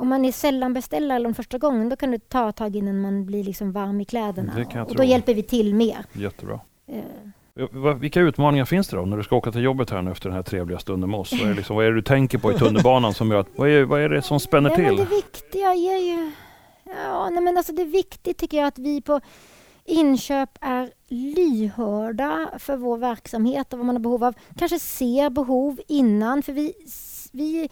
om 0.00 0.08
man 0.08 0.24
är 0.24 0.32
sällan 0.32 0.72
beställare 0.72 1.34
första 1.34 1.58
gången, 1.58 1.88
då 1.88 1.96
kan 1.96 2.10
det 2.10 2.28
ta 2.28 2.48
ett 2.48 2.56
tag 2.56 2.76
innan 2.76 3.00
man 3.00 3.26
blir 3.26 3.44
liksom 3.44 3.72
varm 3.72 4.00
i 4.00 4.04
kläderna. 4.04 4.52
och 4.62 4.70
tro. 4.70 4.96
då 4.96 5.04
hjälper 5.04 5.34
vi 5.34 5.42
till 5.42 5.74
mer. 5.74 5.96
Jättebra. 6.12 6.60
Uh. 6.88 7.94
Vilka 8.00 8.20
utmaningar 8.20 8.64
finns 8.64 8.88
det 8.88 8.96
då 8.96 9.04
när 9.04 9.16
du 9.16 9.22
ska 9.22 9.36
åka 9.36 9.52
till 9.52 9.62
jobbet 9.62 9.90
här 9.90 10.02
nu 10.02 10.10
efter 10.10 10.28
den 10.28 10.36
här 10.36 10.42
trevliga 10.42 10.78
stunden 10.78 11.10
med 11.10 11.20
oss? 11.20 11.32
Vad 11.32 11.50
är, 11.50 11.54
liksom, 11.54 11.76
vad 11.76 11.84
är 11.84 11.90
det 11.90 11.94
du 11.94 12.02
tänker 12.02 12.38
på 12.38 12.52
i 12.52 12.54
tunnelbanan 12.54 13.14
som 13.14 13.30
gör 13.30 13.40
att, 13.40 13.48
vad 13.56 13.68
är, 13.68 13.82
vad 13.82 14.00
är 14.00 14.08
det 14.08 14.22
som 14.22 14.40
spänner 14.40 14.70
till? 14.70 14.96
det 14.96 15.04
viktiga 15.04 15.68
är 15.68 15.98
ju... 15.98 16.32
Ja, 17.04 17.30
nej 17.30 17.42
men 17.42 17.56
alltså 17.56 17.72
det 17.72 17.82
är 17.82 17.86
viktigt 17.86 18.38
tycker 18.38 18.56
jag 18.58 18.66
att 18.66 18.78
vi 18.78 19.02
på 19.02 19.20
inköp 19.84 20.50
är 20.60 20.90
lyhörda 21.08 22.50
för 22.58 22.76
vår 22.76 22.98
verksamhet 22.98 23.72
och 23.72 23.78
vad 23.78 23.86
man 23.86 23.94
har 23.94 24.00
behov 24.00 24.24
av. 24.24 24.34
Kanske 24.58 24.78
ser 24.78 25.30
behov 25.30 25.80
innan, 25.88 26.42
för 26.42 26.52
vi, 26.52 26.74
vi 27.32 27.68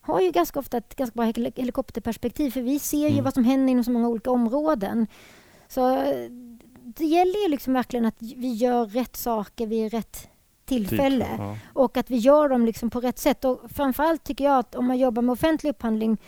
har 0.00 0.20
ju 0.20 0.30
ganska 0.30 0.58
ofta 0.58 0.76
ett 0.76 0.96
ganska 0.96 1.14
bra 1.14 1.24
helikopterperspektiv 1.56 2.50
för 2.50 2.62
vi 2.62 2.78
ser 2.78 3.08
ju 3.08 3.12
mm. 3.12 3.24
vad 3.24 3.34
som 3.34 3.44
händer 3.44 3.70
inom 3.70 3.84
så 3.84 3.90
många 3.90 4.08
olika 4.08 4.30
områden. 4.30 5.06
Så 5.68 5.96
det 6.82 7.04
gäller 7.04 7.42
ju 7.42 7.48
liksom 7.48 7.74
verkligen 7.74 8.06
att 8.06 8.16
vi 8.18 8.52
gör 8.52 8.86
rätt 8.86 9.16
saker 9.16 9.66
vid 9.66 9.92
rätt 9.92 10.28
tillfälle 10.64 11.24
Tid, 11.24 11.36
ja. 11.38 11.56
och 11.72 11.96
att 11.96 12.10
vi 12.10 12.16
gör 12.16 12.48
dem 12.48 12.66
liksom 12.66 12.90
på 12.90 13.00
rätt 13.00 13.18
sätt. 13.18 13.44
Och 13.44 13.60
framförallt 13.74 14.24
tycker 14.24 14.44
jag 14.44 14.58
att 14.58 14.74
om 14.74 14.86
man 14.86 14.98
jobbar 14.98 15.22
med 15.22 15.32
offentlig 15.32 15.70
upphandling 15.70 16.18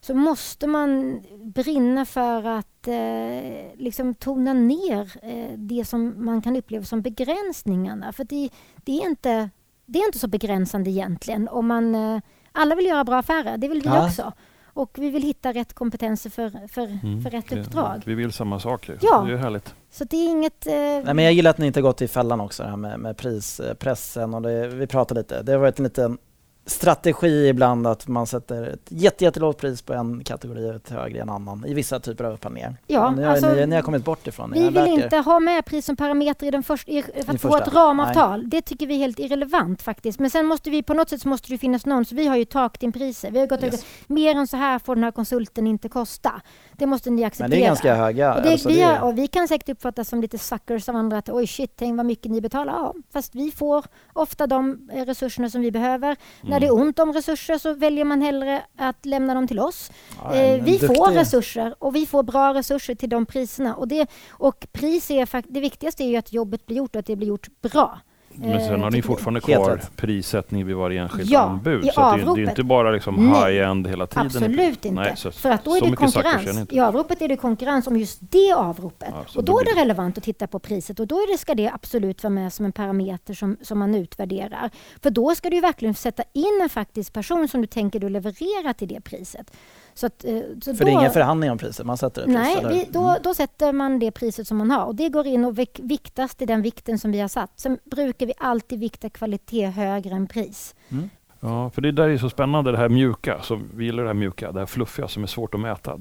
så 0.00 0.14
måste 0.14 0.66
man 0.66 1.20
brinna 1.44 2.04
för 2.04 2.46
att 2.46 2.88
eh, 2.88 3.78
liksom 3.78 4.14
tona 4.14 4.52
ner 4.52 5.12
eh, 5.22 5.58
det 5.58 5.84
som 5.84 6.24
man 6.24 6.42
kan 6.42 6.56
uppleva 6.56 6.84
som 6.84 7.02
begränsningarna. 7.02 8.12
För 8.12 8.24
det, 8.24 8.50
det, 8.76 8.92
är, 8.92 9.08
inte, 9.08 9.50
det 9.86 9.98
är 9.98 10.06
inte 10.06 10.18
så 10.18 10.28
begränsande 10.28 10.90
egentligen 10.90 11.48
om 11.48 11.66
man 11.66 11.94
eh, 11.94 12.20
alla 12.52 12.74
vill 12.74 12.86
göra 12.86 13.04
bra 13.04 13.18
affärer, 13.18 13.58
det 13.58 13.68
vill 13.68 13.80
vi 13.82 13.88
ja. 13.88 14.06
också. 14.06 14.32
Och 14.74 14.90
vi 14.98 15.10
vill 15.10 15.22
hitta 15.22 15.52
rätt 15.52 15.72
kompetenser 15.72 16.30
för, 16.30 16.68
för, 16.68 16.82
mm. 16.82 17.22
för 17.22 17.30
rätt 17.30 17.52
uppdrag. 17.52 18.02
Vi 18.06 18.14
vill 18.14 18.32
samma 18.32 18.60
sak. 18.60 18.88
Liksom. 18.88 19.08
Ja. 19.12 19.22
Det 19.22 19.32
är 19.32 19.36
härligt. 19.36 19.74
Så 19.90 20.04
det 20.04 20.16
är 20.16 20.30
inget... 20.30 20.66
Eh... 20.66 20.72
Nej, 20.72 21.14
men 21.14 21.24
jag 21.24 21.32
gillar 21.32 21.50
att 21.50 21.58
ni 21.58 21.66
inte 21.66 21.82
gått 21.82 22.02
i 22.02 22.08
fällan 22.08 22.40
också, 22.40 22.62
det 22.62 22.68
här 22.68 22.76
med, 22.76 23.00
med 23.00 23.16
prispressen. 23.16 24.34
Och 24.34 24.42
det, 24.42 24.68
vi 24.68 24.86
pratade 24.86 25.20
lite. 25.20 25.42
Det 25.42 25.52
har 25.52 25.58
varit 25.58 25.78
en 25.78 25.84
liten 25.84 26.18
strategi 26.66 27.48
ibland 27.48 27.86
att 27.86 28.08
man 28.08 28.26
sätter 28.26 28.62
ett 28.62 28.86
jättelågt 28.88 29.58
pris 29.58 29.82
på 29.82 29.92
en 29.92 30.24
kategori 30.24 30.70
och 30.70 30.74
ett 30.74 30.90
högre 30.90 31.20
än 31.20 31.28
annan 31.28 31.64
i 31.66 31.74
vissa 31.74 32.00
typer 32.00 32.24
av 32.24 32.32
upphandlingar. 32.32 32.76
Ja, 32.86 33.10
ni, 33.10 33.24
alltså, 33.24 33.54
ni, 33.54 33.66
ni 33.66 33.76
har 33.76 33.82
kommit 33.82 34.04
bort 34.04 34.26
ifrån 34.26 34.50
det. 34.50 34.60
Vi 34.60 34.68
vill 34.68 34.86
inte 34.86 35.16
ha 35.16 35.40
med 35.40 35.64
pris 35.64 35.86
som 35.86 35.96
parameter 35.96 36.46
i, 36.46 36.50
den 36.50 36.62
först, 36.62 36.88
i, 36.88 36.98
i 36.98 37.04
vårt 37.42 37.74
ramavtal. 37.74 38.40
Nej. 38.40 38.48
Det 38.48 38.62
tycker 38.62 38.86
vi 38.86 38.94
är 38.94 38.98
helt 38.98 39.18
irrelevant 39.18 39.82
faktiskt. 39.82 40.18
Men 40.18 40.30
sen 40.30 40.46
måste 40.46 40.70
vi 40.70 40.82
på 40.82 40.94
något 40.94 41.08
sätt 41.08 41.24
måste 41.24 41.48
det 41.48 41.58
finnas 41.58 41.86
någon, 41.86 42.04
så 42.04 42.14
vi 42.14 42.26
har 42.26 42.36
ju 42.36 42.44
taktimpriser. 42.44 43.30
Vi 43.30 43.38
har 43.38 43.46
gått 43.46 43.62
yes. 43.62 43.84
mer 44.06 44.34
än 44.34 44.46
så 44.46 44.56
här 44.56 44.78
får 44.78 44.94
den 44.94 45.04
här 45.04 45.10
konsulten 45.10 45.66
inte 45.66 45.88
kosta. 45.88 46.42
Det 46.82 46.86
måste 46.86 47.10
ni 47.10 47.24
acceptera. 47.24 47.48
Men 47.48 47.58
det 47.58 47.64
är 47.64 47.66
ganska 47.66 47.94
höga. 47.94 48.34
Och, 48.34 48.42
det, 48.42 48.52
alltså 48.52 48.68
vi, 48.68 48.74
det... 48.74 49.00
och 49.00 49.18
vi 49.18 49.26
kan 49.26 49.48
säkert 49.48 49.68
uppfattas 49.68 50.08
som 50.08 50.20
lite 50.20 50.38
suckers 50.38 50.88
av 50.88 50.96
andra 50.96 51.18
att 51.18 51.28
oj 51.28 51.46
shit, 51.46 51.72
tänk 51.76 51.96
vad 51.96 52.06
mycket 52.06 52.30
ni 52.30 52.40
betalar. 52.40 52.72
Ja, 52.72 52.94
fast 53.12 53.34
vi 53.34 53.50
får 53.50 53.84
ofta 54.12 54.46
de 54.46 54.90
resurserna 54.92 55.50
som 55.50 55.60
vi 55.60 55.70
behöver. 55.70 56.06
Mm. 56.06 56.18
När 56.40 56.60
det 56.60 56.66
är 56.66 56.74
ont 56.74 56.98
om 56.98 57.12
resurser 57.12 57.58
så 57.58 57.74
väljer 57.74 58.04
man 58.04 58.22
hellre 58.22 58.62
att 58.78 59.06
lämna 59.06 59.34
dem 59.34 59.48
till 59.48 59.58
oss. 59.60 59.90
Ja, 60.22 60.34
eh, 60.34 60.64
vi 60.64 60.70
duktig. 60.70 60.96
får 60.96 61.12
resurser 61.12 61.74
och 61.78 61.96
vi 61.96 62.06
får 62.06 62.22
bra 62.22 62.54
resurser 62.54 62.94
till 62.94 63.08
de 63.08 63.26
priserna. 63.26 63.74
Och, 63.74 63.88
det, 63.88 64.10
och 64.30 64.66
pris 64.72 65.10
är, 65.10 65.52
det 65.52 65.60
viktigaste 65.60 66.04
är 66.04 66.08
ju 66.08 66.16
att 66.16 66.32
jobbet 66.32 66.66
blir 66.66 66.76
gjort 66.76 66.96
och 66.96 67.00
att 67.00 67.06
det 67.06 67.16
blir 67.16 67.28
gjort 67.28 67.48
bra. 67.60 67.98
Men 68.36 68.60
sen 68.60 68.82
har 68.82 68.90
ni 68.90 68.98
eh, 68.98 69.04
fortfarande 69.04 69.40
kvar 69.40 69.80
prissättning 69.96 70.66
vid 70.66 70.76
varje 70.76 71.02
enskilt 71.02 71.30
ja, 71.30 71.40
anbud. 71.40 71.84
så 71.94 72.00
det, 72.00 72.22
är, 72.22 72.34
det 72.34 72.42
är 72.42 72.48
inte 72.48 72.62
bara 72.62 72.90
liksom 72.90 73.34
high-end 73.34 73.86
hela 73.86 74.06
tiden. 74.06 74.26
Absolut 74.26 74.84
inte. 74.84 75.00
Nej, 75.00 75.12
så, 75.16 75.30
För 75.30 75.50
att 75.50 75.64
då 75.64 75.76
är 75.76 75.80
det 75.80 75.96
konkurrens. 75.96 76.72
I 76.72 76.80
avropet 76.80 77.22
är 77.22 77.28
det 77.28 77.36
konkurrens 77.36 77.86
om 77.86 77.96
just 77.96 78.18
det 78.20 78.52
avropet. 78.52 79.08
Ja, 79.12 79.24
och 79.36 79.44
då 79.44 79.60
är 79.60 79.64
det 79.64 79.80
relevant 79.80 80.18
att 80.18 80.24
titta 80.24 80.46
på 80.46 80.58
priset 80.58 81.00
och 81.00 81.06
då 81.06 81.16
är 81.16 81.32
det, 81.32 81.38
ska 81.38 81.54
det 81.54 81.70
absolut 81.74 82.22
vara 82.22 82.30
med 82.30 82.52
som 82.52 82.64
en 82.64 82.72
parameter 82.72 83.34
som, 83.34 83.56
som 83.62 83.78
man 83.78 83.94
utvärderar. 83.94 84.70
För 85.02 85.10
då 85.10 85.34
ska 85.34 85.50
du 85.50 85.60
verkligen 85.60 85.94
sätta 85.94 86.22
in 86.32 86.60
en 86.62 86.68
faktisk 86.68 87.12
person 87.12 87.48
som 87.48 87.60
du 87.60 87.66
tänker 87.66 88.00
du 88.00 88.08
leverera 88.08 88.74
till 88.74 88.88
det 88.88 89.00
priset. 89.00 89.50
Så 89.94 90.06
att, 90.06 90.24
eh, 90.24 90.40
så 90.62 90.74
För 90.74 90.84
då, 90.84 90.84
det 90.84 90.90
är 90.90 90.98
ingen 91.00 91.10
förhandling 91.10 91.50
om 91.50 91.58
priset? 91.58 91.86
Man 91.86 91.96
sätter 91.96 92.22
ett 92.22 92.26
pris, 92.26 92.36
Nej, 92.36 92.66
vi, 92.68 92.88
då, 92.90 93.08
mm. 93.08 93.22
då 93.22 93.34
sätter 93.34 93.72
man 93.72 93.98
det 93.98 94.10
priset 94.10 94.48
som 94.48 94.56
man 94.56 94.70
har 94.70 94.84
och 94.84 94.94
det 94.94 95.08
går 95.08 95.26
in 95.26 95.44
och 95.44 95.58
viktas 95.78 96.34
till 96.34 96.46
den 96.46 96.62
vikten 96.62 96.98
som 96.98 97.12
vi 97.12 97.20
har 97.20 97.28
satt. 97.28 97.50
Sen 97.56 97.78
brukar 97.84 98.26
vi 98.26 98.32
alltid 98.38 98.80
vikta 98.80 99.10
kvalitet 99.10 99.66
högre 99.66 100.14
än 100.14 100.26
pris. 100.26 100.74
Mm. 100.88 101.10
Ja, 101.44 101.70
för 101.70 101.82
det 101.82 101.92
där 101.92 102.08
är 102.08 102.18
så 102.18 102.30
spännande 102.30 102.72
det 102.72 102.78
här 102.78 102.88
mjuka. 102.88 103.42
Så 103.42 103.60
vi 103.74 103.84
gillar 103.84 104.02
det 104.02 104.08
här 104.08 104.14
mjuka, 104.14 104.52
det 104.52 104.58
här 104.58 104.66
fluffiga 104.66 105.08
som 105.08 105.22
är 105.22 105.26
svårt 105.26 105.54
att 105.54 105.60
mäta. 105.60 105.98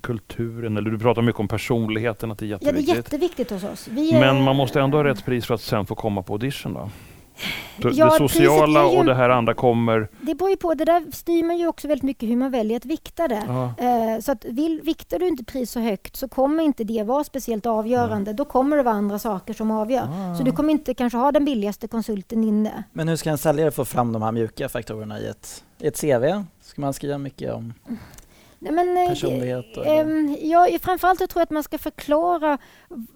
Kulturen, 0.00 0.76
eller 0.76 0.90
du 0.90 0.98
pratar 0.98 1.22
mycket 1.22 1.40
om 1.40 1.48
personligheten, 1.48 2.30
att 2.30 2.38
det 2.38 2.44
är 2.44 2.48
jätteviktigt. 2.48 2.88
Ja, 2.88 2.94
det 2.94 2.98
är 2.98 3.02
jätteviktigt 3.02 3.50
hos 3.50 3.64
oss. 3.64 3.88
Vi 3.90 4.12
Men 4.12 4.42
man 4.42 4.56
måste 4.56 4.80
ändå 4.80 4.98
ha 4.98 5.04
rätt 5.04 5.24
pris 5.24 5.46
för 5.46 5.54
att 5.54 5.60
sen 5.60 5.86
få 5.86 5.94
komma 5.94 6.22
på 6.22 6.32
audition 6.32 6.74
då? 6.74 6.90
Ja, 7.76 8.18
det 8.18 8.28
sociala 8.28 8.80
ju, 8.80 8.98
och 8.98 9.04
det 9.04 9.14
här 9.14 9.30
andra 9.30 9.54
kommer... 9.54 10.08
Det 10.20 10.34
beror 10.34 10.50
ju 10.50 10.56
på. 10.56 10.74
Det 10.74 10.84
där 10.84 11.04
styr 11.12 11.42
man 11.42 11.58
ju 11.58 11.66
också 11.66 11.88
väldigt 11.88 12.02
mycket 12.02 12.28
hur 12.28 12.36
man 12.36 12.50
väljer 12.50 12.76
att 12.76 12.84
vikta 12.84 13.28
det. 13.28 13.42
Eh, 13.78 14.20
så 14.20 14.32
att 14.32 14.44
vill, 14.44 14.80
viktar 14.84 15.18
du 15.18 15.28
inte 15.28 15.44
pris 15.44 15.70
så 15.70 15.80
högt 15.80 16.16
så 16.16 16.28
kommer 16.28 16.62
inte 16.62 16.84
det 16.84 17.02
vara 17.02 17.24
speciellt 17.24 17.66
avgörande. 17.66 18.30
Mm. 18.30 18.36
Då 18.36 18.44
kommer 18.44 18.76
det 18.76 18.82
vara 18.82 18.94
andra 18.94 19.18
saker 19.18 19.54
som 19.54 19.70
avgör. 19.70 20.02
Ah. 20.02 20.34
Så 20.34 20.42
du 20.42 20.52
kommer 20.52 20.72
inte 20.72 20.94
kanske 20.94 21.18
ha 21.18 21.32
den 21.32 21.44
billigaste 21.44 21.88
konsulten 21.88 22.44
inne. 22.44 22.84
Men 22.92 23.08
hur 23.08 23.16
ska 23.16 23.30
en 23.30 23.38
säljare 23.38 23.70
få 23.70 23.84
fram 23.84 24.12
de 24.12 24.22
här 24.22 24.32
mjuka 24.32 24.68
faktorerna 24.68 25.20
i 25.20 25.26
ett, 25.26 25.64
i 25.78 25.86
ett 25.86 26.00
CV? 26.00 26.44
Ska 26.60 26.80
man 26.80 26.92
skriva 26.92 27.18
mycket 27.18 27.52
om? 27.52 27.72
Nej, 28.64 28.72
men, 28.72 28.96
eh, 28.96 29.08
Personlighet? 29.08 29.76
Eh, 29.76 30.46
ja, 30.48 30.68
framförallt 30.82 31.18
tror 31.18 31.30
jag 31.34 31.42
att 31.42 31.50
man 31.50 31.62
ska 31.62 31.78
förklara 31.78 32.58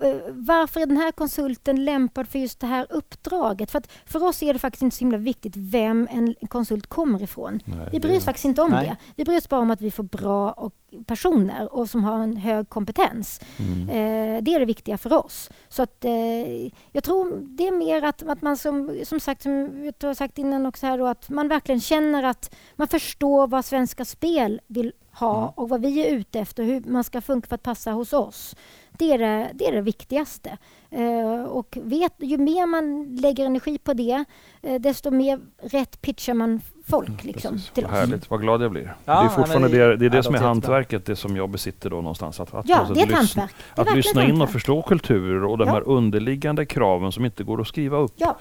eh, 0.02 0.16
varför 0.30 0.80
är 0.80 0.86
den 0.86 0.96
här 0.96 1.12
konsulten 1.12 1.84
lämpad 1.84 2.28
för 2.28 2.38
just 2.38 2.60
det 2.60 2.66
här 2.66 2.86
uppdraget. 2.90 3.70
För, 3.70 3.78
att 3.78 3.92
för 4.06 4.24
oss 4.24 4.42
är 4.42 4.52
det 4.52 4.58
faktiskt 4.58 4.82
inte 4.82 4.96
så 4.96 5.00
himla 5.00 5.18
viktigt 5.18 5.56
vem 5.56 6.08
en 6.10 6.34
konsult 6.48 6.86
kommer 6.86 7.22
ifrån. 7.22 7.60
Nej, 7.64 7.88
vi 7.92 8.00
bryr 8.00 8.16
oss 8.16 8.24
faktiskt 8.24 8.44
inte 8.44 8.62
om 8.62 8.70
nej. 8.70 8.86
det. 8.86 8.96
Vi 9.16 9.24
bryr 9.24 9.36
oss 9.36 9.48
bara 9.48 9.60
om 9.60 9.70
att 9.70 9.80
vi 9.80 9.90
får 9.90 10.02
bra 10.02 10.52
och 10.52 10.74
personer 11.06 11.74
och 11.74 11.90
som 11.90 12.04
har 12.04 12.22
en 12.22 12.36
hög 12.36 12.68
kompetens. 12.68 13.40
Mm. 13.58 13.88
Eh, 13.88 14.42
det 14.42 14.54
är 14.54 14.60
det 14.60 14.66
viktiga 14.66 14.98
för 14.98 15.12
oss. 15.26 15.50
Så 15.68 15.82
att, 15.82 16.04
eh, 16.04 16.66
jag 16.92 17.04
tror 17.04 17.38
det 17.42 17.66
är 17.66 17.72
mer 17.72 18.02
att, 18.02 18.22
att 18.22 18.42
man 18.42 18.56
som, 18.56 19.00
som 19.04 19.20
sagt, 19.20 19.42
som 19.42 19.84
jag 19.84 20.08
har 20.08 20.14
sagt 20.14 20.38
innan 20.38 20.66
också 20.66 20.86
här 20.86 20.98
då, 20.98 21.06
att 21.06 21.28
man 21.28 21.48
verkligen 21.48 21.80
känner 21.80 22.22
att 22.22 22.54
man 22.76 22.88
förstår 22.88 23.46
vad 23.46 23.64
Svenska 23.64 24.04
Spel 24.04 24.60
vill 24.66 24.92
ha 25.20 25.38
mm. 25.38 25.50
och 25.54 25.68
vad 25.68 25.80
vi 25.80 26.06
är 26.06 26.14
ute 26.14 26.40
efter, 26.40 26.64
hur 26.64 26.80
man 26.80 27.04
ska 27.04 27.20
funka 27.20 27.48
för 27.48 27.54
att 27.54 27.62
passa 27.62 27.90
hos 27.90 28.12
oss. 28.12 28.56
Det 28.92 29.12
är 29.12 29.18
det, 29.18 29.48
det, 29.54 29.66
är 29.66 29.72
det 29.72 29.80
viktigaste. 29.80 30.58
Eh, 30.90 31.44
och 31.44 31.78
vet, 31.82 32.12
ju 32.18 32.38
mer 32.38 32.66
man 32.66 33.16
lägger 33.16 33.46
energi 33.46 33.78
på 33.78 33.92
det, 33.92 34.24
eh, 34.62 34.80
desto 34.80 35.10
mer 35.10 35.40
rätt 35.62 36.02
pitchar 36.02 36.34
man 36.34 36.60
folk 36.86 37.08
mm, 37.08 37.20
liksom, 37.22 37.60
till 37.74 37.84
vad 37.84 37.92
oss. 37.92 37.98
Härligt, 37.98 38.30
vad 38.30 38.40
glad 38.40 38.62
jag 38.62 38.70
blir. 38.70 38.96
Ja, 39.04 39.20
det 39.20 39.26
är 39.26 39.28
fortfarande 39.28 39.68
det, 39.68 39.96
det, 39.96 40.06
är 40.06 40.10
det 40.10 40.22
som 40.22 40.34
är 40.34 40.38
hantverket, 40.38 41.06
det 41.06 41.16
som 41.16 41.36
jag 41.36 41.50
besitter 41.50 41.90
då 41.90 41.96
någonstans. 41.96 42.40
Att, 42.40 42.54
att 42.54 42.68
ja, 42.68 42.86
det 42.94 43.00
är 43.00 43.06
ett 43.06 43.12
hantverk. 43.12 43.54
Att 43.74 43.94
lyssna 43.94 44.24
in 44.24 44.42
och 44.42 44.50
förstå 44.50 44.82
kulturer 44.82 45.44
och 45.44 45.58
de 45.58 45.68
ja. 45.68 45.74
här 45.74 45.88
underliggande 45.88 46.66
kraven 46.66 47.12
som 47.12 47.24
inte 47.24 47.44
går 47.44 47.60
att 47.60 47.68
skriva 47.68 47.96
upp. 47.96 48.12
Ja. 48.16 48.38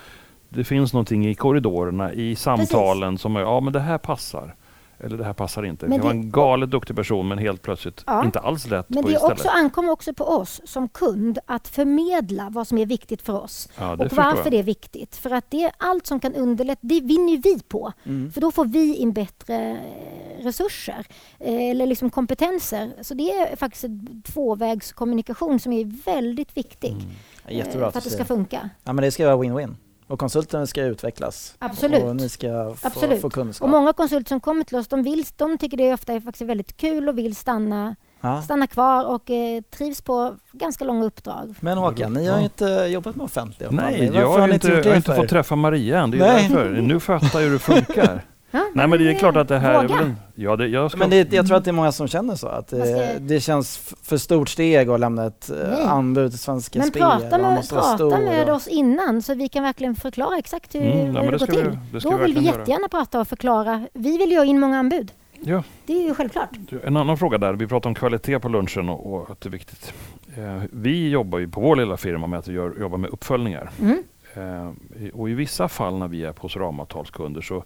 Det 0.49 0.63
finns 0.63 0.93
någonting 0.93 1.27
i 1.27 1.35
korridorerna, 1.35 2.13
i 2.13 2.35
samtalen 2.35 3.13
Precis. 3.13 3.21
som 3.21 3.35
är, 3.35 3.39
ja 3.39 3.59
men 3.59 3.73
det 3.73 3.79
här 3.79 3.97
passar. 3.97 4.55
Eller 4.99 5.17
det 5.17 5.23
här 5.23 5.33
passar 5.33 5.63
inte. 5.63 5.87
Men 5.87 5.97
det 5.97 6.03
vara 6.03 6.13
en 6.13 6.31
galet 6.31 6.71
duktig 6.71 6.95
person 6.95 7.27
men 7.27 7.37
helt 7.37 7.61
plötsligt 7.61 8.03
ja. 8.07 8.25
inte 8.25 8.39
alls 8.39 8.67
lätt 8.67 8.89
Men 8.89 9.05
det 9.05 9.17
också, 9.17 9.49
ankommer 9.49 9.91
också 9.91 10.13
på 10.13 10.23
oss 10.23 10.61
som 10.65 10.89
kund 10.89 11.39
att 11.45 11.67
förmedla 11.67 12.49
vad 12.49 12.67
som 12.67 12.77
är 12.77 12.85
viktigt 12.85 13.21
för 13.21 13.41
oss. 13.41 13.69
Ja, 13.77 13.91
och 13.91 13.97
varför 13.97 14.43
jag. 14.43 14.51
det 14.51 14.59
är 14.59 14.63
viktigt. 14.63 15.15
För 15.15 15.29
att 15.29 15.51
det 15.51 15.63
är 15.63 15.71
allt 15.77 16.07
som 16.07 16.19
kan 16.19 16.35
underlätta, 16.35 16.79
det 16.81 17.01
vinner 17.01 17.37
vi 17.37 17.59
på. 17.67 17.93
Mm. 18.03 18.31
För 18.31 18.41
då 18.41 18.51
får 18.51 18.65
vi 18.65 18.95
in 18.95 19.13
bättre 19.13 19.55
eh, 19.55 20.43
resurser 20.43 21.05
eh, 21.39 21.69
eller 21.69 21.85
liksom 21.85 22.09
kompetenser. 22.09 22.91
Så 23.01 23.13
det 23.13 23.31
är 23.31 23.55
faktiskt 23.55 23.83
en 23.83 24.21
tvåvägskommunikation 24.21 25.59
som 25.59 25.73
är 25.73 25.85
väldigt 26.05 26.57
viktig. 26.57 26.91
Mm. 26.91 27.05
Jättebra 27.49 27.91
för 27.91 27.97
att 27.97 28.03
det 28.03 28.09
ska 28.09 28.25
funka. 28.25 28.69
Ja, 28.83 28.93
men 28.93 29.03
det 29.03 29.11
ska 29.11 29.25
vara 29.25 29.43
win-win. 29.43 29.75
Och 30.07 30.19
konsulten 30.19 30.67
ska 30.67 30.83
utvecklas. 30.83 31.55
Absolut. 31.59 32.03
Och 32.03 32.15
ni 32.15 32.29
ska 32.29 32.73
få, 32.77 32.87
Absolut. 32.87 33.21
få 33.21 33.29
kunskap. 33.29 33.65
Och 33.65 33.69
många 33.69 33.93
konsulter 33.93 34.29
som 34.29 34.39
kommer 34.39 34.63
till 34.63 34.77
oss, 34.77 34.87
de, 34.87 35.03
vill, 35.03 35.25
de 35.35 35.57
tycker 35.57 35.77
det 35.77 35.93
ofta 35.93 36.13
är 36.13 36.19
faktiskt 36.19 36.49
väldigt 36.49 36.77
kul 36.77 37.09
och 37.09 37.17
vill 37.17 37.35
stanna, 37.35 37.95
ja. 38.21 38.41
stanna 38.41 38.67
kvar 38.67 39.05
och 39.05 39.29
eh, 39.29 39.61
trivs 39.61 40.01
på 40.01 40.35
ganska 40.51 40.85
långa 40.85 41.05
uppdrag. 41.05 41.55
Men 41.59 41.77
Håkan, 41.77 42.13
ni 42.13 42.27
har 42.27 42.37
ju 42.37 42.43
inte 42.43 42.65
jobbat 42.65 43.15
med 43.15 43.23
offentliga 43.23 43.71
Nej, 43.71 44.11
jag 44.13 44.27
har, 44.27 44.53
inte, 44.53 44.67
jag 44.67 44.83
har 44.83 44.95
inte 44.95 45.15
fått 45.15 45.29
träffa 45.29 45.55
Maria 45.55 45.99
än. 45.99 46.11
Det 46.11 46.17
är 46.17 46.33
Nej. 46.33 46.47
därför. 46.49 46.69
Nu 46.69 46.99
fattar 46.99 47.39
jag 47.39 47.47
hur 47.47 47.53
det 47.53 47.59
funkar. 47.59 48.25
Ja, 48.51 48.65
Nej 48.73 48.87
men 48.87 48.99
det 48.99 49.11
är 49.11 49.13
klart 49.13 49.35
att 49.35 49.47
det 49.47 49.59
här... 49.59 49.81
Våga. 49.81 50.15
ja, 50.35 50.55
det, 50.55 50.67
jag, 50.67 50.91
ska... 50.91 50.99
men 50.99 51.09
det, 51.09 51.33
jag 51.33 51.47
tror 51.47 51.57
att 51.57 51.63
det 51.63 51.71
är 51.71 51.73
många 51.73 51.91
som 51.91 52.07
känner 52.07 52.35
så. 52.35 52.47
Att 52.47 52.67
det, 52.67 53.17
det 53.19 53.39
känns 53.39 53.77
för 54.03 54.17
stort 54.17 54.49
steg 54.49 54.89
att 54.89 54.99
lämna 54.99 55.25
ett 55.25 55.49
eh, 55.49 55.55
Nej. 55.69 55.83
anbud 55.85 56.31
till 56.31 56.39
Svenska 56.39 56.79
men 56.79 56.87
Spel. 56.87 57.01
Prata 57.01 57.37
med, 57.37 57.69
prata 57.69 58.19
med 58.19 58.49
oss 58.49 58.67
innan 58.67 59.21
så 59.21 59.33
vi 59.33 59.49
kan 59.49 59.63
verkligen 59.63 59.95
förklara 59.95 60.37
exakt 60.37 60.75
hur, 60.75 60.81
mm, 60.81 61.15
hur 61.15 61.31
det, 61.31 61.37
går 61.37 61.45
till. 61.45 61.77
Vi, 61.93 61.99
Då 61.99 62.17
vill 62.17 62.35
vi 62.35 62.45
jättegärna 62.45 62.79
göra. 62.81 62.89
prata 62.89 63.19
och 63.19 63.27
förklara. 63.27 63.87
Vi 63.93 64.17
vill 64.17 64.31
ju 64.31 64.37
ha 64.37 64.45
in 64.45 64.59
många 64.59 64.79
anbud. 64.79 65.11
Ja. 65.39 65.63
Det 65.85 65.93
är 65.93 66.07
ju 66.07 66.13
självklart. 66.13 66.49
En 66.83 66.97
annan 66.97 67.17
fråga 67.17 67.37
där. 67.37 67.53
Vi 67.53 67.67
pratar 67.67 67.89
om 67.89 67.95
kvalitet 67.95 68.39
på 68.39 68.49
lunchen 68.49 68.89
och, 68.89 69.13
och 69.13 69.31
att 69.31 69.41
det 69.41 69.49
är 69.49 69.51
viktigt. 69.51 69.93
Eh, 70.37 70.63
vi 70.71 71.09
jobbar 71.09 71.39
ju 71.39 71.47
på 71.47 71.61
vår 71.61 71.75
lilla 71.75 71.97
firma 71.97 72.27
med 72.27 72.39
att 72.39 72.47
gör, 72.47 72.79
jobba 72.79 72.97
med 72.97 73.09
uppföljningar. 73.09 73.69
Mm. 73.81 74.03
Eh, 74.37 74.71
och 75.13 75.29
i 75.29 75.33
vissa 75.33 75.67
fall 75.67 75.97
när 75.97 76.07
vi 76.07 76.23
är 76.23 76.33
hos 76.37 76.57
ramavtalskunder 76.57 77.41
så 77.41 77.63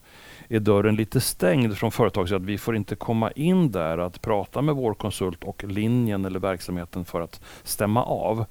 är 0.48 0.60
dörren 0.60 0.96
lite 0.96 1.22
stängd 1.22 1.78
från 1.78 1.92
företaget. 1.92 2.32
Att 2.32 2.42
vi 2.42 2.58
får 2.58 2.76
inte 2.76 2.96
komma 2.96 3.32
in 3.32 3.72
där 3.72 3.98
att 3.98 4.22
prata 4.22 4.62
med 4.62 4.76
vår 4.76 4.94
konsult 4.94 5.44
och 5.44 5.64
linjen 5.64 6.26
eller 6.26 6.40
verksamheten 6.40 7.06
för 7.06 7.22
att 7.22 7.42
stämma 7.64 8.04
av. 8.04 8.46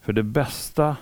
För 0.00 0.12
det 0.12 0.22
bästa 0.22 0.96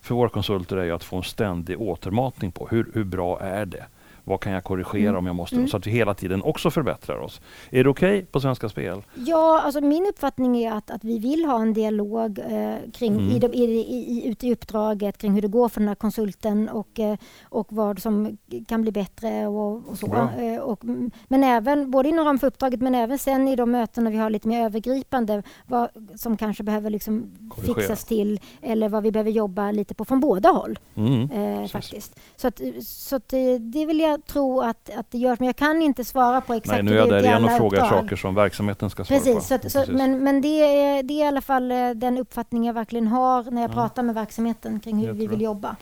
för 0.00 0.14
våra 0.14 0.28
konsulter 0.28 0.76
är 0.76 0.92
att 0.92 1.04
få 1.04 1.16
en 1.16 1.22
ständig 1.22 1.80
återmatning 1.80 2.52
på 2.52 2.68
hur, 2.70 2.90
hur 2.94 3.04
bra 3.04 3.40
är 3.40 3.66
det? 3.66 3.86
Vad 4.28 4.40
kan 4.40 4.52
jag 4.52 4.64
korrigera 4.64 5.08
mm. 5.08 5.18
om 5.18 5.26
jag 5.26 5.36
måste? 5.36 5.56
Mm. 5.56 5.68
Så 5.68 5.76
att 5.76 5.86
vi 5.86 5.90
hela 5.90 6.14
tiden 6.14 6.42
också 6.42 6.70
förbättrar 6.70 7.18
oss. 7.18 7.40
Är 7.70 7.84
det 7.84 7.90
okej 7.90 8.18
okay 8.18 8.26
på 8.26 8.40
Svenska 8.40 8.68
Spel? 8.68 9.02
Ja, 9.14 9.60
alltså 9.60 9.80
min 9.80 10.06
uppfattning 10.06 10.56
är 10.56 10.72
att, 10.72 10.90
att 10.90 11.04
vi 11.04 11.18
vill 11.18 11.44
ha 11.44 11.62
en 11.62 11.72
dialog 11.72 12.38
eh, 12.38 12.74
kring, 12.92 13.12
mm. 13.12 13.52
i, 13.52 13.58
i, 13.58 13.64
i, 13.64 14.28
ute 14.28 14.46
i 14.46 14.52
uppdraget 14.52 15.18
kring 15.18 15.32
hur 15.32 15.42
det 15.42 15.48
går 15.48 15.68
för 15.68 15.80
den 15.80 15.88
här 15.88 15.94
konsulten 15.94 16.68
och, 16.68 16.98
eh, 16.98 17.16
och 17.42 17.66
vad 17.70 18.02
som 18.02 18.38
kan 18.68 18.82
bli 18.82 18.92
bättre 18.92 19.46
och, 19.46 19.88
och 19.88 19.98
så. 19.98 20.30
Eh, 20.38 20.60
och, 20.60 20.84
men 21.28 21.44
även, 21.44 21.90
både 21.90 22.08
inom 22.08 22.24
ramen 22.24 22.38
för 22.38 22.46
uppdraget 22.46 22.80
men 22.80 22.94
även 22.94 23.18
sen 23.18 23.48
i 23.48 23.56
de 23.56 23.70
mötena 23.70 24.10
vi 24.10 24.16
har 24.16 24.30
lite 24.30 24.48
mer 24.48 24.64
övergripande 24.64 25.42
vad 25.66 25.88
som 26.16 26.36
kanske 26.36 26.62
behöver 26.62 26.90
liksom 26.90 27.32
fixas 27.66 28.04
till 28.04 28.40
eller 28.62 28.88
vad 28.88 29.02
vi 29.02 29.12
behöver 29.12 29.30
jobba 29.30 29.70
lite 29.70 29.94
på 29.94 30.04
från 30.04 30.20
båda 30.20 30.48
håll. 30.48 30.78
Mm. 30.94 31.30
Eh, 31.30 31.68
faktiskt. 31.68 32.20
Så, 32.36 32.48
att, 32.48 32.60
så 32.82 33.16
att, 33.16 33.32
eh, 33.32 33.54
det 33.60 33.86
vill 33.86 34.00
jag 34.00 34.17
tro 34.26 34.60
att, 34.60 34.90
att 34.96 35.10
det 35.10 35.18
görs, 35.18 35.38
men 35.38 35.46
jag 35.46 35.56
kan 35.56 35.82
inte 35.82 36.04
svara 36.04 36.40
på 36.40 36.54
exakt 36.54 36.74
Nej, 36.74 36.82
nu 36.82 36.92
är 36.92 36.96
jag 36.96 37.08
där 37.08 37.24
igen 37.24 37.44
och 37.44 37.50
frågar 37.50 37.88
saker 37.88 38.16
som 38.16 38.34
verksamheten 38.34 38.90
ska 38.90 39.04
svara 39.04 39.20
Precis, 39.20 39.48
på. 39.62 39.70
Så, 39.70 39.84
så, 39.84 39.92
men, 39.92 40.24
men 40.24 40.40
det, 40.40 40.48
är, 40.48 41.02
det 41.02 41.14
är 41.14 41.24
i 41.24 41.28
alla 41.28 41.40
fall 41.40 41.72
eh, 41.72 41.90
den 41.90 42.18
uppfattning 42.18 42.64
jag 42.64 42.74
verkligen 42.74 43.06
har 43.06 43.50
när 43.50 43.62
jag 43.62 43.70
ja. 43.70 43.74
pratar 43.74 44.02
med 44.02 44.14
verksamheten 44.14 44.80
kring 44.80 45.06
hur 45.06 45.12
vi 45.12 45.26
vill 45.26 45.40
jobba. 45.40 45.76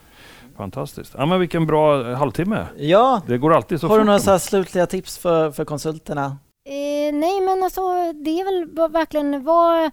Fantastiskt. 0.57 1.15
Ja, 1.19 1.27
men 1.27 1.41
vilken 1.41 1.67
bra 1.67 2.15
halvtimme. 2.15 2.67
Ja. 2.77 3.23
Det 3.27 3.39
går 3.39 3.55
alltid 3.55 3.81
så 3.81 3.89
Har 3.89 3.99
du 3.99 4.05
några 4.05 4.19
så 4.19 4.39
slutliga 4.39 4.87
tips 4.87 5.19
för, 5.19 5.51
för 5.51 5.65
konsulterna? 5.65 6.37
Eh, 6.69 7.15
nej, 7.15 7.41
men 7.41 7.63
alltså 7.63 7.81
det 8.13 8.41
är 8.41 8.45
väl 8.45 8.91
verkligen 8.91 9.45
vad 9.45 9.91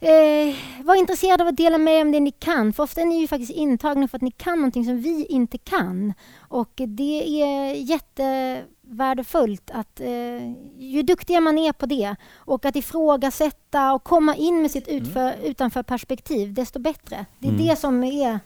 Eh, 0.00 0.54
var 0.84 0.94
intresserade 0.94 1.42
av 1.42 1.48
att 1.48 1.56
dela 1.56 1.78
med 1.78 1.94
er 1.94 2.02
om 2.02 2.12
det 2.12 2.20
ni 2.20 2.30
kan, 2.30 2.72
för 2.72 2.82
ofta 2.82 3.00
är 3.00 3.04
ni 3.04 3.20
ju 3.20 3.26
faktiskt 3.26 3.52
intagna 3.52 4.08
för 4.08 4.18
att 4.18 4.22
ni 4.22 4.30
kan 4.30 4.58
någonting 4.58 4.84
som 4.84 5.00
vi 5.00 5.26
inte 5.26 5.58
kan. 5.58 6.14
Och 6.38 6.72
det 6.74 7.42
är 7.42 7.74
jättevärdefullt 7.74 9.70
att 9.74 10.00
eh, 10.00 10.52
ju 10.78 11.02
duktigare 11.02 11.40
man 11.40 11.58
är 11.58 11.72
på 11.72 11.86
det 11.86 12.16
och 12.34 12.64
att 12.64 12.76
ifrågasätta 12.76 13.92
och 13.92 14.04
komma 14.04 14.34
in 14.34 14.62
med 14.62 14.70
sitt 14.70 14.88
utför, 14.88 15.32
mm. 15.32 15.44
utanför 15.44 15.82
perspektiv, 15.82 16.54
desto 16.54 16.78
bättre. 16.78 17.26
Det 17.38 17.48
är 17.48 17.52
mm. 17.52 17.66
det 17.66 17.76
som 17.76 18.04
är 18.04 18.40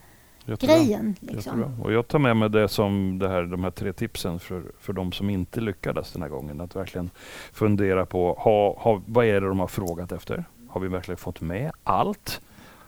Jättebra. 0.44 0.76
grejen. 0.76 1.16
Liksom. 1.20 1.80
Och 1.82 1.92
jag 1.92 2.09
tar 2.09 2.18
med 2.18 2.36
mig 2.36 2.51
det 2.51 2.68
som 2.68 3.18
det 3.18 3.28
här, 3.28 3.42
de 3.42 3.64
här 3.64 3.70
tre 3.70 3.92
tipsen 3.92 4.38
för, 4.38 4.62
för 4.80 4.92
de 4.92 5.12
som 5.12 5.30
inte 5.30 5.61
lyckades 5.61 6.12
den 6.12 6.22
här 6.22 6.28
gången. 6.28 6.61
Att 6.61 6.76
verkligen 6.76 7.11
fundera 7.53 8.07
på 8.07 8.34
ha, 8.38 8.78
ha, 8.78 9.03
vad 9.07 9.26
är 9.26 9.40
det 9.40 9.48
de 9.48 9.61
har 9.61 9.66
frågat 9.66 10.12
efter? 10.12 10.44
Har 10.70 10.80
vi 10.80 10.88
verkligen 10.88 11.18
fått 11.18 11.40
med 11.40 11.70
allt? 11.84 12.40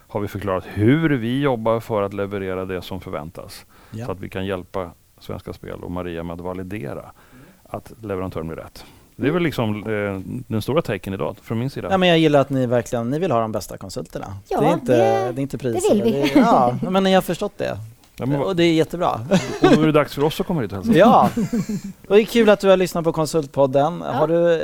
Har 0.08 0.20
vi 0.20 0.28
förklarat 0.28 0.64
hur 0.66 1.10
vi 1.10 1.40
jobbar 1.40 1.80
för 1.80 2.02
att 2.02 2.14
leverera 2.14 2.64
det 2.64 2.82
som 2.82 3.00
förväntas? 3.00 3.66
Ja. 3.90 4.06
Så 4.06 4.12
att 4.12 4.20
vi 4.20 4.28
kan 4.28 4.46
hjälpa 4.46 4.90
Svenska 5.18 5.52
Spel 5.52 5.82
och 5.82 5.90
Maria 5.90 6.22
med 6.22 6.34
att 6.34 6.40
validera 6.40 7.12
att 7.62 7.92
leverantören 8.02 8.48
blir 8.48 8.56
rätt. 8.56 8.84
Det 9.16 9.26
är 9.26 9.30
väl 9.30 9.42
liksom 9.42 9.76
eh, 9.76 10.20
den 10.48 10.62
stora 10.62 10.82
taken 10.82 11.14
idag 11.14 11.36
från 11.42 11.58
min 11.58 11.70
sida. 11.70 11.88
Ja, 11.90 11.98
men 11.98 12.08
jag 12.08 12.18
gillar 12.18 12.40
att 12.40 12.50
ni 12.50 12.66
verkligen 12.66 13.10
ni 13.10 13.18
vill 13.18 13.30
ha 13.30 13.40
de 13.40 13.52
bästa 13.52 13.76
konsulterna. 13.76 14.36
Ja, 14.48 14.60
det, 14.60 14.66
är 14.66 14.72
inte, 14.72 14.96
det, 14.96 15.32
det 15.32 15.40
är 15.40 15.42
inte 15.42 15.58
priser. 15.58 15.94
Det 15.94 16.04
vill 16.04 16.12
vi. 16.12 16.20
Det 16.20 16.40
är, 16.40 16.42
ja, 16.42 16.78
men 16.90 17.04
ni 17.04 17.12
har 17.12 17.22
förstått 17.22 17.58
det. 17.58 17.78
Ja, 18.16 18.26
men, 18.26 18.40
och 18.40 18.56
det 18.56 18.64
är 18.64 18.72
jättebra. 18.72 19.20
Och 19.62 19.76
då 19.76 19.82
är 19.82 19.86
det 19.86 19.92
dags 19.92 20.14
för 20.14 20.24
oss 20.24 20.40
att 20.40 20.46
komma 20.46 20.60
hit 20.60 20.72
och 20.72 20.76
hälsa. 20.78 20.98
Ja, 20.98 21.30
och 22.08 22.16
det 22.16 22.22
är 22.22 22.24
kul 22.24 22.48
att 22.48 22.60
du 22.60 22.68
har 22.68 22.76
lyssnat 22.76 23.04
på 23.04 23.12
Konsultpodden. 23.12 24.02
Ja. 24.04 24.12
Har 24.12 24.28
du 24.28 24.60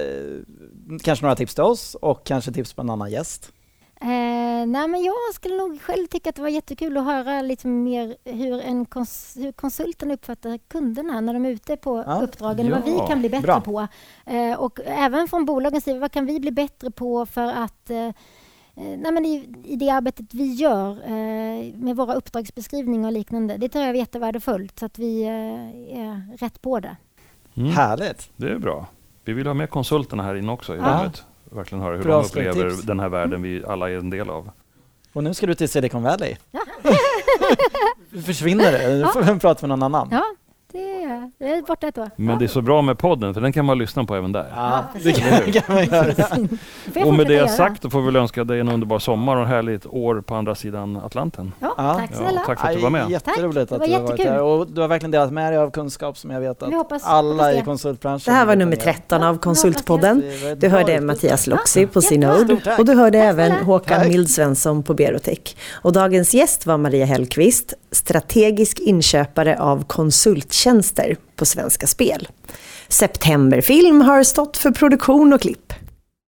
kanske 1.02 1.24
några 1.24 1.36
tips 1.36 1.54
till 1.54 1.64
oss 1.64 1.94
och 1.94 2.24
kanske 2.24 2.52
tips 2.52 2.72
på 2.72 2.82
en 2.82 2.90
annan 2.90 3.10
gäst? 3.10 3.52
Eh, 4.00 4.66
nej, 4.66 4.88
men 4.88 5.02
jag 5.02 5.14
skulle 5.34 5.56
nog 5.56 5.82
själv 5.82 6.06
tycka 6.06 6.30
att 6.30 6.36
det 6.36 6.42
var 6.42 6.48
jättekul 6.48 6.96
att 6.96 7.04
höra 7.04 7.42
lite 7.42 7.66
mer 7.66 8.16
hur, 8.24 8.60
en 8.60 8.86
kons 8.86 9.36
hur 9.36 9.52
konsulten 9.52 10.10
uppfattar 10.10 10.58
kunderna 10.68 11.20
när 11.20 11.34
de 11.34 11.44
är 11.44 11.50
ute 11.50 11.76
på 11.76 12.04
ja. 12.06 12.20
uppdragen, 12.22 12.66
ja. 12.66 12.74
vad 12.74 12.84
vi 12.84 13.08
kan 13.08 13.20
bli 13.20 13.28
bättre 13.28 13.42
Bra. 13.42 13.60
på. 13.60 13.88
Eh, 14.26 14.58
och 14.58 14.80
även 14.84 15.28
från 15.28 15.44
bolagens 15.44 15.84
sida, 15.84 15.98
vad 15.98 16.12
kan 16.12 16.26
vi 16.26 16.40
bli 16.40 16.50
bättre 16.50 16.90
på 16.90 17.26
för 17.26 17.46
att 17.46 17.90
eh, 17.90 18.10
Eh, 18.78 18.98
nej 18.98 19.12
men 19.12 19.26
i, 19.26 19.48
i 19.64 19.76
det 19.76 19.90
arbetet 19.90 20.34
vi 20.34 20.54
gör 20.54 20.90
eh, 20.90 21.74
med 21.74 21.96
våra 21.96 22.14
uppdragsbeskrivningar 22.14 23.08
och 23.08 23.12
liknande. 23.12 23.56
Det 23.56 23.68
tror 23.68 23.84
jag 23.84 23.94
är 23.94 23.98
jättevärdefullt 23.98 24.78
så 24.78 24.86
att 24.86 24.98
vi 24.98 25.22
eh, 25.22 25.98
är 25.98 26.36
rätt 26.36 26.62
på 26.62 26.80
det. 26.80 26.96
Mm. 27.54 27.70
Härligt! 27.70 28.30
Det 28.36 28.50
är 28.50 28.58
bra. 28.58 28.86
Vi 29.28 29.34
vill 29.34 29.46
ha 29.46 29.54
med 29.54 29.70
konsulterna 29.70 30.22
här 30.22 30.34
inne 30.34 30.52
också 30.52 30.74
i 30.74 30.78
ja. 30.78 30.84
rummet. 30.84 31.24
Verkligen 31.44 31.84
höra 31.84 31.96
hur 31.96 32.02
bra 32.02 32.20
de 32.20 32.26
upplever 32.26 32.70
tips. 32.70 32.82
den 32.82 33.00
här 33.00 33.08
världen 33.08 33.42
vi 33.42 33.64
alla 33.64 33.90
är 33.90 33.98
en 33.98 34.10
del 34.10 34.30
av. 34.30 34.50
Och 35.12 35.24
nu 35.24 35.34
ska 35.34 35.46
du 35.46 35.54
till 35.54 35.68
Silicon 35.68 36.02
Valley. 36.02 36.36
Ja. 38.12 38.20
Försvinner 38.22 38.72
du? 38.72 38.78
Ja. 39.26 39.38
prata 39.40 39.66
med 39.66 39.78
någon 39.78 39.82
annan. 39.82 40.08
Ja, 40.10 40.24
det 40.78 41.02
är, 41.02 41.30
det 41.38 41.58
är 41.58 41.62
borta 41.62 41.88
ett 41.88 41.98
år. 41.98 42.10
Men 42.16 42.38
det 42.38 42.44
är 42.44 42.48
så 42.48 42.62
bra 42.62 42.82
med 42.82 42.98
podden, 42.98 43.34
för 43.34 43.40
den 43.40 43.52
kan 43.52 43.64
man 43.64 43.78
lyssna 43.78 44.04
på 44.04 44.16
även 44.16 44.32
där. 44.32 44.52
Ja, 44.56 44.84
det 45.02 45.12
kan, 45.12 45.52
kan 45.52 45.74
man 45.74 45.84
göra. 45.84 47.04
och 47.06 47.14
med 47.14 47.26
det 47.26 47.48
sagt 47.48 47.82
då 47.82 47.90
får 47.90 48.00
vi 48.00 48.18
önska 48.18 48.44
dig 48.44 48.60
en 48.60 48.68
underbar 48.68 48.98
sommar 48.98 49.36
och 49.36 49.42
ett 49.42 49.48
härligt 49.48 49.86
år 49.86 50.20
på 50.20 50.34
andra 50.34 50.54
sidan 50.54 50.96
Atlanten. 50.96 51.52
Ja, 51.60 51.74
tack 51.76 52.14
snälla. 52.14 52.40
tack 52.46 52.60
för 52.60 52.68
att 52.68 52.74
du 52.74 52.80
var 52.80 52.90
med. 52.90 53.10
Jätteroligt 53.10 53.72
att 53.72 53.84
du 53.84 53.92
har 53.92 54.00
varit 54.00 54.24
här. 54.24 54.42
Och 54.42 54.66
du 54.66 54.80
har 54.80 54.88
verkligen 54.88 55.10
delat 55.10 55.32
med 55.32 55.52
dig 55.52 55.58
av 55.58 55.70
kunskap 55.70 56.18
som 56.18 56.30
jag 56.30 56.40
vet 56.40 56.62
att 56.62 56.74
hoppas, 56.74 57.04
alla 57.04 57.44
hoppas 57.44 57.62
i 57.62 57.64
konsultbranschen... 57.64 58.32
Det 58.32 58.38
här 58.38 58.46
var 58.46 58.56
nummer 58.56 58.76
13 58.76 59.22
av 59.22 59.38
Konsultpodden. 59.38 60.22
Du 60.56 60.68
hörde 60.68 61.00
Mattias 61.00 61.46
Loxi 61.46 61.86
på 61.86 62.02
Synode 62.02 62.74
och 62.78 62.84
du 62.84 62.94
hörde 62.94 63.18
även 63.18 63.52
Håkan 63.52 64.08
Mildsvensson 64.08 64.82
på 64.82 64.94
Berotech. 64.94 65.56
Och 65.72 65.92
dagens 65.92 66.34
gäst 66.34 66.66
var 66.66 66.78
Maria 66.78 67.06
Hellqvist, 67.06 67.74
strategisk 67.90 68.78
inköpare 68.78 69.58
av 69.58 69.84
konsulttjänster 69.84 70.67
på 71.36 71.46
Svenska 71.46 71.86
Spel. 71.86 72.28
Septemberfilm 72.88 74.00
har 74.00 74.22
stått 74.22 74.56
för 74.56 74.70
produktion 74.70 75.32
och 75.32 75.40
klipp. 75.40 75.72